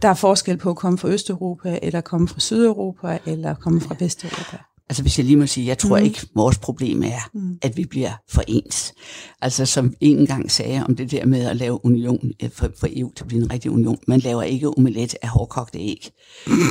der 0.02 0.08
er 0.08 0.14
forskel 0.14 0.56
på 0.56 0.70
at 0.70 0.76
komme 0.76 0.98
fra 0.98 1.08
Østeuropa, 1.08 1.78
eller 1.82 2.00
komme 2.00 2.28
fra 2.28 2.40
Sydeuropa, 2.40 3.18
eller 3.26 3.54
komme 3.54 3.80
fra 3.80 3.96
Vesteuropa. 3.98 4.58
Altså 4.88 5.02
hvis 5.02 5.18
jeg 5.18 5.26
lige 5.26 5.36
må 5.36 5.46
sige, 5.46 5.66
jeg 5.66 5.78
tror 5.78 5.98
mm. 5.98 6.04
ikke, 6.04 6.26
vores 6.34 6.58
problem 6.58 7.02
er, 7.02 7.30
mm. 7.34 7.58
at 7.62 7.76
vi 7.76 7.84
bliver 7.84 8.12
for 8.28 8.42
ens. 8.48 8.94
Altså 9.42 9.66
som 9.66 9.94
en 10.00 10.26
gang 10.26 10.50
sagde 10.50 10.84
om 10.84 10.96
det 10.96 11.10
der 11.10 11.26
med 11.26 11.46
at 11.46 11.56
lave 11.56 11.84
union, 11.84 12.32
for, 12.52 12.70
for 12.80 12.88
EU 12.90 13.12
til 13.16 13.24
at 13.24 13.28
blive 13.28 13.42
en 13.42 13.52
rigtig 13.52 13.70
union, 13.70 13.98
man 14.06 14.20
laver 14.20 14.42
ikke 14.42 14.68
omelet 14.68 15.14
af 15.22 15.28
hårdkogte 15.28 15.78
æg. 15.78 16.10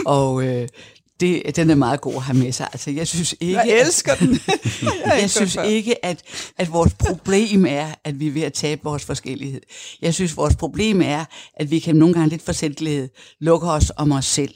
og 0.05 0.47
øh, 0.47 0.67
det, 1.19 1.55
den 1.55 1.69
er 1.69 1.75
meget 1.75 2.01
god 2.01 2.15
at 2.15 2.21
have 2.21 2.37
med 2.37 2.51
sig. 2.51 2.67
Altså, 2.73 2.91
jeg 2.91 3.07
synes 3.07 3.35
ikke, 3.39 3.57
jeg 3.57 3.81
elsker 3.85 4.11
at, 4.11 4.19
den. 4.19 4.29
jeg, 4.81 5.17
jeg 5.21 5.29
synes 5.29 5.57
ikke, 5.65 6.05
at, 6.05 6.23
at 6.57 6.71
vores 6.73 6.93
problem 6.93 7.65
er, 7.65 7.87
at 8.03 8.19
vi 8.19 8.27
er 8.27 8.31
ved 8.31 8.41
at 8.41 8.53
tabe 8.53 8.81
vores 8.83 9.05
forskellighed. 9.05 9.61
Jeg 10.01 10.13
synes, 10.13 10.37
vores 10.37 10.55
problem 10.55 11.01
er, 11.01 11.25
at 11.53 11.71
vi 11.71 11.79
kan 11.79 11.95
nogle 11.95 12.13
gange 12.13 12.29
lidt 12.29 12.41
for 12.41 13.43
lukke 13.43 13.67
os 13.67 13.91
om 13.97 14.11
os 14.11 14.25
selv. 14.25 14.53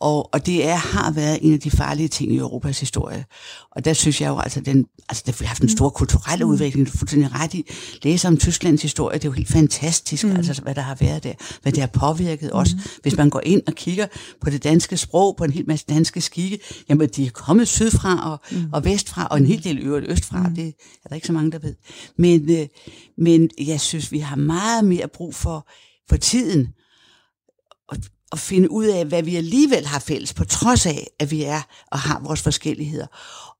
Og, 0.00 0.34
og 0.34 0.46
det 0.46 0.66
er, 0.66 0.74
har 0.74 1.10
været 1.10 1.38
en 1.42 1.52
af 1.52 1.60
de 1.60 1.70
farlige 1.70 2.08
ting 2.08 2.32
i 2.32 2.36
Europas 2.36 2.80
historie. 2.80 3.24
Og 3.70 3.84
der 3.84 3.92
synes 3.92 4.20
jeg 4.20 4.28
jo, 4.28 4.38
altså, 4.38 4.60
den, 4.60 4.86
altså 5.08 5.22
der, 5.26 5.32
vi 5.32 5.44
har 5.44 5.46
haft 5.46 5.62
en 5.62 5.68
stor 5.68 5.88
kulturel 5.88 6.44
mm. 6.44 6.50
udvikling, 6.50 6.86
du 6.86 6.92
er 6.94 6.98
fuldstændig 6.98 7.34
ret 7.34 7.54
i. 7.54 7.64
Læse 8.02 8.28
om 8.28 8.36
Tysklands 8.36 8.82
historie, 8.82 9.18
det 9.18 9.24
er 9.24 9.28
jo 9.28 9.32
helt 9.32 9.48
fantastisk, 9.48 10.24
mm. 10.24 10.36
altså, 10.36 10.62
hvad 10.62 10.74
der 10.74 10.80
har 10.80 10.94
været 11.00 11.24
der, 11.24 11.32
hvad 11.62 11.72
det 11.72 11.80
har 11.80 11.86
påvirket 11.86 12.50
mm. 12.52 12.58
os. 12.58 12.68
Hvis 13.02 13.16
man 13.16 13.30
går 13.30 13.40
ind 13.44 13.62
og 13.66 13.74
kigger 13.74 14.06
på 14.40 14.50
det 14.50 14.64
danske 14.64 14.96
sprog, 14.96 15.36
på 15.36 15.44
en 15.44 15.52
hel 15.52 15.64
masse 15.66 15.86
danske 15.88 16.20
skikke, 16.20 16.58
jamen 16.88 17.08
de 17.08 17.26
er 17.26 17.30
kommet 17.30 17.68
sydfra 17.68 18.30
og, 18.30 18.56
mm. 18.56 18.72
og 18.72 18.84
vestfra, 18.84 19.26
og 19.30 19.38
en 19.38 19.46
hel 19.46 19.64
del 19.64 19.78
øvrigt 19.78 20.06
østfra, 20.10 20.48
mm. 20.48 20.54
det 20.54 20.66
er 21.04 21.08
der 21.08 21.14
ikke 21.14 21.26
så 21.26 21.32
mange, 21.32 21.52
der 21.52 21.58
ved. 21.58 21.74
Men, 22.18 22.50
øh, 22.50 22.66
men 23.18 23.50
jeg 23.66 23.80
synes, 23.80 24.12
vi 24.12 24.18
har 24.18 24.36
meget 24.36 24.84
mere 24.84 25.08
brug 25.08 25.34
for, 25.34 25.68
for 26.08 26.16
tiden, 26.16 26.68
at 28.32 28.38
finde 28.38 28.70
ud 28.70 28.86
af, 28.86 29.04
hvad 29.04 29.22
vi 29.22 29.36
alligevel 29.36 29.86
har 29.86 29.98
fælles, 29.98 30.34
på 30.34 30.44
trods 30.44 30.86
af, 30.86 31.06
at 31.18 31.30
vi 31.30 31.42
er 31.42 31.60
og 31.86 31.98
har 31.98 32.20
vores 32.24 32.42
forskelligheder. 32.42 33.06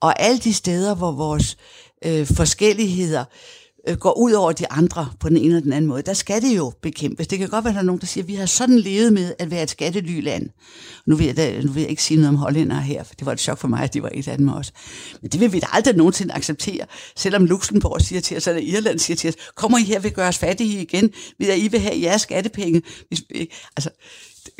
Og 0.01 0.23
alle 0.23 0.39
de 0.39 0.55
steder, 0.55 0.95
hvor 0.95 1.13
vores 1.13 1.57
øh, 2.05 2.27
forskelligheder 2.27 3.25
øh, 3.89 3.97
går 3.97 4.19
ud 4.19 4.33
over 4.33 4.53
de 4.53 4.73
andre 4.73 5.09
på 5.21 5.29
den 5.29 5.37
ene 5.37 5.47
eller 5.47 5.61
den 5.61 5.73
anden 5.73 5.89
måde, 5.89 6.03
der 6.03 6.13
skal 6.13 6.43
det 6.43 6.57
jo 6.57 6.73
bekæmpes. 6.83 7.27
Det 7.27 7.39
kan 7.39 7.49
godt 7.49 7.65
være, 7.65 7.71
at 7.71 7.75
der 7.75 7.81
er 7.81 7.85
nogen, 7.85 8.01
der 8.01 8.07
siger, 8.07 8.25
at 8.25 8.29
vi 8.29 8.35
har 8.35 8.47
sådan 8.47 8.79
levet 8.79 9.13
med 9.13 9.35
at 9.39 9.51
være 9.51 9.63
et 9.63 9.71
skattelyland. 9.71 10.49
Nu 11.07 11.17
vil, 11.17 11.27
jeg 11.27 11.37
da, 11.37 11.61
nu 11.63 11.73
vil 11.73 11.81
jeg 11.81 11.91
ikke 11.91 12.03
sige 12.03 12.17
noget 12.17 12.29
om 12.29 12.37
hollændere 12.37 12.81
her, 12.81 13.05
for 13.05 13.15
det 13.15 13.27
var 13.27 13.33
et 13.33 13.41
chok 13.41 13.59
for 13.59 13.69
mig, 13.69 13.83
at 13.83 13.95
de 13.95 14.03
var 14.03 14.11
et 14.15 14.29
af 14.29 14.39
dem 14.39 14.49
også. 14.49 14.73
Men 15.23 15.31
det 15.31 15.41
vil 15.41 15.53
vi 15.53 15.61
da 15.61 15.67
aldrig 15.73 15.97
nogensinde 15.97 16.35
acceptere, 16.35 16.87
selvom 17.17 17.45
Luxembourg 17.45 18.01
siger 18.01 18.21
til 18.21 18.37
os, 18.37 18.47
eller 18.47 18.63
Irland 18.63 18.99
siger 18.99 19.17
til 19.17 19.29
os, 19.29 19.35
kommer 19.55 19.79
I 19.79 19.83
her, 19.83 20.01
vil 20.01 20.13
gøre 20.13 20.29
os 20.29 20.39
fattige 20.39 20.83
igen, 20.83 21.11
ved 21.39 21.49
at 21.49 21.59
I 21.59 21.69
vil 21.69 21.81
have 21.81 22.01
jeres 22.03 22.23
skattepenge. 22.23 22.83
Hvis, 23.09 23.23
altså, 23.77 23.91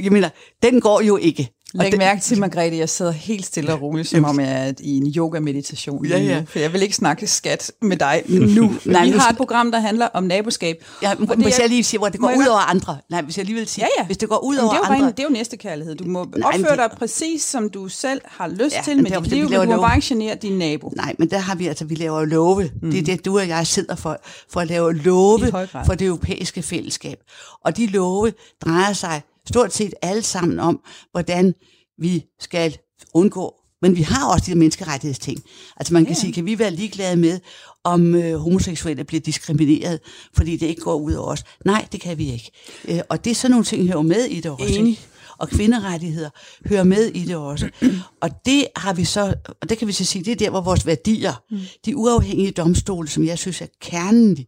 jeg 0.03 0.13
mener, 0.13 0.29
den 0.63 0.81
går 0.81 1.01
jo 1.01 1.17
ikke. 1.17 1.53
Læg 1.75 1.93
den, 1.93 1.99
mærke 1.99 2.21
til, 2.21 2.41
Margrethe, 2.41 2.79
jeg 2.79 2.89
sidder 2.89 3.13
helt 3.13 3.47
stille 3.47 3.73
og 3.73 3.83
roligt, 3.83 4.09
som 4.09 4.25
om 4.25 4.41
jeg 4.41 4.69
er 4.69 4.73
i 4.81 4.97
en 4.97 5.13
yoga-meditation. 5.17 6.07
Ja, 6.07 6.19
ja. 6.19 6.45
For 6.47 6.59
jeg 6.59 6.73
vil 6.73 6.83
ikke 6.83 6.95
snakke 6.95 7.27
skat 7.27 7.73
med 7.83 7.97
dig 7.97 8.23
nu. 8.29 8.75
Nej, 8.85 9.05
vi 9.05 9.11
har 9.11 9.31
et 9.31 9.37
program, 9.37 9.73
der 9.73 9.81
handler 9.81 10.07
om 10.07 10.25
naboskab. 10.25 10.85
Ja, 11.03 11.11
og 11.11 11.37
hvis 11.37 11.59
jeg, 11.59 11.69
lige 11.69 11.85
siger, 11.85 11.99
hvor 11.99 12.09
det 12.09 12.21
går 12.21 12.35
ud 12.37 12.47
over 12.47 12.71
andre. 12.71 12.99
Nej, 13.11 13.23
hvis 13.23 13.39
jeg 13.39 13.47
lige 13.47 13.57
vil 13.57 13.67
sige, 13.67 13.85
ja, 13.85 14.03
ja. 14.03 14.07
hvis 14.07 14.17
det 14.17 14.29
går 14.29 14.45
ud 14.45 14.57
over 14.57 14.73
det 14.73 14.81
andre. 14.85 15.07
Rent, 15.07 15.17
det 15.17 15.23
er 15.23 15.27
jo 15.29 15.33
næste 15.33 15.57
kærlighed. 15.57 15.95
Du 15.95 16.05
må 16.05 16.27
Nej, 16.37 16.51
opføre 16.55 16.77
dig 16.77 16.91
præcis, 16.99 17.43
som 17.43 17.71
du 17.71 17.89
selv 17.89 18.21
har 18.25 18.49
lyst 18.49 18.77
ja, 18.77 18.83
til 18.85 19.03
med 19.03 19.11
dit 19.11 19.27
liv, 19.27 19.49
du 19.49 19.65
må 19.65 19.81
bare 19.81 19.97
ikke 19.97 20.09
genere 20.09 20.35
din 20.35 20.59
nabo. 20.59 20.93
Nej, 20.97 21.15
men 21.19 21.31
der 21.31 21.39
har 21.39 21.55
vi 21.55 21.67
altså, 21.67 21.85
vi 21.85 21.95
laver 21.95 22.25
love. 22.25 22.71
Mm. 22.83 22.91
Det 22.91 22.99
er 23.01 23.05
det, 23.05 23.25
du 23.25 23.39
og 23.39 23.49
jeg 23.49 23.67
sidder 23.67 23.95
for, 23.95 24.21
for 24.53 24.61
at 24.61 24.69
lave 24.69 24.95
love 24.95 25.41
for 25.87 25.95
det 25.95 26.07
europæiske 26.07 26.63
fællesskab. 26.63 27.19
Og 27.65 27.77
de 27.77 27.87
love 27.87 28.33
drejer 28.65 28.93
sig 28.93 29.23
stort 29.49 29.75
set 29.75 29.95
alle 30.03 30.23
sammen 30.23 30.59
om, 30.59 30.81
hvordan 31.13 31.55
vi 31.99 32.25
skal 32.41 32.79
undgå 33.15 33.55
men 33.83 33.97
vi 33.97 34.03
har 34.03 34.33
også 34.33 34.45
de 34.47 34.51
her 34.51 34.57
menneskerettighedsting. 34.57 35.43
Altså 35.77 35.95
man 35.95 36.05
kan 36.05 36.15
ja. 36.15 36.21
sige, 36.21 36.33
kan 36.33 36.47
vi 36.47 36.59
være 36.59 36.71
ligeglade 36.71 37.17
med, 37.17 37.41
om 37.85 38.15
øh, 38.15 38.39
homoseksuelle 38.39 39.05
bliver 39.05 39.21
diskrimineret, 39.21 40.01
fordi 40.35 40.57
det 40.57 40.67
ikke 40.67 40.81
går 40.81 40.95
ud 40.95 41.13
over 41.13 41.29
os? 41.29 41.45
Nej, 41.65 41.87
det 41.93 42.01
kan 42.01 42.19
vi 42.19 42.33
ikke. 42.33 42.51
Øh, 42.89 43.01
og 43.09 43.25
det 43.25 43.31
er 43.31 43.35
sådan 43.35 43.51
nogle 43.51 43.65
ting, 43.65 43.87
hører 43.87 44.03
med 44.03 44.25
i 44.25 44.41
det 44.41 44.51
også. 44.51 44.75
Enig. 44.79 45.01
Og 45.39 45.49
kvinderettigheder 45.49 46.31
hører 46.67 46.85
med 46.85 47.07
i 47.07 47.25
det 47.25 47.37
også. 47.37 47.69
og 48.23 48.31
det 48.47 48.67
har 48.77 48.95
vi 48.95 49.05
så, 49.05 49.35
og 49.63 49.69
det 49.69 49.79
kan 49.79 49.89
vi 49.89 49.93
så 49.93 50.05
sige, 50.05 50.25
det 50.25 50.33
er 50.33 50.37
der, 50.37 50.51
hvor 50.51 50.61
vores 50.61 50.87
værdier, 50.87 51.43
mm. 51.51 51.59
de 51.85 51.97
uafhængige 51.97 52.51
domstole, 52.51 53.09
som 53.09 53.25
jeg 53.25 53.39
synes 53.39 53.61
er 53.61 53.67
kernen 53.81 54.39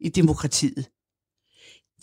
i 0.00 0.08
demokratiet, 0.08 0.84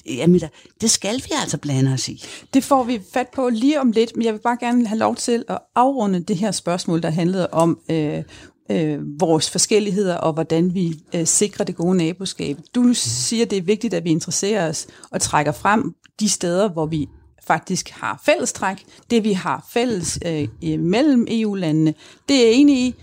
jamen, 0.07 0.41
det 0.81 0.91
skal 0.91 1.15
vi 1.15 1.31
altså 1.41 1.57
blande 1.57 1.93
os 1.93 2.09
i. 2.09 2.23
Det 2.53 2.63
får 2.63 2.83
vi 2.83 3.01
fat 3.13 3.27
på 3.35 3.49
lige 3.49 3.81
om 3.81 3.91
lidt, 3.91 4.15
men 4.15 4.25
jeg 4.25 4.33
vil 4.33 4.39
bare 4.39 4.57
gerne 4.59 4.87
have 4.87 4.99
lov 4.99 5.15
til 5.15 5.43
at 5.47 5.59
afrunde 5.75 6.19
det 6.19 6.37
her 6.37 6.51
spørgsmål, 6.51 7.01
der 7.01 7.09
handlede 7.09 7.49
om 7.51 7.79
øh, 7.89 8.23
øh, 8.71 8.99
vores 9.19 9.49
forskelligheder 9.49 10.15
og 10.15 10.33
hvordan 10.33 10.73
vi 10.73 10.99
øh, 11.15 11.27
sikrer 11.27 11.65
det 11.65 11.75
gode 11.75 11.97
naboskab. 11.97 12.57
Du 12.75 12.93
siger, 12.93 13.45
det 13.45 13.57
er 13.57 13.61
vigtigt, 13.61 13.93
at 13.93 14.03
vi 14.03 14.09
interesserer 14.09 14.69
os 14.69 14.87
og 15.11 15.21
trækker 15.21 15.51
frem 15.51 15.95
de 16.19 16.29
steder, 16.29 16.69
hvor 16.69 16.85
vi 16.85 17.07
faktisk 17.47 17.89
har 17.89 18.21
fællestræk. 18.25 18.85
Det 19.09 19.23
vi 19.23 19.33
har 19.33 19.67
fælles 19.69 20.19
øh, 20.25 20.79
mellem 20.79 21.27
EU-landene, 21.29 21.93
det 22.29 22.35
er 22.35 22.45
jeg 22.45 22.53
enig 22.53 22.77
i. 22.77 22.95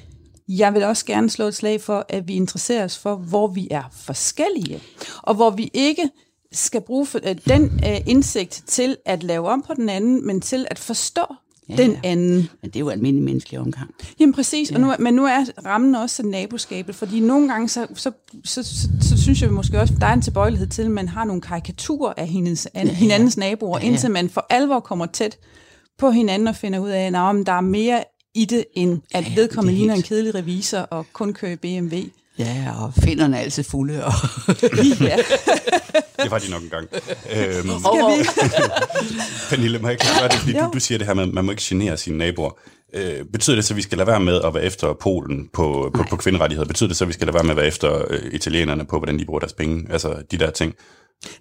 Jeg 0.48 0.74
vil 0.74 0.82
også 0.82 1.04
gerne 1.06 1.30
slå 1.30 1.44
et 1.44 1.54
slag 1.54 1.80
for, 1.80 2.06
at 2.08 2.28
vi 2.28 2.34
interesserer 2.34 2.84
os 2.84 2.98
for, 2.98 3.16
hvor 3.16 3.46
vi 3.46 3.68
er 3.70 3.82
forskellige, 3.92 4.80
og 5.22 5.34
hvor 5.34 5.50
vi 5.50 5.70
ikke 5.74 6.10
skal 6.52 6.80
bruge 6.80 7.06
for, 7.06 7.20
øh, 7.24 7.36
den 7.48 7.80
øh, 7.86 8.00
indsigt 8.06 8.62
til 8.66 8.96
at 9.06 9.22
lave 9.22 9.48
om 9.48 9.64
på 9.66 9.74
den 9.74 9.88
anden, 9.88 10.26
men 10.26 10.40
til 10.40 10.66
at 10.70 10.78
forstå 10.78 11.22
ja, 11.68 11.76
den 11.76 11.96
anden. 12.04 12.48
Men 12.62 12.70
det 12.70 12.76
er 12.76 12.80
jo 12.80 12.88
almindelig 12.88 13.24
menneskelig 13.24 13.60
omgang. 13.60 13.94
Jamen 14.20 14.32
præcis, 14.34 14.70
ja. 14.70 14.74
og 14.74 14.80
nu, 14.80 14.92
men 14.98 15.14
nu 15.14 15.24
er 15.24 15.44
rammen 15.66 15.94
også 15.94 16.22
naboskabet, 16.22 16.94
fordi 16.94 17.20
nogle 17.20 17.48
gange, 17.48 17.68
så, 17.68 17.86
så, 17.94 18.10
så, 18.44 18.62
så, 18.62 18.88
så 19.00 19.22
synes 19.22 19.42
jeg 19.42 19.52
måske 19.52 19.80
også, 19.80 19.94
der 20.00 20.06
er 20.06 20.12
en 20.12 20.22
tilbøjelighed 20.22 20.66
til, 20.66 20.82
at 20.82 20.90
man 20.90 21.08
har 21.08 21.24
nogle 21.24 21.42
karikaturer 21.42 22.12
af 22.16 22.28
hinandens, 22.28 22.68
ja, 22.74 22.88
hinandens 22.88 23.36
naboer, 23.36 23.78
ja, 23.78 23.84
ja. 23.84 23.90
indtil 23.90 24.10
man 24.10 24.30
for 24.30 24.46
alvor 24.50 24.80
kommer 24.80 25.06
tæt 25.06 25.38
på 25.98 26.10
hinanden 26.10 26.48
og 26.48 26.56
finder 26.56 26.78
ud 26.78 26.90
af, 26.90 27.06
at 27.06 27.12
der 27.46 27.52
er 27.52 27.60
mere 27.60 28.04
i 28.34 28.44
det, 28.44 28.64
end 28.74 29.00
at 29.14 29.24
ja, 29.24 29.34
vedkommende 29.34 29.78
ligner 29.78 29.94
en 29.94 30.02
kedelig 30.02 30.34
revisor 30.34 30.78
og 30.78 31.06
kun 31.12 31.32
kører 31.32 31.56
BMW. 31.56 31.96
Ja, 32.38 32.72
og 32.80 32.94
finderne 32.94 33.36
er 33.36 33.40
altid 33.40 33.62
fulde. 33.64 34.04
Og 34.04 34.12
ja. 35.00 35.16
det 36.22 36.30
var 36.30 36.38
de 36.38 36.50
nok 36.50 36.62
engang. 36.62 36.88
Øhm, 36.92 37.68
Skal 37.80 38.44
vi? 38.50 38.68
Pernille, 39.50 39.78
må 39.78 39.88
jeg 39.88 39.92
ikke 39.92 40.06
gøre 40.20 40.28
det, 40.28 40.38
fordi 40.38 40.52
du, 40.52 40.70
du 40.74 40.80
siger 40.80 40.98
det 40.98 41.06
her 41.06 41.14
med, 41.14 41.22
at 41.22 41.34
man 41.34 41.44
må 41.44 41.50
ikke 41.50 41.62
genere 41.66 41.96
sine 41.96 42.18
naboer. 42.18 42.50
Øh, 42.94 43.24
betyder 43.32 43.56
det 43.56 43.64
så, 43.64 43.74
at 43.74 43.76
vi 43.76 43.82
skal 43.82 43.98
lade 43.98 44.06
være 44.06 44.20
med 44.20 44.40
at 44.44 44.54
være 44.54 44.62
efter 44.62 44.92
Polen 44.92 45.48
på, 45.52 45.90
på, 45.94 46.04
på 46.10 46.16
kvinderettigheder? 46.16 46.68
Betyder 46.68 46.88
det 46.88 46.96
så, 46.96 47.04
at 47.04 47.08
vi 47.08 47.12
skal 47.12 47.26
lade 47.26 47.34
være 47.34 47.44
med 47.44 47.50
at 47.50 47.56
være 47.56 47.66
efter 47.66 48.04
øh, 48.10 48.20
italienerne 48.32 48.84
på, 48.84 48.98
hvordan 48.98 49.18
de 49.18 49.24
bruger 49.24 49.40
deres 49.40 49.52
penge? 49.52 49.86
Altså 49.92 50.22
de 50.30 50.36
der 50.36 50.50
ting. 50.50 50.74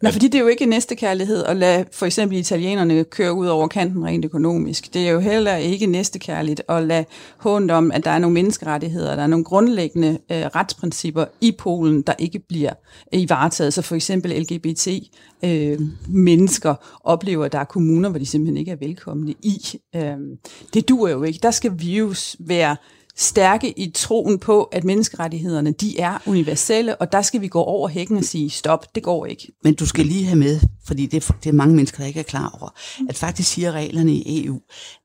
Nej, 0.02 0.12
fordi 0.12 0.28
det 0.28 0.36
er 0.36 0.42
jo 0.42 0.48
ikke 0.48 0.66
næste 0.66 0.96
kærlighed 0.96 1.44
at 1.44 1.58
lade 1.58 1.86
for 1.92 2.06
eksempel 2.06 2.38
italienerne 2.38 3.04
køre 3.04 3.34
ud 3.34 3.48
over 3.48 3.68
kanten 3.68 4.06
rent 4.06 4.26
økonomisk. 4.26 4.94
Det 4.94 5.08
er 5.08 5.12
jo 5.12 5.20
heller 5.20 5.56
ikke 5.56 5.86
næste 5.86 6.20
kærligt 6.20 6.62
at 6.70 6.84
lade 6.84 7.06
hånd 7.38 7.72
om, 7.72 7.92
at 7.92 8.06
der 8.06 8.12
er 8.12 8.20
nogle 8.20 8.34
menneskerettigheder, 8.34 9.16
der 9.16 9.24
er 9.24 9.28
nogle 9.28 9.46
grundlæggende 9.46 10.20
øh, 10.32 10.38
retsprincipper 10.38 11.26
i 11.42 11.52
Polen, 11.60 12.02
der 12.02 12.14
ikke 12.20 12.40
bliver 12.40 12.74
øh, 13.14 13.22
i 13.22 13.30
varetaget. 13.30 13.74
Så 13.74 13.82
for 13.82 13.96
eksempel 13.96 14.42
LGBT 14.42 14.88
øh, 15.44 15.80
mennesker 16.08 16.76
oplever, 17.04 17.46
at 17.46 17.52
der 17.52 17.60
er 17.60 17.64
kommuner, 17.64 18.10
hvor 18.10 18.20
de 18.20 18.26
simpelthen 18.26 18.58
ikke 18.58 18.72
er 18.72 18.78
velkomne 18.80 19.32
i. 19.32 19.80
Øh, 19.96 20.18
det 20.74 20.90
duer 20.90 21.10
jo 21.10 21.24
ikke. 21.24 21.40
Der 21.44 21.52
skal 21.52 21.72
vi 21.76 21.98
jo 21.98 22.14
være 22.40 22.76
stærke 23.22 23.80
i 23.80 23.92
troen 23.96 24.40
på, 24.40 24.64
at 24.64 24.84
menneskerettighederne 24.84 25.72
de 25.72 26.00
er 26.00 26.18
universelle, 26.26 26.96
og 26.96 27.12
der 27.12 27.22
skal 27.22 27.42
vi 27.42 27.48
gå 27.48 27.62
over 27.62 27.88
hækken 27.88 28.18
og 28.18 28.24
sige, 28.24 28.50
stop, 28.50 28.96
det 28.96 29.04
går 29.04 29.26
ikke. 29.26 29.52
Men 29.64 29.74
du 29.74 29.86
skal 29.86 30.06
lige 30.06 30.26
have 30.26 30.38
med, 30.38 30.60
fordi 30.88 31.06
det 31.06 31.30
er, 31.30 31.34
det 31.44 31.50
er 31.50 31.54
mange 31.54 31.76
mennesker, 31.76 31.98
der 31.98 32.06
ikke 32.06 32.20
er 32.20 32.24
klar 32.24 32.58
over, 32.60 32.70
at 33.10 33.18
faktisk 33.18 33.52
siger 33.52 33.72
reglerne 33.72 34.14
i 34.14 34.46
EU, 34.46 34.60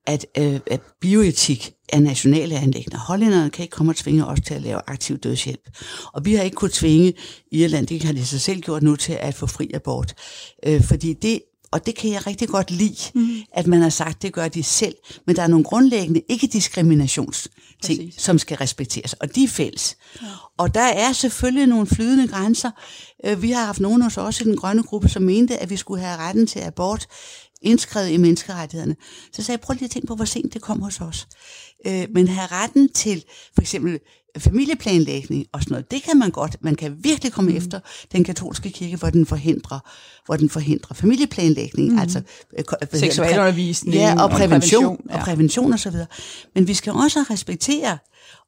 at, 0.07 0.27
øh, 0.39 0.61
at 0.67 0.81
bioetik 1.01 1.73
er 1.89 2.01
nationale 2.01 2.55
anlægner. 2.55 2.99
Hollænderne 2.99 3.51
kan 3.51 3.63
ikke 3.63 3.73
komme 3.73 3.93
og 3.93 3.97
tvinge 3.97 4.27
os 4.27 4.41
til 4.41 4.55
at 4.55 4.63
lave 4.63 4.81
aktiv 4.87 5.19
dødshjælp. 5.19 5.71
Og 6.13 6.25
vi 6.25 6.35
har 6.35 6.43
ikke 6.43 6.55
kunnet 6.55 6.73
tvinge 6.73 7.13
Irland, 7.53 7.87
det 7.87 8.03
har 8.03 8.13
de 8.13 8.27
sig 8.27 8.41
selv 8.41 8.61
gjort 8.61 8.83
nu 8.83 8.97
til 8.97 9.13
at 9.13 9.35
få 9.35 9.47
fri 9.47 9.71
abort. 9.75 10.15
Øh, 10.67 10.83
fordi 10.83 11.13
det 11.13 11.41
og 11.73 11.87
det 11.87 11.95
kan 11.97 12.11
jeg 12.11 12.27
rigtig 12.27 12.49
godt 12.49 12.71
lide, 12.71 13.11
mm. 13.15 13.37
at 13.53 13.67
man 13.67 13.81
har 13.83 13.89
sagt, 13.89 14.23
det 14.23 14.33
gør 14.33 14.49
de 14.49 14.63
selv. 14.63 14.95
Men 15.27 15.37
der 15.37 15.43
er 15.43 15.47
nogle 15.47 15.65
grundlæggende 15.65 16.23
ikke-diskriminationsting, 16.29 17.53
Præcis. 17.83 18.23
som 18.23 18.39
skal 18.39 18.57
respekteres, 18.57 19.13
og 19.13 19.35
de 19.35 19.45
er 19.45 19.49
fælles. 19.49 19.97
Ja. 20.23 20.27
Og 20.59 20.75
der 20.75 20.81
er 20.81 21.13
selvfølgelig 21.13 21.67
nogle 21.67 21.87
flydende 21.87 22.29
grænser. 22.29 22.71
Øh, 23.25 23.43
Vi 23.43 23.51
har 23.51 23.65
haft 23.65 23.81
nogen 23.81 24.03
hos 24.03 24.19
os 24.19 24.41
i 24.41 24.45
den 24.45 24.57
grønne 24.57 24.83
gruppe, 24.83 25.09
som 25.09 25.23
mente, 25.23 25.59
at 25.59 25.71
vi 25.71 25.77
skulle 25.77 26.03
have 26.05 26.17
retten 26.17 26.47
til 26.47 26.59
abort 26.61 27.07
indskrevet 27.63 28.11
i 28.11 28.17
menneskerettighederne. 28.17 28.97
Så 29.33 29.43
sagde 29.43 29.57
jeg, 29.57 29.61
prøv 29.61 29.75
lige 29.75 29.85
at 29.85 29.91
tænke 29.91 30.07
på, 30.07 30.15
hvor 30.15 30.25
sent 30.25 30.55
det 30.55 30.63
kom 30.63 30.83
hos 30.83 31.01
os. 31.01 31.27
Øh, 31.87 32.07
Men 32.11 32.29
have 32.29 32.47
retten 32.53 32.93
til 32.93 33.25
for 33.55 33.61
eksempel 33.61 33.99
familieplanlægning 34.39 35.47
og 35.53 35.63
sådan 35.63 35.73
noget, 35.73 35.91
det 35.91 36.03
kan 36.03 36.19
man 36.19 36.31
godt. 36.31 36.57
Man 36.61 36.75
kan 36.75 36.97
virkelig 37.01 37.33
komme 37.33 37.51
mm. 37.51 37.57
efter 37.57 37.81
den 38.13 38.25
katolske 38.25 38.71
kirke, 38.71 38.97
hvor 38.97 39.11
den 39.11 39.27
forhindrer, 39.27 39.79
hvor 40.27 40.37
den 40.37 40.51
forhindrer 40.51 40.95
familieplanlægning, 40.95 41.93
mm. 41.93 41.99
altså 41.99 42.23
øh? 42.59 42.65
Seksualundervisning 42.93 43.97
ja, 43.97 44.15
og 44.19 44.25
og 44.25 44.31
prævention, 44.31 44.83
prævention, 44.83 45.11
ja. 45.11 45.19
og 45.19 45.21
prævention 45.21 45.73
og 45.73 45.79
så 45.79 45.91
videre. 45.91 46.07
Men 46.55 46.69
vi 46.69 46.75
skal 46.75 46.93
også 46.93 47.25
respektere, 47.31 47.99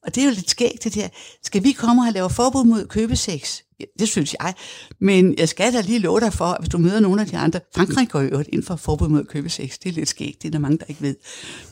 og 0.06 0.14
det 0.14 0.20
er 0.20 0.24
jo 0.24 0.30
lidt 0.30 0.50
skægt 0.50 0.84
det 0.84 0.94
der, 0.94 1.08
skal 1.44 1.64
vi 1.64 1.72
komme 1.72 2.02
og 2.02 2.04
have 2.04 2.14
lavet 2.14 2.32
forbud 2.32 2.64
mod 2.64 2.86
købesex? 2.86 3.60
Ja, 3.80 3.84
det 3.98 4.08
synes 4.08 4.36
jeg. 4.40 4.54
Men 5.00 5.34
jeg 5.38 5.48
skal 5.48 5.72
da 5.72 5.80
lige 5.80 5.98
love 5.98 6.20
dig 6.20 6.32
for, 6.32 6.44
at 6.44 6.60
hvis 6.60 6.68
du 6.68 6.78
møder 6.78 7.00
nogle 7.00 7.20
af 7.20 7.26
de 7.26 7.36
andre, 7.36 7.60
Frankrig 7.74 8.08
går 8.08 8.20
jo 8.20 8.44
ind 8.52 8.62
for 8.62 8.76
forbud 8.76 9.08
mod 9.08 9.24
købesex. 9.24 9.78
Det 9.78 9.88
er 9.88 9.92
lidt 9.92 10.08
skægt, 10.08 10.42
det 10.42 10.48
er 10.48 10.52
der 10.52 10.58
mange, 10.58 10.78
der 10.78 10.84
ikke 10.88 11.02
ved. 11.02 11.14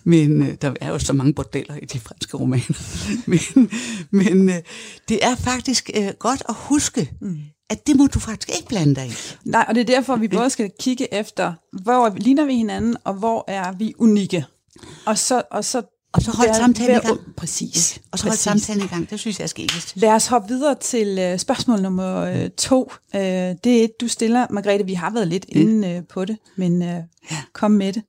Men 0.05 0.43
øh, 0.43 0.55
der 0.63 0.75
er 0.81 0.89
jo 0.89 0.99
så 0.99 1.13
mange 1.13 1.35
bordeller 1.35 1.77
i 1.83 1.85
de 1.85 2.01
franske 2.01 2.37
romaner. 2.37 2.75
men 3.31 3.71
men 4.11 4.49
øh, 4.49 4.57
det 5.09 5.25
er 5.25 5.37
faktisk 5.37 5.91
øh, 5.95 6.09
godt 6.19 6.43
at 6.49 6.55
huske, 6.59 7.11
mm. 7.21 7.39
at 7.71 7.87
det 7.87 7.97
må 7.97 8.07
du 8.07 8.19
faktisk 8.19 8.51
ikke 8.57 8.69
blande 8.69 8.95
dig 8.95 9.07
i. 9.07 9.13
Nej, 9.45 9.65
og 9.69 9.75
det 9.75 9.81
er 9.81 9.85
derfor, 9.85 10.17
vi 10.17 10.29
både 10.29 10.51
skal 10.51 10.71
kigge 10.81 11.15
efter, 11.15 11.53
hvor 11.83 12.15
ligner 12.17 12.45
vi 12.45 12.55
hinanden, 12.55 12.97
og 13.05 13.15
hvor 13.15 13.45
er 13.49 13.73
vi 13.73 13.95
unikke. 13.99 14.45
Og 15.07 15.19
så, 15.19 15.43
og 15.51 15.65
så, 15.65 15.83
Og 16.13 16.23
så 16.23 16.31
hold 16.31 16.49
være- 16.49 16.57
samtalen 16.57 16.97
i 16.97 17.07
gang. 17.07 17.21
Præcis. 17.37 17.99
Og 18.13 18.19
så 18.19 18.25
hold 18.25 18.31
præcis. 18.31 18.43
samtalen 18.45 18.85
i 18.85 18.87
gang. 18.89 19.11
Det 19.11 19.21
synes 19.21 19.39
jeg 19.39 19.45
er 19.45 19.49
skæggest. 19.49 19.93
Lad 19.97 20.11
os 20.11 20.27
hoppe 20.27 20.49
videre 20.49 20.75
til 20.81 21.19
øh, 21.19 21.39
spørgsmål 21.39 21.83
nummer 21.83 22.17
øh, 22.17 22.51
to. 22.51 22.93
Øh, 23.15 23.21
det 23.21 23.67
er 23.67 23.85
et, 23.85 23.91
du 24.01 24.09
stiller, 24.09 24.47
Margrethe. 24.51 24.87
Vi 24.87 24.95
har 24.95 25.11
været 25.11 25.29
lidt 25.29 25.45
inde 25.49 25.89
øh, 25.89 26.03
på 26.09 26.25
det, 26.25 26.37
men 26.57 26.83
øh, 26.83 27.03
kom 27.53 27.71
med 27.71 27.93
det. 27.93 28.03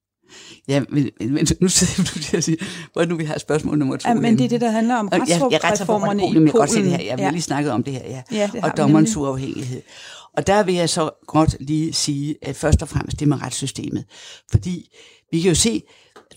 Ja, 0.68 0.82
men, 0.90 1.10
men, 1.20 1.48
nu 1.62 1.68
sidder 1.68 2.12
du 2.14 2.20
der 2.32 2.38
og 2.38 2.44
siger, 2.44 2.66
hvor 2.94 3.02
er 3.02 3.06
nu, 3.06 3.16
vi 3.16 3.24
har 3.26 3.40
spørgsmål 3.40 3.78
nummer 3.78 3.98
to. 3.98 4.10
Ja, 4.10 4.16
men 4.16 4.38
det 4.38 4.46
er 4.46 4.50
det, 4.50 4.62
der 4.62 4.72
handler 4.72 4.96
om 4.96 5.10
Og 5.12 5.20
jeg, 5.20 5.28
jeg 5.30 5.42
retter 5.42 5.60
for 5.60 5.68
retsreformerne 5.68 6.20
Polen, 6.20 6.44
i 6.44 6.46
jeg 6.46 6.52
kan 6.52 6.60
godt 6.60 6.70
se 6.70 6.84
det 6.84 6.92
her. 6.92 7.04
Jeg 7.04 7.16
har 7.16 7.24
ja. 7.24 7.32
lige 7.32 7.42
snakket 7.42 7.72
om 7.72 7.84
det 7.84 7.94
her, 7.94 8.02
ja. 8.06 8.22
Ja, 8.32 8.50
det 8.54 8.64
og 8.64 8.78
dommerens 8.78 9.18
uafhængighed. 9.18 9.82
Og 10.38 10.48
der 10.48 10.64
vil 10.64 10.76
jeg 10.76 10.90
så 10.90 11.10
godt 11.28 11.58
lige 11.60 11.94
sige, 11.94 12.36
at 12.42 12.56
først 12.56 12.82
og 12.82 12.90
fremmest 12.90 13.20
det 13.20 13.28
med 13.28 13.42
retssystemet. 13.42 14.06
Fordi 14.52 14.90
vi 15.32 15.42
kan 15.42 15.50
jo 15.50 15.56
se, 15.56 15.82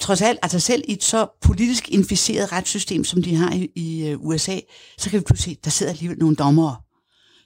trods 0.00 0.22
alt, 0.22 0.38
altså 0.42 0.60
selv 0.60 0.82
i 0.88 0.92
et 0.92 1.04
så 1.04 1.26
politisk 1.40 1.88
inficeret 1.88 2.52
retssystem, 2.52 3.04
som 3.04 3.22
de 3.22 3.34
har 3.34 3.52
i, 3.52 3.70
i 3.74 4.08
øh, 4.08 4.20
USA, 4.20 4.58
så 4.98 5.10
kan 5.10 5.18
vi 5.18 5.24
pludselig 5.24 5.54
se, 5.56 5.60
der 5.64 5.70
sidder 5.70 5.92
alligevel 5.92 6.18
nogle 6.18 6.36
dommere, 6.36 6.76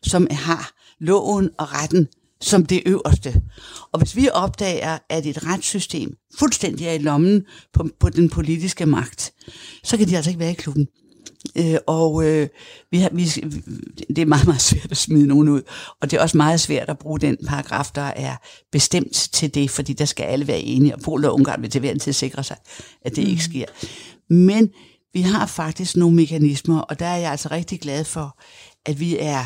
som 0.03 0.27
har 0.31 0.71
loven 1.01 1.51
og 1.59 1.73
retten 1.73 2.09
som 2.41 2.67
det 2.67 2.83
øverste. 2.87 3.43
Og 3.93 3.99
hvis 3.99 4.17
vi 4.17 4.29
opdager, 4.33 4.99
at 5.09 5.27
et 5.27 5.47
retssystem 5.47 6.17
fuldstændig 6.39 6.87
er 6.87 6.93
i 6.93 6.99
lommen 6.99 7.43
på, 7.73 7.89
på 8.01 8.11
den 8.11 8.31
politiske 8.31 8.87
magt, 8.87 9.33
så 9.85 9.97
kan 9.97 10.09
de 10.09 10.17
altså 10.17 10.31
ikke 10.31 10.41
være 10.41 10.51
i 10.51 10.55
klubben. 10.55 10.89
Øh, 11.57 11.77
og 11.87 12.25
øh, 12.25 12.49
vi 12.91 12.99
har, 12.99 13.11
vi, 13.13 13.25
det 14.09 14.19
er 14.19 14.27
meget, 14.27 14.47
meget 14.47 14.61
svært 14.61 14.91
at 14.91 14.97
smide 14.97 15.27
nogen 15.27 15.49
ud. 15.49 15.63
Og 16.01 16.11
det 16.11 16.17
er 16.17 16.23
også 16.23 16.37
meget 16.37 16.61
svært 16.61 16.89
at 16.89 16.99
bruge 16.99 17.21
den 17.21 17.37
paragraf, 17.47 17.91
der 17.95 18.03
er 18.03 18.37
bestemt 18.73 19.13
til 19.33 19.55
det, 19.55 19.71
fordi 19.71 19.93
der 19.93 20.05
skal 20.05 20.25
alle 20.25 20.47
være 20.47 20.61
enige, 20.61 20.95
og 20.95 21.01
Polen 21.01 21.25
og 21.25 21.35
Ungarn 21.35 21.63
vil 21.63 21.71
til 21.71 21.81
hver 21.81 21.91
en 21.91 21.99
tid 21.99 22.13
sikre 22.13 22.45
sig, 22.45 22.57
at 23.03 23.17
det 23.17 23.25
mm. 23.25 23.31
ikke 23.31 23.45
sker. 23.45 23.65
Men 24.31 24.71
vi 25.13 25.21
har 25.21 25.47
faktisk 25.47 25.97
nogle 25.97 26.17
mekanismer, 26.17 26.81
og 26.81 26.99
der 26.99 27.07
er 27.07 27.17
jeg 27.17 27.31
altså 27.31 27.49
rigtig 27.51 27.81
glad 27.81 28.05
for, 28.05 28.39
at 28.87 29.01
vi 29.01 29.17
er 29.21 29.45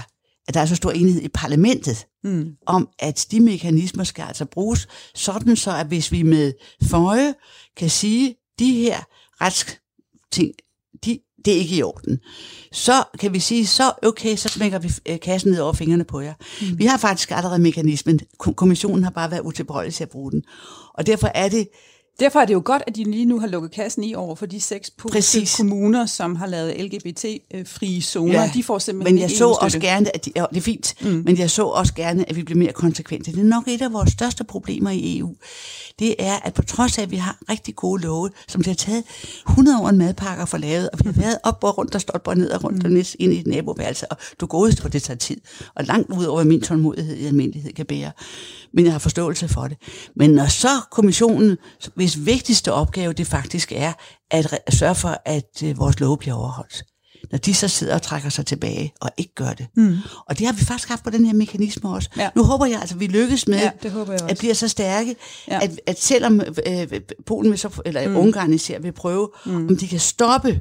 at 0.49 0.55
der 0.55 0.61
er 0.61 0.67
så 0.67 0.77
stor 0.77 0.91
enighed 0.91 1.23
i 1.23 1.29
parlamentet 1.29 2.07
mm. 2.25 2.53
om, 2.67 2.89
at 2.99 3.27
de 3.31 3.41
mekanismer 3.41 4.05
skal 4.05 4.23
altså 4.23 4.45
bruges 4.45 4.89
sådan 5.15 5.57
så, 5.57 5.77
at 5.77 5.87
hvis 5.87 6.13
vi 6.13 6.23
med 6.23 6.53
føje 6.83 7.35
kan 7.77 7.91
sige, 7.91 8.35
de 8.59 8.73
her 8.73 8.99
retsting, 9.41 10.53
de, 11.05 11.19
det 11.49 11.57
er 11.57 11.61
ikke 11.61 11.77
i 11.77 11.83
orden, 11.83 12.19
så 12.73 12.93
kan 13.21 13.33
vi 13.35 13.39
sige, 13.41 13.67
så 13.67 13.93
okay, 14.03 14.37
så 14.37 14.49
smækker 14.49 14.79
vi 14.79 14.91
øh, 15.09 15.21
kassen 15.21 15.51
ned 15.51 15.61
over 15.61 15.73
fingrene 15.73 16.05
på 16.05 16.21
jer. 16.21 16.35
Mm. 16.61 16.79
Vi 16.79 16.85
har 16.87 16.97
faktisk 16.99 17.31
allerede 17.31 17.59
mekanismen. 17.59 18.21
Kom- 18.39 18.55
Kommissionen 18.55 19.05
har 19.05 19.11
bare 19.11 19.31
været 19.31 19.41
utilbøjelig 19.41 19.95
til 19.95 20.03
at 20.05 20.11
bruge 20.11 20.31
den. 20.31 20.43
Og 20.95 21.07
derfor 21.07 21.31
er 21.35 21.49
det 21.49 21.69
Derfor 22.21 22.41
er 22.41 22.45
det 22.45 22.55
jo 22.55 22.63
godt, 22.65 22.83
at 22.87 22.97
de 22.97 23.05
lige 23.05 23.25
nu 23.25 23.41
har 23.41 23.47
lukket 23.47 23.71
kassen 23.73 24.05
i 24.05 24.15
over 24.15 24.35
for 24.35 24.47
de 24.47 24.61
seks 24.61 24.91
Præcis. 24.91 25.57
kommuner, 25.57 26.07
som 26.07 26.37
har 26.37 26.47
lavet 26.47 26.81
LGBT-frie 26.85 28.03
zoner. 28.03 28.41
Ja, 28.43 28.51
de 28.55 28.63
får 28.65 28.79
simpelthen 28.79 29.15
men 29.15 29.23
jeg 29.23 29.31
så 29.31 29.45
EU-støtte. 29.45 29.63
også 29.65 29.79
gerne, 29.79 30.15
at 30.15 30.25
de, 30.25 30.33
ja, 30.37 30.45
det 30.51 30.57
er 30.57 30.61
fint, 30.61 30.95
mm. 31.01 31.23
men 31.27 31.39
jeg 31.39 31.51
så 31.51 31.63
også 31.65 31.95
gerne, 31.95 32.29
at 32.29 32.37
vi 32.37 32.43
bliver 32.43 32.59
mere 32.59 32.73
konsekvente. 32.73 33.33
Det 33.33 33.41
er 33.41 33.45
nok 33.45 33.69
et 33.69 33.83
af 33.83 33.93
vores 33.93 34.11
største 34.13 34.45
problemer 34.45 34.91
i 34.91 35.19
EU. 35.19 35.35
Det 35.99 36.15
er, 36.19 36.37
at 36.45 36.55
på 36.55 36.63
trods 36.63 36.99
af, 36.99 37.03
at 37.03 37.11
vi 37.11 37.17
har 37.17 37.39
rigtig 37.51 37.77
gode 37.77 38.03
love, 38.03 38.31
som 38.49 38.63
det 38.63 38.67
har 38.67 38.75
taget 38.75 39.05
100 39.49 39.81
år 39.81 39.89
en 39.89 39.99
madpakker 39.99 40.45
for 40.45 40.59
lavet, 40.59 40.91
og 40.91 40.99
vi 40.99 41.05
har 41.05 41.21
været 41.21 41.39
op 41.43 41.65
og 41.65 41.79
rundt 41.79 41.95
og 41.95 42.01
og 42.27 42.37
ned 42.37 42.51
og 42.51 42.65
rundt 42.65 42.85
og 42.85 42.91
næst 42.91 43.17
ind 43.19 43.33
i 43.33 43.41
et 43.41 43.47
naboværelse, 43.47 44.13
og 44.13 44.17
du 44.41 44.47
går 44.47 44.59
for 44.81 44.89
det 44.89 45.03
tager 45.03 45.19
tid, 45.19 45.41
og 45.75 45.85
langt 45.85 46.11
ud 46.11 46.25
over 46.25 46.45
min 46.45 46.61
tålmodighed 46.61 47.17
i 47.17 47.27
almindelighed 47.27 47.73
kan 47.73 47.87
bære. 47.87 48.13
Men 48.73 48.85
jeg 48.85 48.93
har 48.93 48.99
forståelse 48.99 49.49
for 49.49 49.69
det. 49.69 49.77
Men 50.17 50.31
når 50.31 50.47
så 50.47 50.69
kommissionen, 50.91 51.57
hvis 51.95 52.27
vigtigste 52.27 52.73
opgave 52.73 53.13
det 53.13 53.27
faktisk 53.27 53.73
er, 53.73 53.93
at 54.31 54.59
sørge 54.71 54.95
for, 54.95 55.23
at 55.25 55.63
øh, 55.65 55.79
vores 55.79 56.01
love 56.01 56.19
bliver 56.19 56.35
overholdt, 56.35 56.85
når 57.31 57.39
de 57.39 57.55
så 57.55 57.69
sidder 57.69 57.95
og 57.95 58.03
trækker 58.03 58.29
sig 58.29 58.47
tilbage 58.47 58.93
og 59.01 59.11
ikke 59.17 59.35
gør 59.35 59.53
det. 59.53 59.67
Mm. 59.75 59.97
Og 60.27 60.39
det 60.39 60.47
har 60.47 60.53
vi 60.55 60.65
faktisk 60.65 60.89
haft 60.89 61.05
på 61.05 61.11
den 61.11 61.27
her 61.27 61.35
mekanisme 61.35 61.91
også. 61.91 62.11
Ja. 62.17 62.29
Nu 62.37 62.43
håber 62.45 62.67
jeg 62.67 62.81
altså, 62.81 62.95
at 62.95 63.01
vi 63.01 63.07
lykkes 63.07 63.49
med 63.49 63.59
Ja, 63.59 63.71
det 63.83 63.91
håber 63.91 64.13
jeg 64.13 64.23
også. 64.23 64.33
at 64.33 64.39
blive 64.39 64.55
så 64.55 64.69
stærke, 64.69 65.17
Ja. 65.49 65.59
at, 65.63 65.81
at 65.87 66.01
selvom 66.01 66.41
øh, 66.67 66.87
Polen 67.27 67.51
vil 67.51 67.59
så, 67.59 67.69
eller 67.87 68.09
mm. 68.09 68.17
Ungarn 68.17 68.53
især 68.55 68.79
vil 68.79 68.93
prøve, 68.93 69.29
mm. 69.47 69.67
om 69.69 69.77
de 69.77 69.89
kan 69.89 70.01
stoppe 70.01 70.61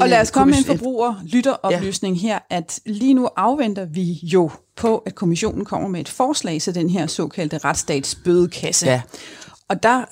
Og 0.00 0.08
lad 0.08 0.20
os 0.20 0.28
øh, 0.28 0.32
komme 0.32 0.50
med 0.50 0.58
en 0.58 0.64
kommis- 0.64 0.66
forbruger 0.68 1.14
lytteroplysning 1.26 2.16
ja. 2.16 2.20
her, 2.28 2.38
at 2.50 2.80
lige 2.86 3.14
nu 3.14 3.28
afventer 3.36 3.84
vi 3.84 4.20
jo 4.22 4.50
på, 4.76 4.98
at 4.98 5.14
kommissionen 5.14 5.64
kommer 5.64 5.88
med 5.88 6.00
et 6.00 6.08
forslag 6.08 6.60
til 6.62 6.74
den 6.74 6.90
her 6.90 7.06
såkaldte 7.06 7.58
retsstatsbødekasse. 7.58 8.86
Ja. 8.86 9.00
Og 9.68 9.82
der 9.82 10.04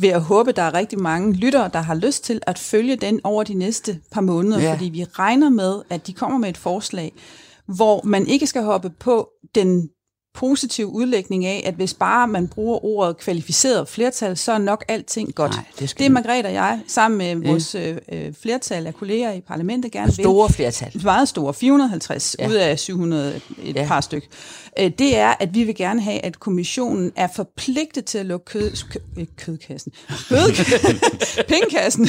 vil 0.00 0.08
jeg 0.08 0.18
håbe, 0.20 0.52
der 0.52 0.62
er 0.62 0.74
rigtig 0.74 1.00
mange 1.00 1.32
lyttere, 1.32 1.70
der 1.72 1.78
har 1.80 1.94
lyst 1.94 2.24
til 2.24 2.40
at 2.46 2.58
følge 2.58 2.96
den 2.96 3.20
over 3.24 3.42
de 3.44 3.54
næste 3.54 4.00
par 4.12 4.20
måneder, 4.20 4.60
Ja. 4.60 4.72
fordi 4.72 4.84
vi 4.84 5.04
regner 5.04 5.48
med, 5.48 5.82
at 5.90 6.06
de 6.06 6.12
kommer 6.12 6.38
med 6.38 6.48
et 6.48 6.56
forslag, 6.56 7.12
hvor 7.66 8.02
man 8.04 8.26
ikke 8.26 8.46
skal 8.46 8.62
hoppe 8.62 8.90
på 8.90 9.30
den 9.54 9.88
positive 10.34 10.86
udlægning 10.86 11.44
af, 11.46 11.62
at 11.66 11.74
hvis 11.74 11.94
bare 11.94 12.28
man 12.28 12.48
bruger 12.48 12.84
ordet 12.84 13.18
kvalificeret 13.18 13.88
flertal, 13.88 14.36
så 14.36 14.52
er 14.52 14.58
nok 14.58 14.84
alting 14.88 15.34
godt. 15.34 15.52
Nej, 15.52 15.64
det 15.78 15.94
det 15.98 16.06
er 16.06 16.10
Margrethe 16.10 16.48
og 16.48 16.52
jeg, 16.52 16.80
sammen 16.86 17.18
med 17.18 17.50
vores 17.50 17.74
øh, 17.74 17.96
øh, 18.12 18.32
flertal 18.42 18.86
af 18.86 18.94
kolleger 18.94 19.32
i 19.32 19.40
parlamentet, 19.40 19.92
gerne 19.92 20.06
vil 20.16 20.24
store 20.24 20.48
flertal. 20.48 21.00
meget 21.04 21.28
store, 21.28 21.54
450 21.54 22.36
ja. 22.38 22.48
Ud 22.48 22.54
af 22.54 22.78
700 22.78 23.40
et 23.62 23.76
ja. 23.76 23.86
Par 23.86 24.00
styk, 24.00 24.28
øh, 24.78 24.90
det 24.98 25.16
er, 25.16 25.34
at 25.40 25.54
vi 25.54 25.64
vil 25.64 25.74
gerne 25.74 26.00
have, 26.00 26.24
at 26.24 26.40
kommissionen 26.40 27.12
er 27.16 27.28
forpligtet 27.36 28.04
til 28.04 28.18
at 28.18 28.26
lukke 28.26 28.44
kød, 28.44 28.72
kø, 28.90 28.98
øh, 29.18 29.26
kødkassen, 29.36 29.92
kød, 30.28 30.52
pengekassen 31.48 32.08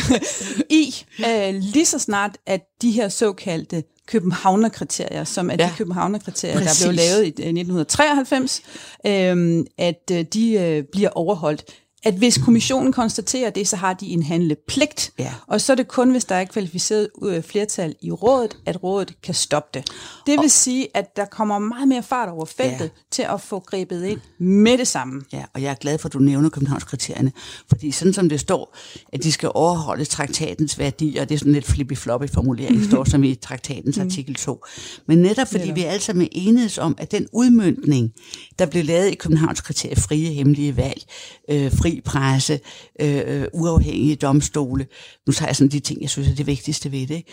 i, 0.69 0.95
øh, 1.19 1.53
lige 1.53 1.86
så 1.86 1.99
snart, 1.99 2.38
at 2.45 2.61
de 2.82 2.91
her 2.91 3.09
såkaldte 3.09 3.84
Københavner-kriterier, 4.08 5.24
som 5.24 5.49
er 5.49 5.56
ja. 5.60 5.66
De 5.66 5.72
Københavner-kriterier, 5.78 6.58
der 6.58 6.66
Præcis. 6.66 6.86
blev 6.86 6.93
lavet 6.93 7.24
i 7.24 7.28
øh, 7.28 7.47
1993, 7.47 8.62
øh, 9.06 9.66
at 9.78 10.10
de 10.34 10.54
øh, 10.54 10.84
bliver 10.91 11.10
overholdt. 11.10 11.64
At 12.04 12.14
hvis 12.14 12.38
kommissionen 12.38 12.91
konstaterer 12.93 13.49
det, 13.49 13.68
så 13.68 13.76
har 13.76 13.93
de 13.93 14.06
en 14.08 14.24
handlepligt. 14.24 15.12
Ja. 15.20 15.34
Og 15.47 15.62
så 15.62 15.72
er 15.74 15.76
det 15.76 15.88
kun, 15.88 16.12
hvis 16.12 16.26
der 16.26 16.36
er 16.36 16.45
kvalificeret 16.45 17.08
øh, 17.24 17.43
flertal 17.43 17.95
i 18.01 18.12
rådet, 18.12 18.58
at 18.66 18.84
rådet 18.84 19.14
kan 19.24 19.34
stoppe 19.34 19.70
det. 19.80 19.88
Det 20.28 20.39
vil 20.41 20.49
sige, 20.51 20.88
at 20.93 21.16
der 21.16 21.26
kommer 21.26 21.60
meget 21.60 21.88
mere 21.88 22.04
fart 22.04 22.30
over 22.30 22.45
feltet 22.45 22.80
Ja. 22.84 22.88
til 23.12 23.22
at 23.34 23.41
få 23.41 23.60
grebet 23.60 24.06
ind 24.06 24.20
med 24.39 24.78
det 24.78 24.88
samme. 24.88 25.22
Ja, 25.34 25.43
og 25.54 25.62
jeg 25.62 25.72
er 25.72 25.76
glad 25.76 25.97
for, 25.97 26.10
at 26.10 26.14
du 26.14 26.20
nævner 26.20 26.49
Københavnskriterierne, 26.49 27.32
fordi 27.68 27.91
sådan 27.91 28.14
som 28.14 28.30
det 28.30 28.39
står, 28.39 28.78
at 29.14 29.24
de 29.24 29.32
skal 29.32 29.51
overholde 29.54 30.06
traktatens 30.06 30.80
værdier, 30.80 31.22
og 31.22 31.30
det 31.30 31.36
er 31.36 31.39
sådan 31.39 31.54
lidt 31.54 31.66
flippy-floppy 31.66 32.34
formulering, 32.34 32.78
det 32.80 32.86
står 32.91 33.04
som 33.04 33.24
i 33.24 33.36
traktatens 33.36 33.97
artikel 33.97 34.36
2. 34.36 34.66
Men 35.08 35.18
netop 35.18 35.47
fordi 35.47 35.64
Netop. 35.64 35.76
vi 35.76 35.84
alle 35.84 36.01
sammen 36.01 36.28
enedes 36.32 36.78
om, 36.78 36.95
at 36.97 37.12
den 37.12 37.28
udmyndning, 37.34 38.12
der 38.60 38.66
blev 38.66 38.86
lavet 38.86 39.12
i 39.12 39.16
Københavnskriteriet, 39.16 39.99
frie 39.99 40.34
hemmelige 40.34 40.78
valg, 40.78 41.01
øh, 41.49 41.72
fri 41.72 41.92
presse, 42.01 42.59
øh, 43.01 43.21
øh, 43.25 43.47
uafhængige 43.53 44.15
domstole, 44.15 44.87
nu 45.27 45.33
tager 45.33 45.49
jeg 45.49 45.55
sådan 45.55 45.71
de 45.71 45.79
ting, 45.79 46.01
jeg 46.01 46.09
synes 46.09 46.27
er 46.27 46.35
det 46.35 46.47
vigtigste 46.47 46.91
ved 46.91 47.07
det, 47.07 47.15
ikke? 47.15 47.31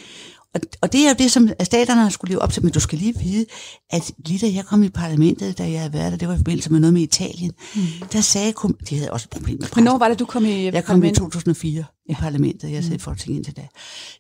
Og, 0.55 0.61
og 0.81 0.93
det 0.93 1.01
er 1.01 1.09
jo 1.09 1.15
det, 1.19 1.31
som 1.31 1.49
staterne 1.63 2.01
har 2.01 2.09
skulle 2.09 2.31
leve 2.31 2.43
op 2.43 2.53
til, 2.53 2.63
men 2.65 2.73
du 2.73 2.81
skal 2.81 2.99
lige 2.99 3.19
vide, 3.19 3.47
at 3.91 4.13
lige 4.27 4.47
da 4.47 4.55
jeg 4.55 4.65
kom 4.65 4.83
i 4.83 4.89
parlamentet, 4.89 5.59
da 5.59 5.71
jeg 5.71 5.81
havde 5.81 5.93
været 5.93 6.13
der, 6.13 6.19
det 6.19 6.29
var 6.29 6.35
i 6.35 6.37
forbindelse 6.37 6.73
med 6.73 6.81
noget 6.81 6.95
med 6.95 7.03
Italien, 7.03 7.53
mm. 7.75 7.83
der 8.13 8.21
sagde, 8.21 8.53
de 8.91 8.97
havde 8.97 9.13
også 9.13 9.25
et 9.27 9.31
problem 9.31 9.59
med 9.61 9.69
pressen. 9.69 9.83
Hvornår 9.83 9.99
var 9.99 10.09
det, 10.09 10.19
du 10.19 10.25
kom 10.25 10.45
i 10.45 10.65
Jeg 10.65 10.73
kom 10.73 10.81
i 10.81 10.85
parlament? 10.85 11.17
2004 11.17 11.85
i 12.11 12.15
parlamentet, 12.15 12.73
jeg 12.73 12.85
sad 12.85 12.93
i 12.93 12.99
Folketinget 12.99 13.37
indtil 13.39 13.57
da. 13.57 13.67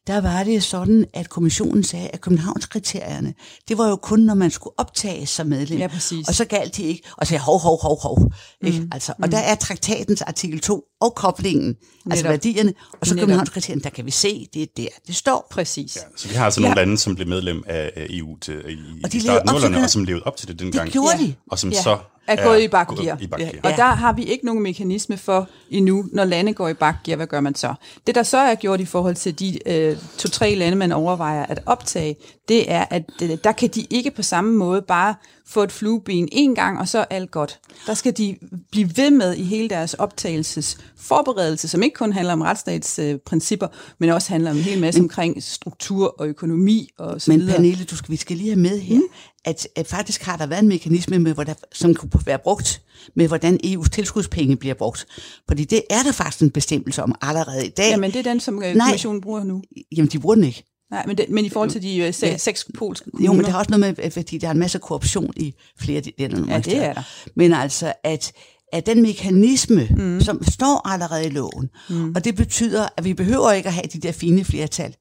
Der 0.07 0.20
var 0.20 0.45
det 0.45 0.62
sådan, 0.62 1.05
at 1.14 1.28
kommissionen 1.28 1.84
sagde, 1.84 2.09
at 2.09 2.20
Københavnskriterierne, 2.20 3.34
det 3.68 3.78
var 3.78 3.88
jo 3.88 3.97
kun, 3.97 4.20
når 4.20 4.34
man 4.34 4.51
skulle 4.51 4.74
optages 4.78 5.28
som 5.28 5.47
medlem. 5.47 5.78
Ja, 5.78 5.86
præcis. 5.86 6.28
Og 6.28 6.34
så 6.34 6.45
galt 6.45 6.76
de 6.76 6.82
ikke, 6.82 7.03
og 7.16 7.26
sagde 7.26 7.43
hov, 7.43 7.59
hov, 7.61 7.82
hov, 7.82 8.01
hov. 8.03 8.32
Ikke? 8.64 8.88
Altså, 8.93 9.12
og 9.22 9.32
der 9.32 9.38
er 9.38 9.55
traktatens 9.55 10.22
artikel 10.22 10.61
2 10.61 10.82
og 11.01 11.14
koblingen, 11.14 11.76
altså 12.11 12.22
Netop. 12.22 12.30
værdierne, 12.30 12.72
og 13.01 13.07
så 13.07 13.14
Netop. 13.14 13.26
Københavnskriterierne, 13.26 13.82
der 13.82 13.91
kan 13.91 14.07
vi 14.07 14.11
se, 14.11 14.47
det 14.55 14.62
er 14.62 14.66
der, 14.76 14.88
det 15.07 15.16
står. 15.16 15.47
Præcis. 15.51 15.97
Ja, 15.97 16.01
så 16.16 16.28
vi 16.28 16.34
har 16.34 16.45
altså 16.45 16.61
nogle 16.61 16.78
Ja. 16.78 16.84
lande, 16.84 16.99
som 16.99 17.14
blev 17.14 17.28
medlem 17.28 17.62
af 17.66 17.93
EU 17.97 18.38
til, 18.38 18.55
i, 18.55 19.01
Og 19.05 19.12
de 19.12 19.16
i 19.16 19.20
starten 19.20 19.49
af 19.49 19.55
op 19.55 19.61
til 19.61 19.66
0'erne, 19.68 19.74
det. 19.76 19.84
og 19.84 19.91
som 19.91 20.05
levede 20.05 20.22
op 20.22 20.36
til 20.36 20.49
det 20.49 20.59
dengang. 20.59 20.84
Det 20.86 20.93
gjorde 20.93 21.16
Ja. 21.20 21.24
de. 21.26 21.34
Og 21.51 21.59
som 21.59 21.70
Ja. 21.70 21.82
så 21.82 21.99
er 22.27 22.45
gået 22.45 22.62
i 22.62 22.68
bakgear. 22.68 23.18
i 23.21 23.27
bakgear. 23.27 23.51
Ja. 23.64 23.71
Og 23.71 23.77
der 23.77 23.85
har 23.85 24.12
vi 24.12 24.25
ikke 24.25 24.47
nogen 24.47 24.62
mekanisme 24.62 25.16
for 25.16 25.49
endnu, 25.71 26.05
når 26.12 26.25
lande 26.25 26.55
går 26.55 26.68
i 26.68 26.75
bakgear, 26.75 27.16
hvad 27.16 27.27
gør 27.27 27.41
man 27.41 27.55
så? 27.55 27.75
Det, 28.07 28.14
der 28.14 28.23
så 28.23 28.39
er 28.39 28.55
gjort 28.55 28.81
i 28.81 28.85
forhold 28.85 29.14
til 29.14 29.39
de 29.39 29.68
øh, 29.68 29.97
to-tre 30.18 30.55
lande, 30.55 30.77
man 30.77 30.93
overvejer 30.93 31.47
at 31.47 31.61
optage, 31.66 32.16
det 32.49 32.73
er, 32.73 32.85
at 32.91 33.11
øh, 33.23 33.31
der 33.45 33.53
kan 33.53 33.68
de 33.68 33.87
ikke 33.91 34.11
på 34.11 34.23
samme 34.23 34.53
måde 34.53 34.83
bare 34.83 35.14
få 35.47 35.62
et 35.62 35.73
flueben 35.73 36.29
en 36.33 36.55
gang, 36.55 36.79
og 36.79 36.89
så 36.89 36.99
er 36.99 37.05
alt 37.11 37.31
godt. 37.31 37.61
Der 37.87 37.95
skal 37.95 38.16
de 38.16 38.37
blive 38.71 38.91
ved 38.97 39.11
med 39.11 39.35
i 39.35 39.45
hele 39.45 39.68
deres 39.68 39.95
optagelsesforberedelse, 39.95 41.68
som 41.68 41.83
ikke 41.83 41.95
kun 41.95 42.12
handler 42.12 42.33
om 42.33 42.41
retsstatsprincipper, 42.41 43.68
øh, 43.68 43.95
men 43.99 44.11
også 44.11 44.29
handler 44.29 44.51
om 44.51 44.57
en 44.57 44.62
hel 44.62 44.81
masse 44.81 45.01
omkring 45.01 45.43
struktur 45.43 46.14
og 46.18 46.29
økonomi 46.29 46.91
og 46.99 47.21
så 47.21 47.31
Men 47.31 47.41
videre. 47.41 47.57
Pernille, 47.57 47.85
du 47.85 47.97
skal, 47.97 48.11
vi 48.11 48.16
skal 48.16 48.37
lige 48.37 48.51
have 48.51 48.61
med 48.61 48.81
her, 48.81 48.97
mm. 48.97 49.03
At, 49.45 49.68
at 49.76 49.86
faktisk 49.86 50.22
har 50.22 50.36
der 50.36 50.47
været 50.47 50.62
en 50.62 50.68
mekanisme, 50.68 51.18
med, 51.18 51.34
hvor 51.34 51.45
der, 51.45 51.55
som 51.72 51.95
kunne 51.95 52.11
være 52.26 52.38
brugt 52.38 52.82
med, 53.16 53.28
hvordan 53.28 53.61
EU's 53.64 53.88
tilskudspenge 53.88 54.57
bliver 54.57 54.74
brugt. 54.74 55.07
Fordi 55.49 55.64
det 55.64 55.82
er 55.91 56.03
der 56.03 56.12
faktisk 56.12 56.43
en 56.43 56.51
bestemmelse 56.51 57.03
om 57.03 57.14
allerede 57.22 57.66
i 57.66 57.70
dag. 57.70 57.91
Jamen, 57.91 58.11
det 58.11 58.18
er 58.18 58.22
den, 58.22 58.41
som 58.41 58.62
øh, 58.62 58.74
Nej. 58.74 58.86
kommissionen 58.86 59.20
bruger 59.20 59.45
nu. 59.45 59.62
Jamen 59.97 60.09
de 60.09 60.18
bruger 60.18 60.34
den 60.34 60.45
ikke. 60.45 60.64
Nej, 60.91 61.07
men, 61.07 61.18
det, 61.18 61.26
men 61.28 61.45
i 61.45 61.49
forhold 61.49 61.70
til 61.70 61.82
de 61.82 61.99
øh, 61.99 62.14
se, 62.14 62.38
seks 62.38 62.66
polske 62.78 63.11
kommuner. 63.11 63.26
Jo, 63.26 63.32
men 63.32 63.45
der 63.45 63.53
er 63.53 63.57
også 63.57 63.70
noget 63.70 63.99
med, 63.99 64.11
fordi 64.11 64.38
der 64.38 64.47
er 64.47 64.53
en 64.53 64.59
masse 64.59 64.78
korruption 64.78 65.32
i 65.36 65.55
flere 65.78 65.97
af 65.97 66.03
de 66.03 66.12
der 66.18 66.45
Ja, 66.49 66.59
det 66.59 66.76
er 66.76 66.93
der. 66.93 67.03
Men 67.36 67.53
altså, 67.53 67.93
at, 68.05 68.32
at 68.72 68.86
den 68.86 69.03
mekanisme, 69.03 69.88
mm. 69.97 70.20
som 70.20 70.43
står 70.49 70.88
allerede 70.88 71.26
i 71.26 71.30
loven, 71.30 71.68
mm. 71.91 72.12
og 72.16 72.24
det 72.24 72.36
betyder, 72.36 72.88
at 72.97 73.05
vi 73.05 73.14
behøver 73.14 73.53
ikke 73.53 73.66
at 73.66 73.72
have 73.72 73.86
de 73.93 73.99
der 73.99 74.12
fine 74.12 74.45
flertal. 74.45 74.97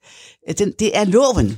Den, 0.57 0.73
det 0.79 0.97
er 0.97 1.03
loven. 1.03 1.57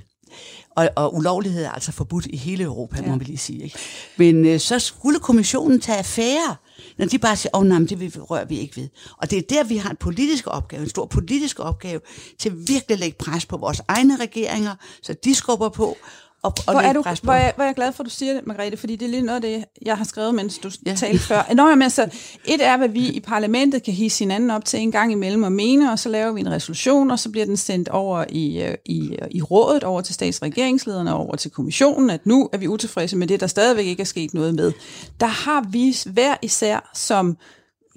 Og, 0.82 0.90
og 1.06 1.16
ulovlighed 1.16 1.64
er 1.64 1.72
altså 1.72 1.92
forbudt 1.92 2.26
i 2.26 2.38
hele 2.38 2.64
Europa, 2.64 3.02
ja. 3.02 3.08
må 3.08 3.18
vi 3.18 3.24
lige 3.26 3.38
sige. 3.38 3.64
Ikke? 3.64 3.78
Men 4.18 4.46
øh, 4.46 4.60
så 4.60 4.80
skulle 4.80 5.20
kommissionen 5.20 5.80
tage 5.82 5.98
affære, 5.98 6.56
når 6.98 7.06
de 7.06 7.20
bare 7.20 7.36
siger, 7.36 7.52
åh 7.56 7.62
oh, 7.62 7.68
nej, 7.68 7.80
det 7.80 8.00
vil- 8.00 8.22
rører 8.22 8.46
vi 8.46 8.60
ikke 8.60 8.78
ved. 8.82 8.90
Og 9.18 9.32
det 9.32 9.38
er 9.38 9.42
der, 9.50 9.64
vi 9.64 9.78
har 9.78 9.90
en 9.90 9.96
politisk 9.96 10.48
opgave, 10.48 10.84
en 10.84 10.90
stor 10.90 11.06
politisk 11.06 11.60
opgave, 11.60 12.00
til 12.40 12.52
virkelig 12.68 12.92
at 12.92 13.00
lægge 13.00 13.18
pres 13.18 13.46
på 13.46 13.58
vores 13.58 13.82
egne 13.88 14.16
regeringer, 14.18 14.76
så 15.04 15.16
de 15.24 15.36
skubber 15.36 15.70
på, 15.70 15.98
og, 16.44 16.54
og 16.68 16.74
Hvor 16.74 16.82
er, 16.82 16.94
du, 16.94 17.02
hvor, 17.24 17.34
er, 17.34 17.52
hvor 17.56 17.64
er 17.64 17.68
jeg 17.68 17.76
glad 17.76 17.92
for, 17.92 18.04
at 18.04 18.06
du 18.06 18.12
siger 18.12 18.34
det, 18.34 18.48
Margrethe, 18.48 18.78
fordi 18.78 18.96
det 18.96 19.06
er 19.06 19.10
lidt 19.10 19.26
noget 19.26 19.36
af 19.36 19.42
det, 19.42 19.66
jeg 19.86 19.98
har 19.98 20.06
skrevet, 20.06 20.36
mens 20.36 20.58
du 20.58 20.70
Ja. 20.86 20.92
ja. 20.92 20.96
talte 20.96 21.20
før. 21.20 21.54
Nå, 21.54 21.70
men 21.70 21.82
altså, 21.82 22.04
et 22.46 22.66
er, 22.66 22.78
hvad 22.78 22.90
vi 22.90 23.08
i 23.08 23.20
parlamentet 23.20 23.84
kan 23.84 23.94
hisse 23.94 24.20
hinanden 24.20 24.52
op 24.52 24.66
til 24.66 24.80
en 24.80 24.92
gang 24.92 25.12
imellem 25.12 25.44
og 25.44 25.52
mene, 25.52 25.92
og 25.92 26.00
så 26.00 26.10
laver 26.10 26.32
vi 26.32 26.42
en 26.42 26.52
resolution, 26.52 27.12
og 27.12 27.20
så 27.20 27.30
bliver 27.32 27.46
den 27.46 27.58
sendt 27.58 27.90
over 27.90 28.26
i, 28.30 28.62
øh, 28.62 28.76
i, 28.86 29.18
øh, 29.22 29.28
i 29.32 29.42
rådet, 29.42 29.84
over 29.84 30.02
til 30.02 30.14
statsregeringslederne, 30.14 31.14
over 31.14 31.36
til 31.36 31.52
kommissionen, 31.52 32.10
at 32.10 32.26
nu 32.26 32.50
er 32.54 32.58
vi 32.58 32.68
utilfredse 32.68 33.18
med 33.18 33.28
det, 33.28 33.40
der 33.40 33.48
stadigvæk 33.48 33.86
ikke 33.86 34.02
er 34.02 34.06
sket 34.06 34.34
noget 34.34 34.56
med. 34.56 34.72
Der 35.20 35.26
har 35.26 35.66
vi 35.70 35.96
hver 36.06 36.36
især 36.42 36.92
som 36.94 37.38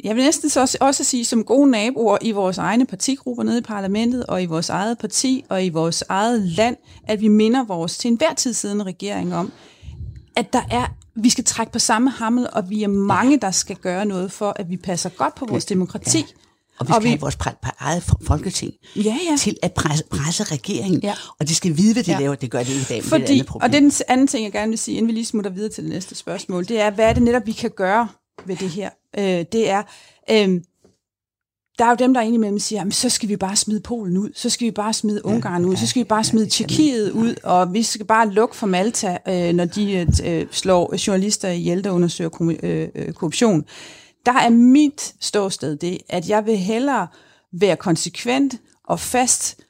jeg 0.05 0.17
vil 0.17 0.25
næsten 0.25 0.51
så 0.51 0.61
også, 0.61 0.79
også 0.81 1.05
sige, 1.05 1.25
som 1.25 1.45
gode 1.45 1.71
naboer 1.71 2.19
i 2.21 2.33
vores 2.33 2.59
egne 2.59 2.87
partigrupper 2.87 3.43
nede 3.43 3.59
i 3.59 3.63
parlamentet, 3.63 4.27
og 4.27 4.43
i 4.43 4.47
vores 4.47 4.69
eget 4.69 4.99
parti, 4.99 5.45
og 5.49 5.65
i 5.65 5.69
vores 5.69 6.05
eget 6.09 6.43
land, 6.43 6.77
at 7.05 7.21
vi 7.21 7.29
minder 7.29 7.65
vores 7.65 7.99
til 7.99 8.09
enhver 8.11 8.35
tid 8.35 8.53
siddende 8.53 8.85
regering 8.85 9.35
om, 9.35 9.53
at 10.37 10.53
der 10.53 10.63
er, 10.71 10.87
vi 11.15 11.31
skal 11.31 11.45
trække 11.45 11.73
på 11.73 11.79
samme 11.79 12.11
hammel, 12.11 12.47
og 12.53 12.71
vi 12.71 12.83
er 12.83 12.89
mange, 12.89 13.39
der 13.39 13.51
skal 13.51 13.77
gøre 13.77 14.07
noget 14.07 14.33
for, 14.33 14.53
at 14.57 14.71
vi 14.71 14.77
passer 14.77 15.09
godt 15.09 15.35
på 15.35 15.47
vores 15.47 15.65
demokrati. 15.65 16.19
Ja. 16.19 16.25
Og 16.79 16.87
vi 16.87 16.93
skal 16.93 16.97
og 16.97 17.03
vi... 17.05 17.09
have 17.09 17.21
vores 17.21 17.39
eget 17.79 18.03
fo- 18.03 18.27
folketing 18.27 18.73
Ja, 18.97 19.17
ja. 19.31 19.37
til 19.39 19.57
at 19.63 19.73
presse, 19.73 20.05
presse 20.11 20.45
regeringen. 20.45 21.01
Ja. 21.03 21.15
Og 21.39 21.49
de 21.49 21.55
skal 21.55 21.77
vide, 21.77 21.93
hvad 21.93 22.03
de 22.03 22.13
ja. 22.13 22.19
Laver. 22.19 22.35
Det 22.35 22.51
gør 22.51 22.59
det 22.59 22.69
ikke 22.69 22.81
i 22.81 22.85
dag, 22.89 22.97
det 22.97 23.05
Fordi, 23.05 23.43
problem. 23.43 23.65
og 23.65 23.73
det 23.73 23.77
er 23.77 23.81
den 23.81 23.93
anden 24.09 24.27
ting, 24.27 24.45
jeg 24.45 24.53
gerne 24.53 24.69
vil 24.69 24.79
sige, 24.79 24.97
inden 24.97 25.09
vi 25.09 25.13
lige 25.13 25.25
smutter 25.25 25.51
videre 25.51 25.71
til 25.71 25.85
det 25.85 25.93
næste 25.93 26.15
spørgsmål, 26.15 26.69
det 26.69 26.81
er, 26.81 26.91
hvad 26.91 27.05
er 27.09 27.13
det 27.13 27.23
netop, 27.23 27.47
vi 27.47 27.53
kan 27.53 27.71
gøre 27.77 28.09
ved 28.47 28.57
det 28.57 28.71
her? 28.71 28.91
Øh, 29.19 29.45
det 29.53 29.71
er, 29.71 29.83
øh, 30.31 30.61
der 31.79 31.85
er 31.85 31.89
jo 31.89 31.97
dem, 31.99 32.15
der 32.15 32.21
indimellem 32.21 32.59
siger, 32.59 32.81
jamen, 32.81 32.93
så 32.93 33.09
skal 33.09 33.29
vi 33.29 33.37
bare 33.37 33.57
smide 33.57 33.81
Polen 33.81 34.17
ud, 34.17 34.31
så 34.35 34.51
skal 34.51 34.65
vi 34.65 34.71
bare 34.71 34.93
smide 34.93 35.27
Ungarn 35.27 35.65
ud, 35.65 35.77
så 35.77 35.87
skal 35.87 36.01
vi 36.01 36.09
bare 36.09 36.25
smide 36.25 36.47
Tjekkiet 36.47 37.11
ud, 37.11 37.35
og 37.43 37.75
vi 37.75 37.83
skal 37.83 38.07
bare 38.07 38.31
lukke 38.31 38.57
for 38.57 38.67
Malta, 38.67 39.19
øh, 39.29 39.53
når 39.53 39.65
de 39.65 40.07
øh, 40.25 40.47
slår 40.51 41.07
journalister 41.07 41.49
ihjel, 41.49 41.85
der 41.85 41.91
undersøger 41.91 42.57
øh, 42.63 42.89
øh, 42.95 43.13
korruption. 43.13 43.65
Der 44.27 44.33
er 44.33 44.49
mit 44.51 45.15
ståsted 45.21 45.77
det, 45.77 45.99
at 46.09 46.29
jeg 46.29 46.47
vil 46.47 46.57
hellere 46.57 47.07
være 47.53 47.77
konsekvent 47.77 48.55
og 48.85 49.01
fast 49.01 49.61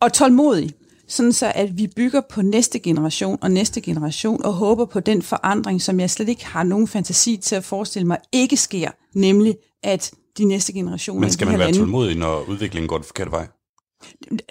og 0.00 0.12
tålmodig, 0.12 0.74
sådan 1.14 1.32
så 1.32 1.52
at 1.54 1.78
vi 1.78 1.86
bygger 1.86 2.20
på 2.30 2.42
næste 2.42 2.78
generation 2.78 3.38
og 3.42 3.50
næste 3.50 3.80
generation 3.80 4.44
og 4.44 4.52
håber 4.52 4.84
på 4.84 5.00
den 5.00 5.22
forandring, 5.22 5.82
som 5.82 6.00
jeg 6.00 6.10
slet 6.10 6.28
ikke 6.28 6.46
har 6.46 6.62
nogen 6.62 6.88
fantasi 6.88 7.36
til 7.36 7.56
at 7.56 7.64
forestille 7.64 8.06
mig 8.06 8.18
ikke 8.32 8.56
sker, 8.56 8.90
nemlig 9.14 9.56
at 9.82 10.12
de 10.38 10.44
næste 10.44 10.72
generationer 10.72 11.20
Men 11.20 11.32
skal 11.32 11.46
man 11.46 11.58
være 11.58 11.72
tålmodig, 11.72 12.16
når 12.16 12.44
udviklingen 12.48 12.88
går 12.88 12.98
den 12.98 13.04
forkerte 13.04 13.30
vej? 13.30 13.46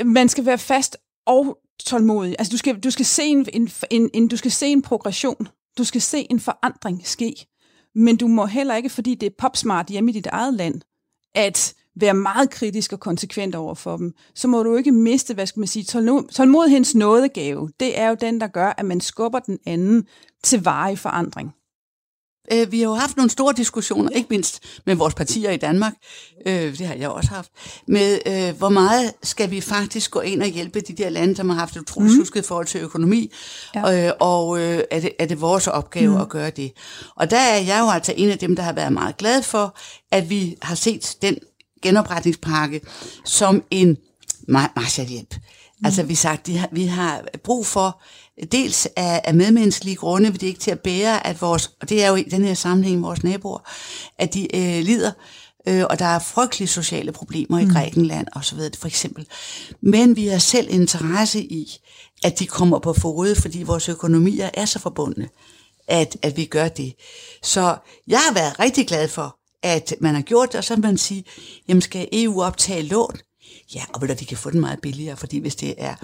man 0.05 0.30
skal 0.30 0.45
være 0.45 0.57
fast 0.57 0.97
og 1.26 1.57
tålmodig. 1.86 2.36
Altså, 2.39 2.51
du 2.51 2.57
skal, 2.57 2.80
du 2.80 2.91
skal, 2.91 3.05
se, 3.05 3.24
en, 3.24 3.45
en, 3.53 3.70
en, 3.91 4.09
en, 4.14 4.28
du 4.28 4.38
skal 4.38 4.51
se 4.51 4.68
en 4.68 4.82
progression. 4.82 5.47
Du 5.78 5.84
skal 5.84 6.01
se 6.01 6.28
en 6.30 6.39
forandring 6.39 7.07
ske. 7.07 7.36
Men 7.95 8.18
du 8.18 8.28
må 8.28 8.45
heller 8.45 8.76
ikke, 8.76 8.89
fordi 8.89 9.16
det 9.16 9.28
er 9.28 9.36
popsmart 9.38 9.88
hjemme 9.88 10.11
i 10.11 10.14
dit 10.14 10.28
eget 10.28 10.53
land, 10.53 10.82
at 11.36 11.74
være 11.95 12.13
meget 12.13 12.49
kritisk 12.49 12.93
og 12.93 12.99
konsekvent 12.99 13.55
over 13.55 13.75
for 13.75 13.97
dem, 13.97 14.13
så 14.35 14.47
må 14.47 14.63
du 14.63 14.75
ikke 14.75 14.91
miste, 14.91 15.33
hvad 15.33 15.47
skal 15.47 15.59
man 15.59 15.67
sige, 15.67 15.85
tålmo- 15.91 16.27
tålmodighedens 16.31 16.95
nådegave. 16.95 17.69
Det 17.79 17.99
er 17.99 18.09
jo 18.09 18.15
den, 18.21 18.41
der 18.41 18.47
gør, 18.47 18.73
at 18.77 18.85
man 18.85 19.01
skubber 19.01 19.39
den 19.39 19.59
anden 19.65 20.07
til 20.43 20.63
varig 20.63 20.99
forandring. 20.99 21.53
Øh, 22.51 22.71
vi 22.71 22.79
har 22.79 22.85
jo 22.85 22.93
haft 22.93 23.17
nogle 23.17 23.29
store 23.29 23.53
diskussioner, 23.57 24.09
ikke 24.09 24.27
mindst 24.29 24.59
med 24.85 24.95
vores 24.95 25.13
partier 25.13 25.51
i 25.51 25.57
Danmark, 25.57 25.93
øh, 26.45 26.77
det 26.77 26.87
har 26.87 26.95
jeg 26.95 27.09
også 27.09 27.29
haft, 27.29 27.51
med 27.87 28.19
øh, 28.25 28.57
hvor 28.57 28.69
meget 28.69 29.13
skal 29.23 29.51
vi 29.51 29.61
faktisk 29.61 30.11
gå 30.11 30.19
ind 30.19 30.41
og 30.41 30.47
hjælpe 30.47 30.81
de 30.81 30.93
der 30.93 31.09
lande, 31.09 31.35
som 31.35 31.49
har 31.49 31.57
haft 31.57 31.75
et 31.75 31.81
utroligt 31.81 32.35
mm. 32.35 32.39
i 32.39 32.43
forhold 32.43 32.65
til 32.65 32.81
økonomi, 32.81 33.31
ja. 33.75 34.07
øh, 34.07 34.13
og 34.19 34.59
øh, 34.59 34.83
er, 34.91 34.99
det, 34.99 35.11
er 35.19 35.25
det 35.25 35.41
vores 35.41 35.67
opgave 35.67 36.15
mm. 36.15 36.21
at 36.21 36.29
gøre 36.29 36.49
det. 36.49 36.71
Og 37.15 37.31
der 37.31 37.39
er 37.39 37.57
jeg 37.57 37.79
jo 37.79 37.89
altså 37.89 38.13
en 38.17 38.29
af 38.29 38.37
dem, 38.37 38.55
der 38.55 38.63
har 38.63 38.73
været 38.73 38.93
meget 38.93 39.17
glad 39.17 39.41
for, 39.43 39.77
at 40.11 40.29
vi 40.29 40.57
har 40.61 40.75
set 40.75 41.17
den 41.21 41.37
genopretningspakke 41.84 42.81
som 43.25 43.63
en 43.71 43.97
ma- 44.49 44.73
Marshallhjælp. 44.75 45.36
Mm. 45.36 45.86
Altså 45.86 46.03
vi 46.03 46.15
sagt, 46.15 46.47
de 46.47 46.57
har, 46.57 46.69
vi 46.71 46.86
har 46.86 47.23
brug 47.43 47.65
for 47.65 48.01
dels 48.51 48.88
af, 48.95 49.21
af 49.23 49.34
medmenneskelige 49.34 49.95
grunde, 49.95 50.27
fordi 50.27 50.39
det 50.39 50.47
ikke 50.47 50.59
til 50.59 50.71
at 50.71 50.79
bære, 50.79 51.27
at 51.27 51.41
vores, 51.41 51.71
og 51.81 51.89
det 51.89 52.03
er 52.03 52.09
jo 52.09 52.15
i 52.15 52.23
den 52.23 52.45
her 52.45 52.53
sammenhæng 52.53 53.03
vores 53.03 53.23
naboer, 53.23 53.69
at 54.17 54.34
de 54.34 54.55
øh, 54.55 54.84
lider, 54.84 55.11
øh, 55.67 55.84
og 55.89 55.99
der 55.99 56.05
er 56.05 56.19
frygtelige 56.19 56.67
sociale 56.67 57.11
problemer 57.11 57.59
i 57.59 57.65
Grækenland 57.65 58.27
og 58.36 58.45
så 58.45 58.55
videre, 58.55 58.71
for 58.79 58.88
eksempel. 58.88 59.27
Men 59.81 60.15
vi 60.15 60.27
har 60.27 60.38
selv 60.38 60.67
interesse 60.69 61.39
i, 61.43 61.77
at 62.23 62.39
de 62.39 62.47
kommer 62.47 62.79
på 62.79 62.93
fod, 62.93 63.36
fordi 63.36 63.63
vores 63.63 63.89
økonomier 63.89 64.49
er 64.53 64.65
så 64.65 64.79
forbundne, 64.79 65.29
at, 65.88 66.17
at 66.21 66.38
vi 66.38 66.45
gør 66.45 66.67
det. 66.67 66.93
Så 67.43 67.77
jeg 68.07 68.19
har 68.19 68.34
været 68.34 68.59
rigtig 68.59 68.88
glad 68.88 69.07
for, 69.07 69.38
at 69.64 69.93
man 69.99 70.16
har 70.16 70.22
gjort 70.22 70.51
det, 70.51 70.57
og 70.57 70.64
så 70.64 70.76
vil 70.76 70.84
man 70.84 70.97
sige, 70.97 71.24
jamen 71.68 71.82
skal 71.82 72.07
EU 72.14 72.43
optage 72.43 72.82
lån? 72.82 73.16
Ja, 73.76 73.82
og 73.93 74.01
ved 74.01 74.07
du, 74.07 74.14
de 74.20 74.26
kan 74.26 74.38
få 74.38 74.49
den 74.49 74.59
meget 74.59 74.80
billigere, 74.82 75.18
fordi 75.18 75.39
hvis 75.39 75.55
det 75.55 75.76
er 75.78 75.95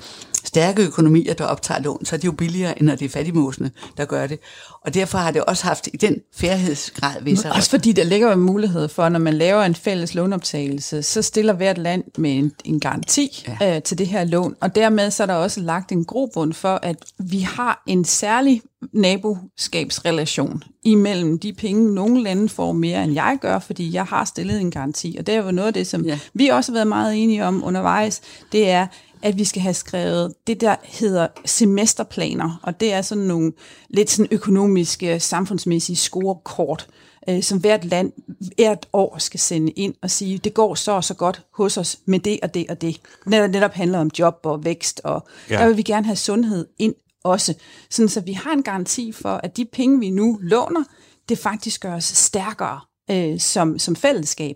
stærke 0.43 0.83
økonomier, 0.83 1.33
der 1.33 1.45
optager 1.45 1.81
lån, 1.81 2.05
så 2.05 2.15
er 2.15 2.17
det 2.17 2.25
jo 2.25 2.31
billigere, 2.31 2.79
end 2.79 2.87
når 2.87 2.95
det 2.95 3.05
er 3.05 3.09
fattigmåsene, 3.09 3.71
der 3.97 4.05
gør 4.05 4.27
det. 4.27 4.39
Og 4.81 4.93
derfor 4.93 5.17
har 5.17 5.31
det 5.31 5.43
også 5.43 5.63
haft 5.63 5.87
i 5.93 5.97
den 5.97 6.21
færdighedsgrad 6.35 7.23
ved 7.23 7.35
sig. 7.35 7.51
Også 7.51 7.69
fordi 7.69 7.91
der 7.91 8.03
ligger 8.03 8.33
en 8.33 8.39
mulighed 8.39 8.87
for, 8.87 9.09
når 9.09 9.19
man 9.19 9.33
laver 9.33 9.63
en 9.63 9.75
fælles 9.75 10.15
lånoptagelse, 10.15 11.03
så 11.03 11.21
stiller 11.21 11.53
hvert 11.53 11.77
land 11.77 12.03
med 12.17 12.31
en, 12.31 12.51
en 12.65 12.79
garanti 12.79 13.45
ja. 13.61 13.75
øh, 13.75 13.83
til 13.83 13.97
det 13.97 14.07
her 14.07 14.23
lån, 14.23 14.55
og 14.61 14.75
dermed 14.75 15.11
så 15.11 15.23
er 15.23 15.27
der 15.27 15.33
også 15.33 15.61
lagt 15.61 15.91
en 15.91 16.05
grobund 16.05 16.53
for, 16.53 16.79
at 16.83 16.97
vi 17.17 17.39
har 17.39 17.83
en 17.87 18.05
særlig 18.05 18.61
naboskabsrelation 18.93 20.63
imellem 20.83 21.39
de 21.39 21.53
penge, 21.53 21.93
nogle 21.93 22.23
lande 22.23 22.49
får 22.49 22.71
mere, 22.71 23.03
end 23.03 23.13
jeg 23.13 23.37
gør, 23.41 23.59
fordi 23.59 23.93
jeg 23.93 24.05
har 24.05 24.25
stillet 24.25 24.61
en 24.61 24.71
garanti. 24.71 25.15
Og 25.19 25.27
det 25.27 25.35
er 25.35 25.43
jo 25.43 25.51
noget 25.51 25.67
af 25.67 25.73
det, 25.73 25.87
som 25.87 26.05
ja. 26.05 26.19
vi 26.33 26.47
også 26.47 26.71
har 26.71 26.75
været 26.75 26.87
meget 26.87 27.23
enige 27.23 27.45
om 27.45 27.63
undervejs, 27.63 28.21
det 28.51 28.69
er, 28.69 28.87
at 29.21 29.37
vi 29.37 29.43
skal 29.43 29.61
have 29.61 29.73
skrevet 29.73 30.33
det, 30.47 30.61
der 30.61 30.75
hedder 30.83 31.27
semesterplaner, 31.45 32.59
og 32.63 32.79
det 32.79 32.93
er 32.93 33.01
sådan 33.01 33.23
nogle 33.23 33.51
lidt 33.89 34.09
sådan 34.09 34.27
økonomiske, 34.31 35.19
samfundsmæssige 35.19 35.95
scorekort, 35.95 36.87
øh, 37.29 37.43
som 37.43 37.59
hvert 37.59 37.85
land 37.85 38.11
hvert 38.55 38.85
år 38.93 39.17
skal 39.17 39.39
sende 39.39 39.71
ind 39.71 39.93
og 40.01 40.11
sige, 40.11 40.37
det 40.37 40.53
går 40.53 40.75
så 40.75 40.91
og 40.91 41.03
så 41.03 41.13
godt 41.13 41.41
hos 41.53 41.77
os 41.77 41.99
med 42.05 42.19
det 42.19 42.39
og 42.43 42.53
det 42.53 42.65
og 42.69 42.81
det. 42.81 43.01
Netop, 43.25 43.49
netop 43.49 43.73
handler 43.73 43.99
om 43.99 44.11
job 44.19 44.39
og 44.43 44.65
vækst, 44.65 45.01
og 45.03 45.27
ja. 45.49 45.57
der 45.57 45.67
vil 45.67 45.77
vi 45.77 45.81
gerne 45.81 46.05
have 46.05 46.15
sundhed 46.15 46.67
ind 46.79 46.93
også. 47.23 47.53
Sådan 47.89 48.09
så 48.09 48.21
vi 48.21 48.33
har 48.33 48.51
en 48.51 48.63
garanti 48.63 49.11
for, 49.11 49.39
at 49.43 49.57
de 49.57 49.65
penge, 49.73 49.99
vi 49.99 50.09
nu 50.09 50.39
låner, 50.41 50.83
det 51.29 51.37
faktisk 51.37 51.81
gør 51.81 51.95
os 51.95 52.03
stærkere 52.03 52.79
øh, 53.11 53.39
som, 53.39 53.79
som 53.79 53.95
fællesskab. 53.95 54.55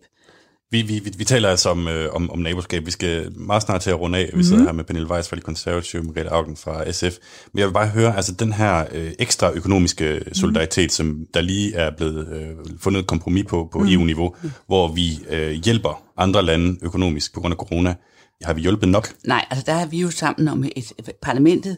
Vi, 0.73 0.81
vi, 0.81 0.99
vi, 0.99 1.11
vi 1.17 1.23
taler 1.23 1.49
altså 1.49 1.69
om, 1.69 1.87
øh, 1.87 2.13
om, 2.13 2.31
om 2.31 2.39
naboskab. 2.39 2.85
Vi 2.85 2.91
skal 2.91 3.31
meget 3.37 3.63
snart 3.63 3.81
til 3.81 3.89
at 3.89 3.99
runde 3.99 4.17
af. 4.17 4.29
Vi 4.33 4.43
sidder 4.43 4.59
mm. 4.59 4.65
her 4.65 4.73
med 4.73 4.83
Pernille 4.83 5.09
Weiss 5.09 5.29
fra 5.29 5.35
de 5.35 5.41
konservative, 5.41 6.03
Margrethe 6.03 6.29
Augen 6.29 6.57
fra 6.57 6.91
SF. 6.91 7.17
Men 7.53 7.59
jeg 7.59 7.67
vil 7.67 7.73
bare 7.73 7.87
høre, 7.87 8.15
altså 8.15 8.31
den 8.31 8.53
her 8.53 8.85
øh, 8.91 9.11
ekstra 9.19 9.51
økonomiske 9.51 10.21
solidaritet, 10.33 10.85
mm. 10.85 10.89
som 10.89 11.25
der 11.33 11.41
lige 11.41 11.75
er 11.75 11.91
blevet 11.97 12.27
øh, 12.27 12.77
fundet 12.79 12.99
et 12.99 13.07
kompromis 13.07 13.45
på 13.49 13.69
på 13.71 13.79
mm. 13.79 13.87
EU-niveau, 13.87 14.35
mm. 14.43 14.51
hvor 14.67 14.87
vi 14.87 15.19
øh, 15.29 15.51
hjælper 15.51 16.03
andre 16.17 16.43
lande 16.43 16.77
økonomisk 16.81 17.33
på 17.33 17.39
grund 17.39 17.53
af 17.53 17.57
corona. 17.57 17.95
Har 18.43 18.53
vi 18.53 18.61
hjulpet 18.61 18.89
nok? 18.89 19.13
Nej, 19.27 19.45
altså 19.49 19.63
der 19.65 19.73
er 19.73 19.85
vi 19.85 19.97
jo 19.97 20.11
sammen 20.11 20.47
om 20.47 20.63
et, 20.63 20.91
et 20.99 21.11
parlamentet, 21.21 21.77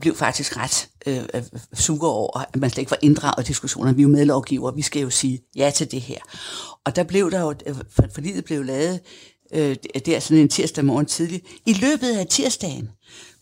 blev 0.00 0.16
faktisk 0.16 0.56
ret 0.56 0.88
øh, 1.06 1.22
øh, 1.34 1.42
sukker 1.74 2.08
over, 2.08 2.40
at 2.40 2.56
man 2.56 2.70
slet 2.70 2.82
ikke 2.82 2.90
var 2.90 2.98
inddraget 3.02 3.44
i 3.44 3.48
diskussionerne. 3.48 3.96
Vi 3.96 4.02
er 4.02 4.06
jo 4.06 4.08
medlovgiver, 4.08 4.70
vi 4.70 4.82
skal 4.82 5.02
jo 5.02 5.10
sige 5.10 5.40
ja 5.56 5.70
til 5.74 5.90
det 5.90 6.00
her. 6.00 6.18
Og 6.84 6.96
der 6.96 7.02
blev 7.02 7.30
der 7.30 7.40
jo, 7.40 7.54
øh, 7.66 7.74
for, 7.90 8.04
fordi 8.14 8.40
blev 8.40 8.64
lavet 8.64 9.00
øh, 9.52 9.76
der 10.06 10.20
sådan 10.20 10.42
en 10.42 10.48
tirsdag 10.48 10.84
morgen 10.84 11.06
tidlig, 11.06 11.42
i 11.66 11.72
løbet 11.72 12.16
af 12.16 12.26
tirsdagen, 12.26 12.90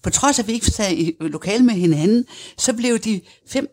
på 0.03 0.11
trods 0.11 0.39
af, 0.39 0.43
at 0.43 0.49
vi 0.49 0.53
ikke 0.53 0.67
sad 0.67 0.93
i 0.93 1.13
øh, 1.21 1.31
lokal 1.31 1.65
med 1.65 1.75
hinanden, 1.75 2.25
så 2.59 2.73
blev 2.73 2.99
de 2.99 3.21
fem, 3.49 3.69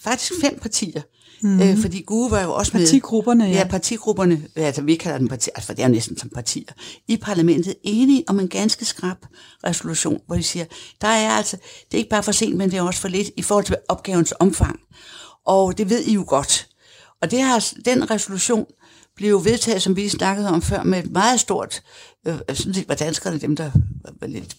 faktisk 0.00 0.32
fem 0.40 0.58
partier, 0.58 1.02
Mm. 1.46 1.60
Øh, 1.60 1.78
fordi 1.78 2.02
Gue 2.02 2.30
var 2.30 2.42
jo 2.42 2.52
også 2.52 2.72
med... 2.74 2.86
Partigrupperne, 2.86 3.44
ja. 3.44 3.50
Ja, 3.50 3.66
partigrupperne, 3.66 4.42
altså 4.56 4.82
vi 4.82 4.94
kalder 4.94 5.18
dem 5.18 5.28
partier, 5.28 5.52
altså 5.54 5.66
for 5.66 5.74
det 5.74 5.82
er 5.82 5.88
jo 5.88 5.92
næsten 5.92 6.18
som 6.18 6.30
partier, 6.30 6.72
i 7.08 7.16
parlamentet 7.16 7.74
enige 7.82 8.24
om 8.26 8.40
en 8.40 8.48
ganske 8.48 8.84
skrab 8.84 9.16
resolution, 9.66 10.20
hvor 10.26 10.36
de 10.36 10.42
siger, 10.42 10.64
der 11.00 11.08
er 11.08 11.30
altså, 11.30 11.56
det 11.56 11.94
er 11.94 11.98
ikke 11.98 12.10
bare 12.10 12.22
for 12.22 12.32
sent, 12.32 12.56
men 12.56 12.70
det 12.70 12.76
er 12.76 12.82
også 12.82 13.00
for 13.00 13.08
lidt 13.08 13.30
i 13.36 13.42
forhold 13.42 13.64
til 13.64 13.76
opgavens 13.88 14.34
omfang. 14.40 14.80
Og 15.46 15.78
det 15.78 15.90
ved 15.90 16.00
I 16.00 16.12
jo 16.12 16.24
godt. 16.28 16.68
Og 17.22 17.30
det 17.30 17.40
har, 17.40 17.72
den 17.84 18.10
resolution 18.10 18.66
blev 19.16 19.44
vedtaget, 19.44 19.82
som 19.82 19.96
vi 19.96 20.08
snakkede 20.08 20.48
om 20.48 20.62
før, 20.62 20.82
med 20.82 20.98
et 20.98 21.10
meget 21.10 21.40
stort 21.40 21.82
Øh, 22.26 22.34
jeg 22.48 22.56
synes 22.56 22.76
ikke, 22.76 22.88
var 22.88 22.94
danskerne 22.94 23.38
dem, 23.38 23.56
der 23.56 23.70
var 24.20 24.26
lidt... 24.26 24.56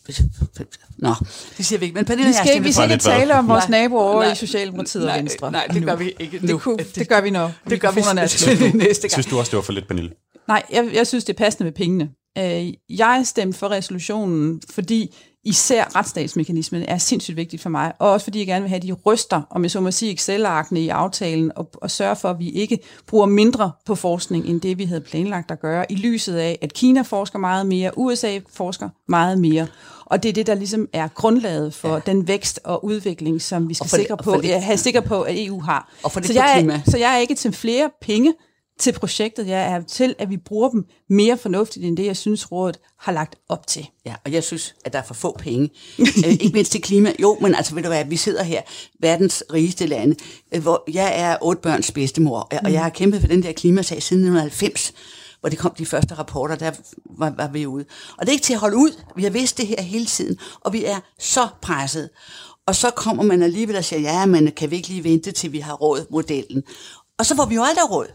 Nå, 0.98 1.14
det 1.58 1.66
siger 1.66 1.80
vi 1.80 1.86
ikke. 1.86 1.96
Men 1.96 2.06
Pernille, 2.06 2.28
vi 2.28 2.34
skal, 2.34 2.64
vi 2.64 2.72
skal 2.72 2.92
ikke 2.92 3.04
tale 3.04 3.34
om 3.34 3.48
vores 3.48 3.70
naboer 3.70 4.02
over 4.02 4.24
nej, 4.24 4.32
i 4.32 4.36
Socialdemokratiet 4.36 5.06
nej, 5.06 5.14
og 5.14 5.20
Venstre. 5.20 5.52
Nej, 5.52 5.68
det 5.68 5.84
gør 5.84 5.96
vi 5.96 6.14
ikke 6.20 6.40
nu. 6.42 6.54
Det, 6.54 6.62
kunne, 6.62 6.78
det 6.96 7.10
gør 7.10 7.22
vi 7.22 7.30
når 7.30 7.52
Det 7.70 7.82
gør 7.82 7.92
vi 7.92 8.02
næste 8.78 9.02
gang. 9.02 9.12
Synes 9.12 9.26
du 9.26 9.40
også, 9.40 9.50
det 9.50 9.56
var 9.56 9.62
for 9.62 9.74
lidt, 9.74 9.88
Pernille? 9.88 10.12
Nej, 10.48 10.64
jeg, 10.72 10.90
jeg 10.94 11.08
synes, 11.08 11.24
det 11.24 11.34
er 11.34 11.38
passende 11.38 11.64
med 11.64 11.72
pengene. 11.72 12.10
Øh, 12.38 12.74
jeg 12.90 13.22
stemte 13.26 13.60
for 13.60 13.72
resolutionen, 13.72 14.62
fordi 14.70 15.16
især 15.48 15.96
retsstatsmekanismen 15.96 16.84
er 16.88 16.98
sindssygt 16.98 17.38
vigtigt 17.38 17.62
for 17.62 17.70
mig, 17.70 17.94
og 18.00 18.12
også 18.12 18.24
fordi 18.24 18.40
jeg 18.40 18.48
gerne 18.48 18.62
vil 18.62 18.70
have 18.70 18.80
de 18.80 18.92
ryster, 18.92 19.42
om 19.50 19.64
jeg 19.64 19.72
så 19.72 19.82
må 19.82 19.92
sige, 19.92 20.12
Excel-arkene 20.12 20.80
i 20.80 20.90
aftalen, 20.90 21.52
og, 21.56 21.70
og 21.74 21.92
sørge 21.92 22.16
for, 22.16 22.30
at 22.30 22.40
vi 22.40 22.50
ikke 22.50 22.80
bruger 23.08 23.26
mindre 23.26 23.72
på 23.86 23.96
forskning, 23.96 24.46
end 24.46 24.62
det 24.62 24.78
vi 24.78 24.86
havde 24.86 25.02
planlagt 25.02 25.52
at 25.52 25.60
gøre, 25.60 25.92
i 25.92 25.96
lyset 25.96 26.36
af, 26.36 26.60
at 26.62 26.74
Kina 26.74 27.02
forsker 27.02 27.40
meget 27.40 27.66
mere, 27.66 27.98
USA 27.98 28.40
forsker 28.54 28.90
meget 29.08 29.40
mere, 29.40 29.68
og 30.06 30.24
det 30.24 30.30
er 30.30 30.34
det, 30.34 30.48
der 30.48 30.56
ligesom 30.56 30.88
er 30.94 31.08
grundlaget 31.08 31.74
for 31.74 31.94
ja. 31.94 32.00
den 32.06 32.28
vækst 32.28 32.60
og 32.64 32.86
udvikling, 32.86 33.42
som 33.42 33.70
vi 33.70 33.74
skal 33.74 33.90
sikre 33.90 34.18
på, 34.18 34.36
det, 34.42 34.62
have 34.62 34.78
sikker 34.78 35.02
på, 35.02 35.22
at 35.22 35.46
EU 35.46 35.62
har. 35.62 35.94
Og 36.04 36.12
for 36.12 36.20
det 36.20 36.28
så, 36.28 36.34
jeg 36.34 36.66
er, 36.68 36.80
så 36.86 36.98
jeg 36.98 37.14
er 37.14 37.18
ikke 37.18 37.36
til 37.36 37.52
flere 37.54 37.90
penge, 38.02 38.34
til 38.80 38.92
projektet. 38.92 39.48
Jeg 39.48 39.74
er 39.74 39.82
til, 39.82 40.16
at 40.20 40.30
vi 40.30 40.38
bruger 40.38 40.70
dem 40.70 40.86
mere 41.10 41.38
fornuftigt, 41.38 41.86
end 41.86 41.98
det, 41.98 42.06
jeg 42.06 42.18
synes, 42.18 42.52
rådet 42.52 42.80
har 43.00 43.12
lagt 43.12 43.36
op 43.50 43.68
til. 43.68 43.88
Ja, 44.06 44.16
og 44.26 44.32
jeg 44.32 44.44
synes, 44.44 44.76
at 44.86 44.94
der 44.94 45.00
er 45.00 45.04
for 45.04 45.14
få 45.14 45.38
penge. 45.40 45.70
øh, 46.00 46.32
ikke 46.32 46.52
mindst 46.54 46.72
til 46.72 46.82
klima. 46.82 47.14
Jo, 47.22 47.38
men 47.42 47.56
altså, 47.56 47.76
ved 47.76 47.84
du 47.84 47.90
hvad, 47.90 48.06
vi 48.06 48.18
sidder 48.18 48.44
her, 48.44 48.62
verdens 49.00 49.44
rigeste 49.54 49.86
lande, 49.86 50.16
øh, 50.56 50.62
hvor 50.62 50.84
jeg 50.94 51.20
er 51.20 51.38
otte 51.42 51.62
børns 51.62 51.92
bedstemor, 51.92 52.40
og 52.40 52.60
mm. 52.64 52.72
jeg 52.72 52.84
har 52.84 52.90
kæmpet 52.90 53.22
for 53.22 53.28
den 53.28 53.44
der 53.44 53.52
klimasag 53.52 54.04
siden 54.04 54.22
1990 54.22 54.94
hvor 55.40 55.50
det 55.50 55.60
kom 55.60 55.72
de 55.78 55.86
første 55.86 56.16
rapporter, 56.16 56.56
der 56.56 56.72
var, 57.18 57.34
var 57.38 57.48
vi 57.48 57.66
ude. 57.66 57.86
Og 58.18 58.26
det 58.26 58.28
er 58.30 58.34
ikke 58.34 58.44
til 58.44 58.54
at 58.54 58.60
holde 58.60 58.78
ud. 58.78 59.02
Vi 59.16 59.24
har 59.24 59.30
vidst 59.30 59.58
det 59.58 59.68
her 59.68 59.82
hele 59.82 60.06
tiden, 60.06 60.38
og 60.62 60.74
vi 60.74 60.86
er 60.86 61.00
så 61.20 61.48
presset. 61.62 62.10
Og 62.68 62.76
så 62.76 62.90
kommer 62.90 63.24
man 63.24 63.44
alligevel 63.44 63.76
og 63.76 63.84
siger, 63.84 64.00
ja, 64.00 64.26
men 64.26 64.52
kan 64.52 64.72
vi 64.72 64.76
ikke 64.76 64.88
lige 64.88 65.04
vente, 65.04 65.32
til 65.32 65.52
vi 65.52 65.60
har 65.60 65.74
råd 65.74 66.06
modellen? 66.10 66.64
Og 67.20 67.26
så 67.26 67.36
får 67.36 67.46
vi 67.46 67.56
jo 67.56 67.64
aldrig 67.64 67.92
råd. 67.92 68.08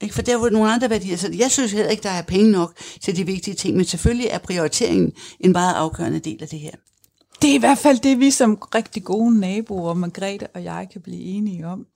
Ikke? 0.00 0.14
For 0.14 0.22
der 0.22 0.32
er 0.32 0.38
jo 0.38 0.48
nogle 0.48 0.72
andre 0.72 0.90
værdier. 0.90 1.16
Så 1.16 1.30
jeg 1.38 1.50
synes 1.50 1.72
heller 1.72 1.90
ikke, 1.90 2.02
der 2.02 2.10
er 2.10 2.22
penge 2.22 2.50
nok 2.50 2.74
til 3.00 3.16
de 3.16 3.26
vigtige 3.26 3.54
ting, 3.54 3.76
men 3.76 3.84
selvfølgelig 3.84 4.26
er 4.26 4.38
prioriteringen 4.38 5.12
en 5.40 5.52
meget 5.52 5.74
afgørende 5.74 6.18
del 6.18 6.42
af 6.42 6.48
det 6.48 6.58
her. 6.58 6.70
Det 7.42 7.50
er 7.50 7.54
i 7.54 7.58
hvert 7.58 7.78
fald 7.78 7.98
det, 7.98 8.20
vi 8.20 8.30
som 8.30 8.54
rigtig 8.74 9.04
gode 9.04 9.40
naboer, 9.40 9.94
Margrethe 9.94 10.46
og 10.54 10.64
jeg, 10.64 10.88
kan 10.92 11.00
blive 11.00 11.20
enige 11.20 11.66
om. 11.66 11.86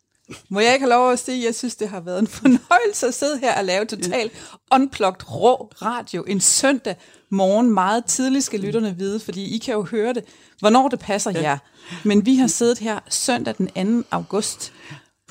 Må 0.49 0.61
jeg 0.61 0.73
ikke 0.73 0.83
have 0.83 0.91
lov 0.91 1.13
at 1.13 1.19
sige, 1.19 1.39
at 1.39 1.45
jeg 1.45 1.55
synes, 1.55 1.77
det 1.77 1.89
har 1.89 2.01
været 2.01 2.19
en 2.19 2.27
fornøjelse 2.41 3.07
at 3.07 3.15
sidde 3.15 3.39
her 3.39 3.59
og 3.59 3.65
lave 3.65 3.85
totalt 3.85 4.33
unplugged 4.73 5.31
rå 5.31 5.71
radio 5.83 6.25
en 6.29 6.41
søndag 6.41 6.97
morgen. 7.31 7.71
Meget 7.75 8.05
tidligt 8.05 8.45
skal 8.45 8.61
lytterne 8.61 8.97
vide, 8.99 9.21
fordi 9.21 9.55
I 9.57 9.59
kan 9.59 9.75
jo 9.75 9.83
høre 9.83 10.15
det, 10.15 10.25
hvornår 10.59 10.89
det 10.89 10.99
passer 10.99 11.31
jer. 11.31 11.59
Men 12.05 12.27
vi 12.27 12.37
har 12.37 12.47
siddet 12.47 12.79
her 12.79 12.99
søndag 13.09 13.55
den 13.59 14.03
2. 14.03 14.09
august 14.11 14.73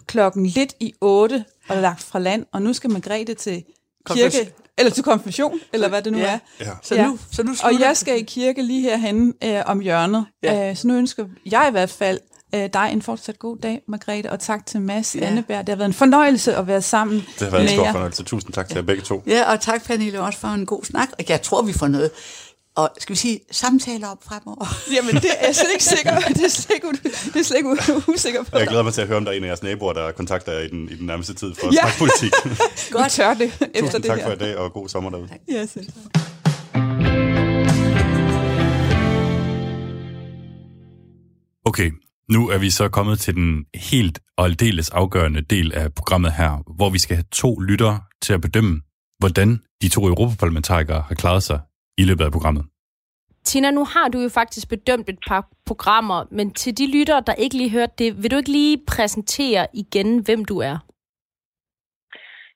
klokken 0.07 0.45
lidt 0.45 0.75
i 0.79 0.93
8 1.01 1.45
og 1.69 1.77
lagt 1.77 2.03
fra 2.03 2.19
land, 2.19 2.45
og 2.51 2.61
nu 2.61 2.73
skal 2.73 2.91
Margrethe 2.91 3.33
til 3.33 3.63
kirke, 4.09 4.53
eller 4.77 4.91
til 4.91 5.03
konfirmation, 5.03 5.59
eller 5.73 5.89
hvad 5.89 6.01
det 6.01 6.11
nu 6.11 6.19
ja. 6.19 6.25
er. 6.25 6.39
Ja. 6.65 6.71
Så, 6.83 7.03
nu, 7.03 7.19
så 7.31 7.43
nu 7.43 7.53
og 7.63 7.79
jeg 7.79 7.97
skal 7.97 8.19
i 8.19 8.23
kirke 8.23 8.61
lige 8.61 8.81
herhen 8.81 9.33
øh, 9.43 9.61
om 9.65 9.79
hjørnet. 9.79 10.25
Ja. 10.43 10.69
Øh, 10.69 10.75
så 10.75 10.87
nu 10.87 10.93
ønsker 10.93 11.25
jeg 11.45 11.65
i 11.69 11.71
hvert 11.71 11.89
fald 11.89 12.19
øh, 12.55 12.69
dig 12.73 12.89
en 12.91 13.01
fortsat 13.01 13.39
god 13.39 13.57
dag, 13.57 13.81
Margrethe, 13.87 14.31
og 14.31 14.39
tak 14.39 14.65
til 14.65 14.81
Mads 14.81 15.15
ja. 15.15 15.25
Anneberg. 15.25 15.59
Det 15.59 15.69
har 15.69 15.75
været 15.75 15.89
en 15.89 15.93
fornøjelse 15.93 16.55
at 16.55 16.67
være 16.67 16.81
sammen 16.81 17.17
Det 17.39 17.41
har 17.41 17.49
været 17.49 17.63
en 17.63 17.69
stor 17.69 17.91
fornøjelse. 17.91 18.23
Tusind 18.23 18.53
tak 18.53 18.67
til 18.67 18.75
ja. 18.75 18.79
jer 18.79 18.85
begge 18.85 19.01
to. 19.01 19.23
Ja, 19.27 19.51
og 19.51 19.61
tak 19.61 19.85
Pernille 19.85 20.21
også 20.21 20.39
for 20.39 20.47
en 20.47 20.65
god 20.65 20.83
snak. 20.83 21.09
Og 21.19 21.25
jeg 21.29 21.41
tror, 21.41 21.61
vi 21.61 21.73
får 21.73 21.87
noget 21.87 22.11
og 22.75 22.89
skal 22.99 23.13
vi 23.13 23.17
sige, 23.17 23.39
samtaler 23.51 24.07
op 24.07 24.23
fremover? 24.23 24.65
Jamen, 24.95 25.15
det 25.15 25.31
er 25.39 25.45
jeg 25.45 25.55
slet 25.55 25.71
ikke 25.73 25.83
sikker 25.83 26.15
på. 26.15 26.21
Det 26.27 26.43
er 26.43 26.49
slet 26.49 26.75
ikke, 26.75 26.87
det 27.33 27.35
er 27.35 27.43
slet 27.43 27.57
ikke 27.57 27.69
usikker 28.07 28.43
på. 28.43 28.57
Jeg 28.57 28.67
glæder 28.67 28.83
mig 28.83 28.93
til 28.93 29.01
at 29.01 29.07
høre, 29.07 29.17
om 29.17 29.25
der 29.25 29.31
er 29.31 29.37
en 29.37 29.43
af 29.43 29.47
jeres 29.47 29.63
naboer, 29.63 29.93
der 29.93 30.11
kontakter 30.11 30.51
jer 30.51 30.59
i 30.59 30.67
den, 30.67 30.89
i 30.89 30.95
den 30.95 31.05
nærmeste 31.05 31.33
tid 31.33 31.53
for 31.59 31.67
at 31.67 31.73
ja. 31.73 31.79
snakke 31.81 31.97
politik. 31.97 32.31
Godt. 32.91 33.11
tør 33.11 33.33
det 33.33 33.43
efter 33.43 33.81
Tusind 33.81 34.03
det 34.03 34.05
tak 34.05 34.17
her. 34.17 34.25
for 34.25 34.33
i 34.33 34.35
dag, 34.35 34.57
og 34.57 34.73
god 34.73 34.89
sommer 34.89 35.09
derude. 35.09 35.27
Tak. 35.27 35.39
Ja, 35.51 35.65
selv. 35.65 35.87
Okay, 41.65 41.91
nu 42.29 42.49
er 42.49 42.57
vi 42.57 42.69
så 42.69 42.89
kommet 42.89 43.19
til 43.19 43.35
den 43.35 43.65
helt 43.75 44.19
og 44.37 44.45
aldeles 44.45 44.89
afgørende 44.89 45.41
del 45.41 45.73
af 45.73 45.93
programmet 45.93 46.31
her, 46.31 46.75
hvor 46.75 46.89
vi 46.89 46.99
skal 46.99 47.15
have 47.15 47.25
to 47.31 47.59
lyttere 47.59 48.01
til 48.21 48.33
at 48.33 48.41
bedømme, 48.41 48.81
hvordan 49.19 49.59
de 49.81 49.89
to 49.89 50.07
europaparlamentarikere 50.07 51.03
har 51.07 51.15
klaret 51.15 51.43
sig 51.43 51.59
i 51.97 52.03
løbet 52.03 52.25
af 52.25 52.31
programmet. 52.31 52.65
Tina, 53.43 53.71
nu 53.71 53.83
har 53.93 54.07
du 54.07 54.19
jo 54.19 54.29
faktisk 54.29 54.69
bedømt 54.69 55.09
et 55.09 55.19
par 55.27 55.47
programmer, 55.65 56.25
men 56.31 56.53
til 56.53 56.77
de 56.77 56.97
lyttere, 56.97 57.23
der 57.27 57.33
ikke 57.33 57.57
lige 57.57 57.71
hørte 57.71 57.93
det, 57.97 58.23
vil 58.23 58.31
du 58.31 58.37
ikke 58.37 58.51
lige 58.51 58.83
præsentere 58.87 59.67
igen, 59.73 60.19
hvem 60.25 60.45
du 60.45 60.57
er? 60.59 60.77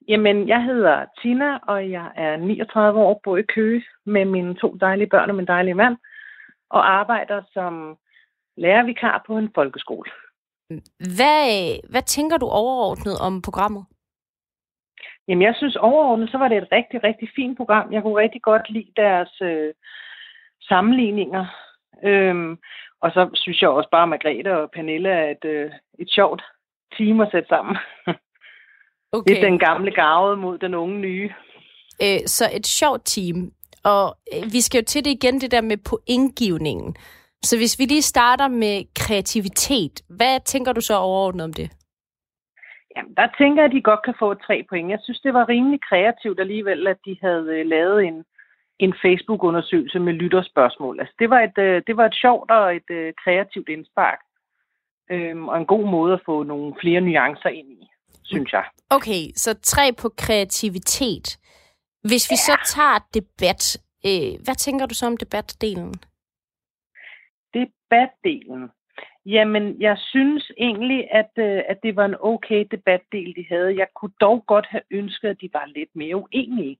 Jamen, 0.07 0.47
jeg 0.47 0.63
hedder 0.63 1.05
Tina, 1.21 1.57
og 1.57 1.91
jeg 1.91 2.11
er 2.15 2.37
39 2.37 2.99
år, 2.99 3.21
bor 3.23 3.37
i 3.37 3.43
Køge 3.55 3.83
med 4.05 4.25
mine 4.25 4.55
to 4.55 4.77
dejlige 4.81 5.09
børn 5.09 5.29
og 5.29 5.35
min 5.35 5.47
dejlige 5.47 5.73
mand, 5.73 5.97
og 6.69 6.91
arbejder 6.91 7.41
som 7.53 7.97
lærervikar 8.57 9.23
på 9.27 9.37
en 9.37 9.49
folkeskole. 9.55 10.11
Hvad, 11.17 11.89
hvad 11.89 12.01
tænker 12.01 12.37
du 12.37 12.45
overordnet 12.45 13.15
om 13.27 13.41
programmet? 13.41 13.85
Jamen, 15.27 15.41
jeg 15.41 15.55
synes 15.57 15.75
overordnet, 15.75 16.31
så 16.31 16.37
var 16.37 16.47
det 16.47 16.57
et 16.57 16.71
rigtig, 16.71 17.03
rigtig 17.03 17.29
fint 17.35 17.57
program. 17.57 17.93
Jeg 17.93 18.01
kunne 18.01 18.21
rigtig 18.21 18.41
godt 18.41 18.69
lide 18.69 18.91
deres 18.95 19.41
øh, 19.41 19.73
sammenligninger. 20.61 21.45
Øhm, 22.03 22.57
og 23.01 23.11
så 23.11 23.29
synes 23.33 23.61
jeg 23.61 23.69
også 23.69 23.89
bare, 23.91 24.03
at 24.03 24.09
Margrethe 24.09 24.57
og 24.57 24.71
Pernille 24.71 25.09
er 25.09 25.31
et, 25.31 25.45
øh, 25.45 25.71
et 25.99 26.09
sjovt 26.09 26.41
team 26.97 27.19
at 27.21 27.31
sætte 27.31 27.49
sammen. 27.49 27.77
Okay. 29.11 29.35
Det 29.35 29.43
er 29.43 29.49
den 29.49 29.59
gamle 29.59 29.91
gavede 29.91 30.37
mod 30.37 30.57
den 30.57 30.73
unge 30.73 30.99
nye. 30.99 31.29
Øh, 32.01 32.19
så 32.25 32.49
et 32.53 32.67
sjovt 32.67 33.01
team. 33.05 33.51
Og 33.83 34.17
øh, 34.33 34.43
vi 34.53 34.61
skal 34.61 34.79
jo 34.79 34.85
til 34.85 35.05
det 35.05 35.11
igen, 35.11 35.41
det 35.41 35.51
der 35.51 35.61
med 35.61 35.77
pointgivningen. 35.77 36.95
Så 37.43 37.57
hvis 37.57 37.79
vi 37.79 37.85
lige 37.85 38.01
starter 38.01 38.47
med 38.47 38.83
kreativitet, 38.95 40.01
hvad 40.09 40.39
tænker 40.45 40.73
du 40.73 40.81
så 40.81 40.97
overordnet 40.97 41.43
om 41.43 41.53
det? 41.53 41.71
Jamen, 42.97 43.13
der 43.19 43.27
tænker 43.37 43.61
jeg, 43.61 43.69
at 43.69 43.75
de 43.75 43.89
godt 43.91 44.03
kan 44.03 44.15
få 44.19 44.33
tre 44.33 44.65
point. 44.69 44.89
Jeg 44.89 44.99
synes, 45.03 45.19
det 45.19 45.33
var 45.33 45.49
rimelig 45.49 45.79
kreativt 45.89 46.39
alligevel, 46.39 46.87
at 46.87 46.99
de 47.05 47.17
havde 47.21 47.47
øh, 47.57 47.65
lavet 47.65 48.03
en, 48.03 48.17
en 48.79 48.93
Facebook-undersøgelse 49.03 49.99
med 49.99 50.13
lytterspørgsmål. 50.13 50.99
Altså, 50.99 51.15
det 51.19 51.29
var 51.29 51.41
et, 51.41 51.57
øh, 51.57 51.81
det 51.87 51.97
var 51.97 52.05
et 52.05 52.15
sjovt 52.15 52.51
og 52.51 52.75
et 52.75 52.89
øh, 52.89 53.13
kreativt 53.23 53.69
indspark. 53.69 54.19
Øhm, 55.11 55.47
og 55.47 55.57
en 55.57 55.65
god 55.65 55.85
måde 55.89 56.13
at 56.13 56.21
få 56.25 56.43
nogle 56.43 56.75
flere 56.81 57.01
nuancer 57.01 57.49
ind 57.49 57.69
i, 57.71 57.87
synes 58.23 58.53
jeg. 58.53 58.65
Okay, 58.89 59.21
så 59.35 59.59
tre 59.61 59.93
på 60.01 60.09
kreativitet. 60.17 61.27
Hvis 62.09 62.31
vi 62.31 62.37
ja. 62.39 62.45
så 62.47 62.55
tager 62.75 62.99
debat, 63.13 63.63
øh, 64.07 64.33
hvad 64.45 64.55
tænker 64.55 64.85
du 64.85 64.95
så 64.95 65.05
om 65.05 65.17
debatdelen? 65.17 65.93
Debatdelen? 67.53 68.69
Jamen, 69.35 69.81
jeg 69.81 69.97
synes 69.97 70.51
egentlig, 70.57 71.07
at, 71.11 71.31
øh, 71.37 71.61
at 71.69 71.77
det 71.83 71.95
var 71.95 72.05
en 72.05 72.15
okay 72.19 72.65
debatdel, 72.71 73.35
de 73.35 73.45
havde. 73.49 73.77
Jeg 73.77 73.87
kunne 73.95 74.11
dog 74.21 74.43
godt 74.47 74.65
have 74.69 74.81
ønsket, 74.91 75.29
at 75.29 75.41
de 75.41 75.49
var 75.53 75.65
lidt 75.65 75.89
mere 75.95 76.15
uenige. 76.15 76.77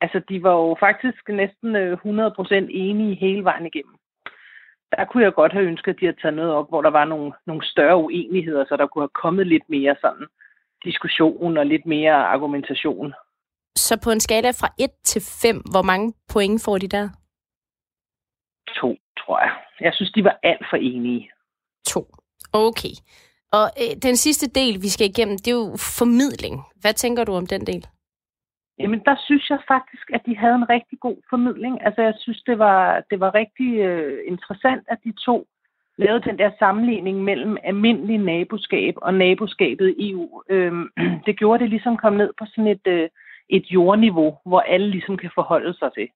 Altså, 0.00 0.22
de 0.28 0.42
var 0.42 0.52
jo 0.52 0.76
faktisk 0.80 1.28
næsten 1.28 1.76
100% 1.76 2.54
øh, 2.54 2.68
enige 2.70 3.14
hele 3.14 3.44
vejen 3.44 3.66
igennem. 3.66 3.96
Der 4.96 5.04
kunne 5.04 5.24
jeg 5.24 5.34
godt 5.34 5.52
have 5.52 5.64
ønsket, 5.64 5.92
at 5.92 6.00
de 6.00 6.06
havde 6.06 6.20
taget 6.20 6.34
noget 6.34 6.52
op, 6.52 6.68
hvor 6.68 6.82
der 6.82 6.90
var 6.90 7.04
nogle, 7.04 7.32
nogle 7.46 7.66
større 7.66 7.96
uenigheder, 7.96 8.64
så 8.64 8.76
der 8.76 8.86
kunne 8.86 9.02
have 9.02 9.22
kommet 9.22 9.46
lidt 9.46 9.68
mere 9.68 9.96
sådan 10.00 10.26
diskussion 10.84 11.56
og 11.56 11.66
lidt 11.66 11.86
mere 11.86 12.14
argumentation. 12.14 13.14
Så 13.76 14.00
på 14.04 14.10
en 14.10 14.20
skala 14.20 14.50
fra 14.50 14.68
1 14.78 14.90
til 15.04 15.22
5, 15.42 15.56
hvor 15.72 15.82
mange 15.82 16.14
point 16.32 16.64
får 16.64 16.78
de 16.78 16.88
der? 16.88 17.08
To, 18.80 18.96
tror 19.18 19.38
jeg. 19.40 19.52
Jeg 19.80 19.94
synes, 19.94 20.12
de 20.12 20.24
var 20.24 20.38
alt 20.42 20.66
for 20.70 20.76
enige. 20.76 21.30
To. 21.86 22.00
Okay. 22.52 22.94
Og 23.52 23.66
øh, 23.82 24.02
den 24.02 24.16
sidste 24.16 24.46
del, 24.60 24.82
vi 24.82 24.88
skal 24.88 25.06
igennem, 25.06 25.38
det 25.38 25.48
er 25.48 25.60
jo 25.64 25.76
formidling. 25.98 26.54
Hvad 26.80 26.94
tænker 26.94 27.24
du 27.24 27.32
om 27.32 27.46
den 27.46 27.66
del? 27.66 27.86
Jamen, 28.78 29.00
der 29.04 29.16
synes 29.26 29.50
jeg 29.50 29.60
faktisk, 29.68 30.10
at 30.14 30.22
de 30.26 30.36
havde 30.36 30.54
en 30.54 30.68
rigtig 30.68 30.98
god 31.00 31.16
formidling. 31.30 31.84
Altså, 31.86 32.02
jeg 32.02 32.14
synes, 32.18 32.42
det 32.42 32.58
var, 32.58 33.02
det 33.10 33.20
var 33.20 33.34
rigtig 33.34 33.78
øh, 33.78 34.18
interessant, 34.26 34.84
at 34.88 34.98
de 35.04 35.12
to 35.26 35.46
lavede 35.98 36.28
den 36.28 36.38
der 36.38 36.50
sammenligning 36.58 37.24
mellem 37.24 37.56
almindelig 37.64 38.18
naboskab 38.18 38.94
og 38.96 39.14
naboskabet 39.14 39.94
i 39.98 40.10
EU. 40.10 40.42
Øhm, 40.48 40.88
det 41.26 41.38
gjorde 41.38 41.62
det 41.62 41.70
ligesom 41.70 41.96
kom 41.96 42.12
ned 42.12 42.30
på 42.38 42.44
sådan 42.46 42.66
et, 42.66 42.86
øh, 42.86 43.08
et 43.48 43.66
jordniveau, 43.66 44.38
hvor 44.46 44.60
alle 44.60 44.90
ligesom 44.90 45.16
kan 45.16 45.30
forholde 45.34 45.74
sig 45.78 45.90
til. 45.94 46.08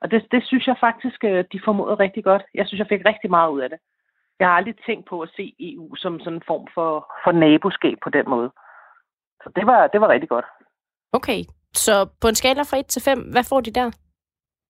Og 0.00 0.10
det, 0.10 0.26
det 0.32 0.42
synes 0.46 0.66
jeg 0.66 0.76
faktisk, 0.80 1.24
øh, 1.24 1.44
de 1.52 1.60
formåede 1.64 1.94
rigtig 1.94 2.24
godt. 2.24 2.42
Jeg 2.54 2.66
synes, 2.66 2.78
jeg 2.78 2.88
fik 2.88 3.04
rigtig 3.04 3.30
meget 3.30 3.50
ud 3.50 3.60
af 3.60 3.68
det. 3.70 3.78
Jeg 4.38 4.48
har 4.48 4.54
aldrig 4.54 4.76
tænkt 4.86 5.08
på 5.08 5.20
at 5.20 5.30
se 5.36 5.54
EU 5.60 5.94
som 5.94 6.20
sådan 6.20 6.32
en 6.32 6.42
form 6.46 6.66
for, 6.74 6.90
for 7.24 7.32
naboskab 7.32 7.96
på 8.04 8.10
den 8.10 8.28
måde. 8.28 8.50
Så 9.42 9.52
det 9.56 9.66
var, 9.66 9.86
det 9.86 10.00
var 10.00 10.08
rigtig 10.08 10.28
godt. 10.28 10.44
Okay, 11.12 11.40
så 11.74 12.08
på 12.20 12.28
en 12.28 12.34
skala 12.34 12.62
fra 12.62 12.78
1 12.78 12.86
til 12.86 13.02
5, 13.02 13.18
hvad 13.32 13.44
får 13.48 13.60
de 13.60 13.70
der? 13.70 13.90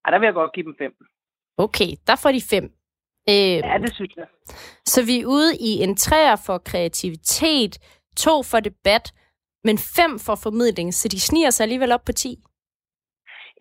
Ej, 0.05 0.11
der 0.11 0.19
vil 0.19 0.27
jeg 0.27 0.35
godt 0.35 0.53
give 0.53 0.67
dem 0.67 0.75
5. 0.79 0.95
Okay, 1.59 1.91
der 2.07 2.17
får 2.23 2.33
de 2.33 2.43
5. 2.51 2.65
Øh, 3.31 3.59
ja, 3.71 3.79
det 3.85 3.95
synes 3.95 4.17
jeg. 4.17 4.27
Så 4.85 5.01
vi 5.09 5.21
er 5.21 5.27
ude 5.27 5.51
i 5.71 5.73
en 5.85 5.97
træer 5.97 6.37
for 6.47 6.59
kreativitet, 6.59 7.73
to 8.17 8.43
for 8.51 8.61
debat, 8.61 9.07
men 9.65 9.77
fem 9.99 10.13
for 10.27 10.37
formidling, 10.45 10.95
så 10.95 11.09
de 11.09 11.21
sniger 11.21 11.51
sig 11.51 11.65
alligevel 11.65 11.93
op 11.93 12.05
på 12.07 12.13
10. 12.13 12.37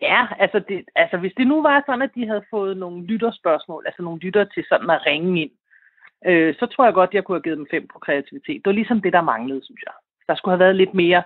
Ja, 0.02 0.22
altså, 0.38 0.58
det, 0.68 0.84
altså 0.96 1.16
hvis 1.16 1.32
det 1.36 1.46
nu 1.46 1.62
var 1.62 1.82
sådan, 1.86 2.02
at 2.02 2.14
de 2.14 2.26
havde 2.26 2.44
fået 2.50 2.76
nogle 2.76 3.06
lytterspørgsmål, 3.06 3.82
altså 3.86 4.02
nogle 4.02 4.20
lytter 4.20 4.44
til 4.44 4.64
sådan 4.68 4.90
at 4.90 5.06
ringe 5.06 5.42
ind, 5.42 5.50
øh, 6.26 6.54
så 6.54 6.66
tror 6.66 6.84
jeg 6.84 6.94
godt, 6.94 7.10
at 7.10 7.14
jeg 7.14 7.24
kunne 7.24 7.36
have 7.36 7.42
givet 7.42 7.58
dem 7.58 7.66
fem 7.70 7.86
på 7.92 7.98
kreativitet. 7.98 8.60
Det 8.62 8.66
var 8.66 8.72
ligesom 8.72 9.02
det, 9.02 9.12
der 9.12 9.22
manglede, 9.22 9.64
synes 9.64 9.82
jeg. 9.86 9.92
Der 10.26 10.34
skulle 10.34 10.52
have 10.52 10.64
været 10.64 10.76
lidt 10.76 10.94
mere 10.94 11.22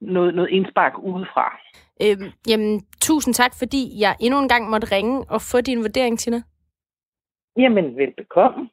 noget, 0.00 0.34
noget 0.34 0.50
indspark 0.50 0.98
udefra. 0.98 1.58
Øhm, 2.02 2.30
jamen, 2.48 2.80
tusind 3.00 3.34
tak, 3.34 3.52
fordi 3.58 4.00
jeg 4.00 4.16
endnu 4.20 4.38
en 4.40 4.48
gang 4.48 4.70
måtte 4.70 4.96
ringe 4.96 5.24
og 5.30 5.40
få 5.52 5.60
din 5.60 5.78
vurdering, 5.78 6.18
Tina. 6.18 6.42
Jamen, 7.58 7.96
velbekomme. 7.96 8.70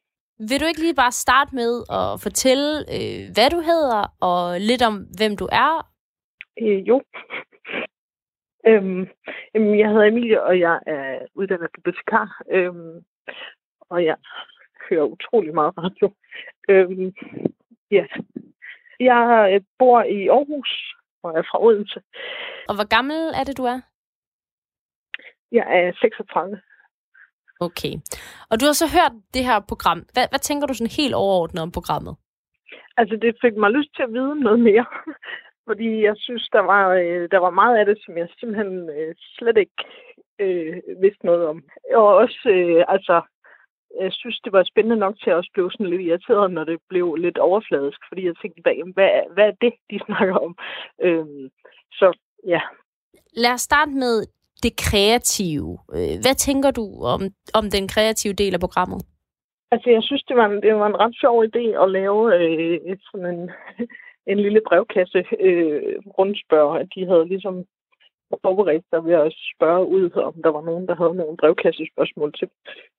Vil 0.49 0.59
du 0.61 0.65
ikke 0.65 0.81
lige 0.81 0.95
bare 0.95 1.11
starte 1.11 1.55
med 1.55 1.71
at 1.99 2.19
fortælle, 2.23 2.69
øh, 2.95 3.21
hvad 3.33 3.49
du 3.49 3.59
hedder, 3.59 4.01
og 4.21 4.59
lidt 4.59 4.83
om, 4.89 4.95
hvem 5.17 5.37
du 5.37 5.47
er? 5.51 5.91
Øh, 6.61 6.87
jo. 6.87 7.01
øhm, 8.69 9.07
jeg 9.53 9.89
hedder 9.89 10.07
Emilie, 10.07 10.43
og 10.43 10.59
jeg 10.59 10.79
er 10.87 11.19
uddannet 11.35 11.69
bibliotekar. 11.75 12.41
Øhm, 12.51 13.03
og 13.89 14.05
jeg 14.05 14.15
hører 14.91 15.13
utrolig 15.15 15.53
meget 15.53 15.73
radio. 15.77 16.07
Øhm, 16.69 17.13
ja. 17.91 18.05
Jeg 18.99 19.49
øh, 19.53 19.61
bor 19.79 20.03
i 20.03 20.27
Aarhus, 20.27 20.71
og 21.23 21.29
er 21.37 21.43
fra 21.51 21.63
Odense. 21.65 22.01
Og 22.69 22.75
hvor 22.75 22.87
gammel 22.95 23.19
er 23.39 23.43
det, 23.43 23.57
du 23.57 23.63
er? 23.63 23.79
Jeg 25.51 25.65
er 25.79 25.91
36. 26.01 26.61
Okay. 27.59 27.93
Og 28.49 28.55
du 28.59 28.65
har 28.65 28.73
så 28.73 28.87
hørt 28.97 29.15
det 29.33 29.43
her 29.49 29.59
program. 29.71 29.99
Hvad, 30.13 30.25
hvad 30.31 30.39
tænker 30.39 30.67
du 30.67 30.73
sådan 30.73 30.97
helt 31.01 31.15
overordnet 31.15 31.61
om 31.63 31.71
programmet? 31.71 32.15
Altså, 32.97 33.15
det 33.21 33.41
fik 33.43 33.55
mig 33.57 33.71
lyst 33.71 33.91
til 33.95 34.03
at 34.03 34.13
vide 34.13 34.35
noget 34.39 34.59
mere. 34.59 34.85
Fordi 35.67 36.03
jeg 36.03 36.15
synes, 36.17 36.49
der 36.53 36.59
var, 36.59 36.83
øh, 36.89 37.29
der 37.31 37.37
var 37.37 37.49
meget 37.49 37.77
af 37.77 37.85
det, 37.85 37.97
som 38.05 38.17
jeg 38.17 38.27
simpelthen 38.39 38.89
øh, 38.89 39.15
slet 39.35 39.57
ikke 39.57 39.79
øh, 40.39 40.75
vidste 41.03 41.25
noget 41.25 41.47
om. 41.47 41.63
Og 41.95 42.07
også, 42.23 42.49
øh, 42.49 42.83
altså, 42.87 43.21
jeg 43.99 44.11
synes, 44.13 44.39
det 44.43 44.53
var 44.53 44.63
spændende 44.63 44.97
nok 44.97 45.15
til 45.19 45.29
at 45.29 45.35
også 45.35 45.49
blive 45.53 45.71
sådan 45.71 45.89
lidt 45.89 46.01
irriteret, 46.01 46.51
når 46.51 46.63
det 46.63 46.79
blev 46.89 47.15
lidt 47.15 47.37
overfladisk, 47.37 47.99
fordi 48.07 48.25
jeg 48.25 48.35
tænkte, 48.41 48.61
hvad, 48.61 48.93
hvad, 48.93 49.09
hvad 49.33 49.45
er 49.47 49.55
det, 49.61 49.73
de 49.89 49.99
snakker 50.05 50.35
om? 50.35 50.57
Øhm, 51.01 51.49
så 51.91 52.17
ja. 52.47 52.61
Lad 53.33 53.53
os 53.53 53.61
starte 53.61 53.91
med 53.91 54.15
det 54.63 54.73
kreative. 54.77 55.77
Øh, 55.95 56.15
hvad 56.23 56.35
tænker 56.35 56.71
du 56.71 56.85
om, 57.13 57.21
om 57.53 57.65
den 57.75 57.87
kreative 57.87 58.33
del 58.33 58.53
af 58.53 58.59
programmet? 58.59 59.01
Altså, 59.73 59.89
jeg 59.89 60.03
synes, 60.03 60.23
det 60.23 60.35
var 60.35 60.45
en, 60.45 60.61
det 60.61 60.75
var 60.75 60.87
en 60.87 60.99
ret 61.03 61.15
sjov 61.21 61.43
idé 61.43 61.65
at 61.83 61.91
lave 61.91 62.19
øh, 62.37 62.97
sådan 63.11 63.27
en, 63.35 63.51
en 64.31 64.39
lille 64.39 64.61
brevkasse 64.67 65.23
øh, 65.39 65.95
rundspørg, 66.17 66.79
at 66.81 66.87
de 66.95 67.05
havde 67.05 67.27
ligesom 67.27 67.65
forberedt 68.45 68.85
sig 68.89 69.05
ved 69.05 69.13
at 69.13 69.33
spørge 69.53 69.85
ud, 69.97 70.11
om 70.11 70.33
der 70.43 70.51
var 70.57 70.63
nogen, 70.69 70.87
der 70.87 70.95
havde 70.95 71.15
nogle 71.21 71.37
brevkassespørgsmål 71.37 72.33
til. 72.39 72.47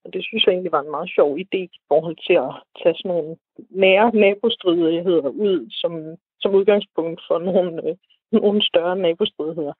Og 0.04 0.12
det 0.12 0.24
synes 0.24 0.44
jeg 0.44 0.52
egentlig 0.52 0.72
var 0.72 0.82
en 0.82 0.94
meget 0.96 1.10
sjov 1.16 1.30
idé 1.44 1.60
i 1.78 1.80
forhold 1.88 2.16
til 2.26 2.36
at 2.46 2.52
tage 2.80 2.94
sådan 2.98 3.10
nogle 3.12 3.36
nære 3.84 4.08
nabostridigheder 4.24 5.30
ud 5.46 5.58
som, 5.80 5.92
som 6.40 6.54
udgangspunkt 6.54 7.20
for 7.28 7.38
nogle, 7.38 7.72
øh, 7.88 7.96
nogle 8.32 8.62
større 8.70 8.96
nabostridigheder. 8.96 9.74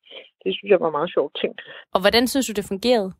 Det 0.45 0.51
synes 0.55 0.71
jeg 0.71 0.81
var 0.81 0.91
meget 0.91 1.11
sjovt 1.15 1.35
ting. 1.41 1.53
Og 1.95 2.01
hvordan 2.01 2.27
synes 2.27 2.47
du, 2.47 2.53
det 2.53 2.71
fungerede? 2.73 3.13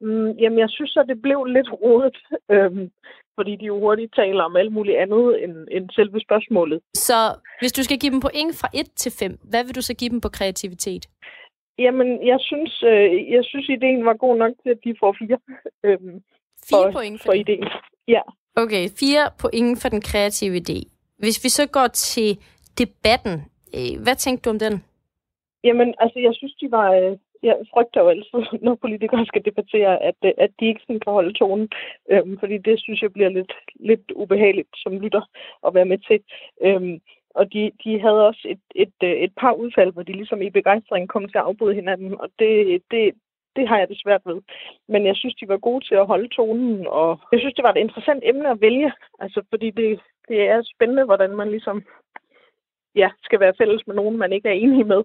Mm, 0.00 0.30
jamen, 0.42 0.58
jeg 0.58 0.70
synes, 0.70 0.96
at 0.96 1.08
det 1.08 1.22
blev 1.22 1.44
lidt 1.44 1.70
rodet, 1.82 2.16
øhm, 2.50 2.90
fordi 3.36 3.56
de 3.56 3.64
jo 3.64 3.78
hurtigt 3.78 4.14
taler 4.14 4.42
om 4.44 4.56
alt 4.56 4.72
muligt 4.72 4.96
andet 4.96 5.44
end, 5.44 5.54
end 5.70 5.90
selve 5.90 6.20
spørgsmålet. 6.20 6.80
Så 6.94 7.20
hvis 7.60 7.72
du 7.72 7.82
skal 7.82 7.98
give 7.98 8.12
dem 8.12 8.20
point 8.20 8.54
fra 8.60 8.68
1 8.74 8.86
til 8.96 9.12
5, 9.18 9.38
hvad 9.50 9.64
vil 9.64 9.74
du 9.74 9.82
så 9.82 9.94
give 9.94 10.10
dem 10.10 10.20
på 10.20 10.28
kreativitet? 10.28 11.04
Jamen, 11.78 12.26
jeg 12.26 12.38
synes, 12.40 12.82
øh, 12.82 13.30
jeg 13.34 13.44
synes 13.44 13.68
ideen 13.68 14.04
var 14.04 14.16
god 14.16 14.36
nok 14.36 14.52
til, 14.62 14.70
at 14.70 14.80
de 14.84 14.94
får 15.00 15.16
fire. 15.20 15.38
Fire 16.68 16.86
for, 16.86 16.92
point 16.92 17.20
for, 17.20 17.26
for 17.26 17.32
ideen. 17.32 17.68
Ja. 18.08 18.20
Okay, 18.56 18.84
fire 19.00 19.24
point 19.40 19.82
for 19.82 19.88
den 19.88 20.00
kreative 20.00 20.56
idé. 20.56 20.78
Hvis 21.18 21.44
vi 21.44 21.48
så 21.48 21.64
går 21.76 21.86
til 21.86 22.38
debatten, 22.78 23.34
øh, 23.76 24.02
hvad 24.04 24.16
tænkte 24.16 24.44
du 24.44 24.50
om 24.50 24.58
den? 24.58 24.84
Jamen, 25.64 25.94
altså, 25.98 26.18
jeg 26.18 26.34
synes, 26.34 26.54
de 26.54 26.70
var, 26.70 26.88
øh, 26.92 27.16
jeg 27.42 27.56
frygter 27.72 28.00
jo 28.00 28.08
altid, 28.08 28.40
når 28.66 28.74
politikere 28.74 29.26
skal 29.26 29.44
debattere, 29.44 30.02
at, 30.02 30.14
øh, 30.24 30.32
at 30.38 30.50
de 30.60 30.66
ikke 30.66 30.80
sådan 30.80 31.00
kan 31.00 31.12
holde 31.12 31.32
tonen, 31.32 31.68
øhm, 32.10 32.38
fordi 32.38 32.58
det 32.58 32.80
synes 32.80 33.02
jeg 33.02 33.12
bliver 33.12 33.28
lidt, 33.28 33.52
lidt 33.74 34.12
ubehageligt 34.14 34.68
som 34.76 35.00
lytter 35.00 35.22
at 35.66 35.74
være 35.74 35.84
med 35.84 35.98
til. 35.98 36.20
Øhm, 36.62 37.00
og 37.34 37.52
de, 37.52 37.70
de 37.84 38.00
havde 38.00 38.26
også 38.26 38.42
et, 38.44 38.64
et, 38.74 38.94
øh, 39.04 39.10
et 39.10 39.32
par 39.40 39.52
udfald, 39.52 39.92
hvor 39.92 40.02
de 40.02 40.12
ligesom 40.12 40.42
i 40.42 40.50
begejstring 40.50 41.08
kom 41.08 41.28
til 41.28 41.38
at 41.38 41.44
afbryde 41.44 41.74
hinanden, 41.74 42.20
og 42.20 42.28
det, 42.38 42.82
det, 42.90 43.12
det 43.56 43.68
har 43.68 43.78
jeg 43.78 43.88
det 43.88 44.00
svært 44.00 44.22
ved. 44.24 44.40
Men 44.88 45.06
jeg 45.06 45.16
synes, 45.16 45.34
de 45.34 45.48
var 45.48 45.58
gode 45.58 45.84
til 45.84 45.94
at 45.94 46.06
holde 46.06 46.28
tonen, 46.28 46.86
og 46.86 47.20
jeg 47.32 47.40
synes, 47.40 47.54
det 47.54 47.62
var 47.62 47.72
et 47.72 47.84
interessant 47.86 48.22
emne 48.26 48.50
at 48.50 48.60
vælge, 48.60 48.92
altså 49.18 49.42
fordi 49.50 49.70
det, 49.70 50.00
det 50.28 50.40
er 50.48 50.62
spændende, 50.74 51.04
hvordan 51.04 51.36
man 51.36 51.50
ligesom 51.50 51.82
ja, 52.94 53.10
skal 53.22 53.40
være 53.40 53.54
fælles 53.58 53.86
med 53.86 53.94
nogen, 53.94 54.18
man 54.18 54.32
ikke 54.32 54.48
er 54.48 54.52
enig 54.52 54.86
med. 54.86 55.02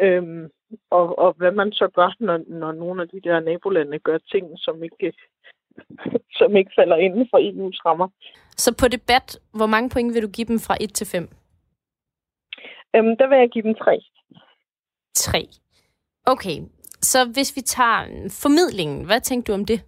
Øhm, 0.00 0.50
og, 0.90 1.18
og 1.18 1.32
hvad 1.32 1.52
man 1.52 1.72
så 1.72 1.88
gør, 1.94 2.16
når, 2.20 2.38
når 2.48 2.72
nogle 2.72 3.02
af 3.02 3.08
de 3.08 3.20
der 3.20 3.40
nabolande 3.40 3.98
gør 3.98 4.18
ting, 4.18 4.46
som 4.56 4.82
ikke, 4.82 5.12
som 6.38 6.56
ikke 6.56 6.72
falder 6.78 6.96
inden 6.96 7.28
for 7.30 7.38
EU's 7.38 7.80
rammer. 7.86 8.08
Så 8.56 8.76
på 8.80 8.88
debat, 8.88 9.40
hvor 9.52 9.66
mange 9.66 9.90
point 9.90 10.14
vil 10.14 10.22
du 10.22 10.28
give 10.28 10.46
dem 10.46 10.58
fra 10.58 10.76
1 10.80 10.94
til 10.94 11.06
5? 11.06 11.28
Øhm, 12.96 13.16
der 13.16 13.28
vil 13.28 13.38
jeg 13.38 13.50
give 13.50 13.64
dem 13.64 13.74
tre. 13.74 14.00
3. 15.14 15.48
Okay, 16.26 16.58
så 17.00 17.18
hvis 17.34 17.56
vi 17.56 17.60
tager 17.60 18.28
formidlingen, 18.42 19.04
hvad 19.04 19.20
tænker 19.20 19.46
du 19.46 19.60
om 19.60 19.64
det? 19.64 19.80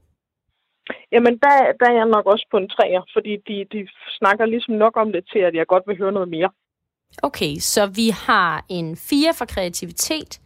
Jamen, 1.12 1.38
der, 1.38 1.54
der 1.80 1.86
er 1.90 1.96
jeg 2.00 2.06
nok 2.06 2.26
også 2.26 2.46
på 2.50 2.56
en 2.56 2.68
træer, 2.68 3.02
fordi 3.12 3.36
de, 3.48 3.64
de 3.72 3.88
snakker 4.18 4.46
ligesom 4.46 4.74
nok 4.74 4.96
om 4.96 5.12
det 5.12 5.24
til, 5.32 5.38
at 5.38 5.54
jeg 5.54 5.66
godt 5.66 5.84
vil 5.86 5.98
høre 5.98 6.12
noget 6.12 6.28
mere. 6.28 6.50
Okay, 7.22 7.52
så 7.58 7.86
vi 7.86 8.08
har 8.26 8.64
en 8.68 8.96
4 8.96 9.34
for 9.38 9.44
kreativitet, 9.44 10.40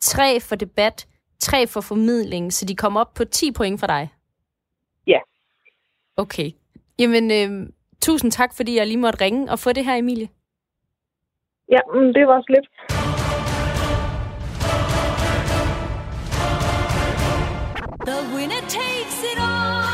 3 0.00 0.40
for 0.40 0.56
debat, 0.56 1.06
3 1.38 1.66
for 1.66 1.80
formidling, 1.80 2.52
så 2.52 2.64
de 2.64 2.76
kommer 2.76 3.00
op 3.00 3.14
på 3.14 3.24
10 3.24 3.52
point 3.52 3.80
for 3.80 3.86
dig. 3.86 4.08
Ja. 5.06 5.18
Okay. 6.16 6.50
Jamen, 6.98 7.30
øh, 7.30 7.68
tusind 8.02 8.32
tak, 8.32 8.56
fordi 8.56 8.76
jeg 8.76 8.86
lige 8.86 8.96
måtte 8.96 9.20
ringe 9.24 9.50
og 9.50 9.58
få 9.58 9.72
det 9.72 9.84
her, 9.84 9.94
Emilie. 9.94 10.28
Ja, 11.72 11.78
men 11.94 12.14
det 12.14 12.26
var 12.26 12.36
også 12.36 12.52
lidt. 12.56 12.68
The 18.06 18.34
winner 18.34 18.60
takes 18.68 19.24
it 19.32 19.38
all. 19.38 19.87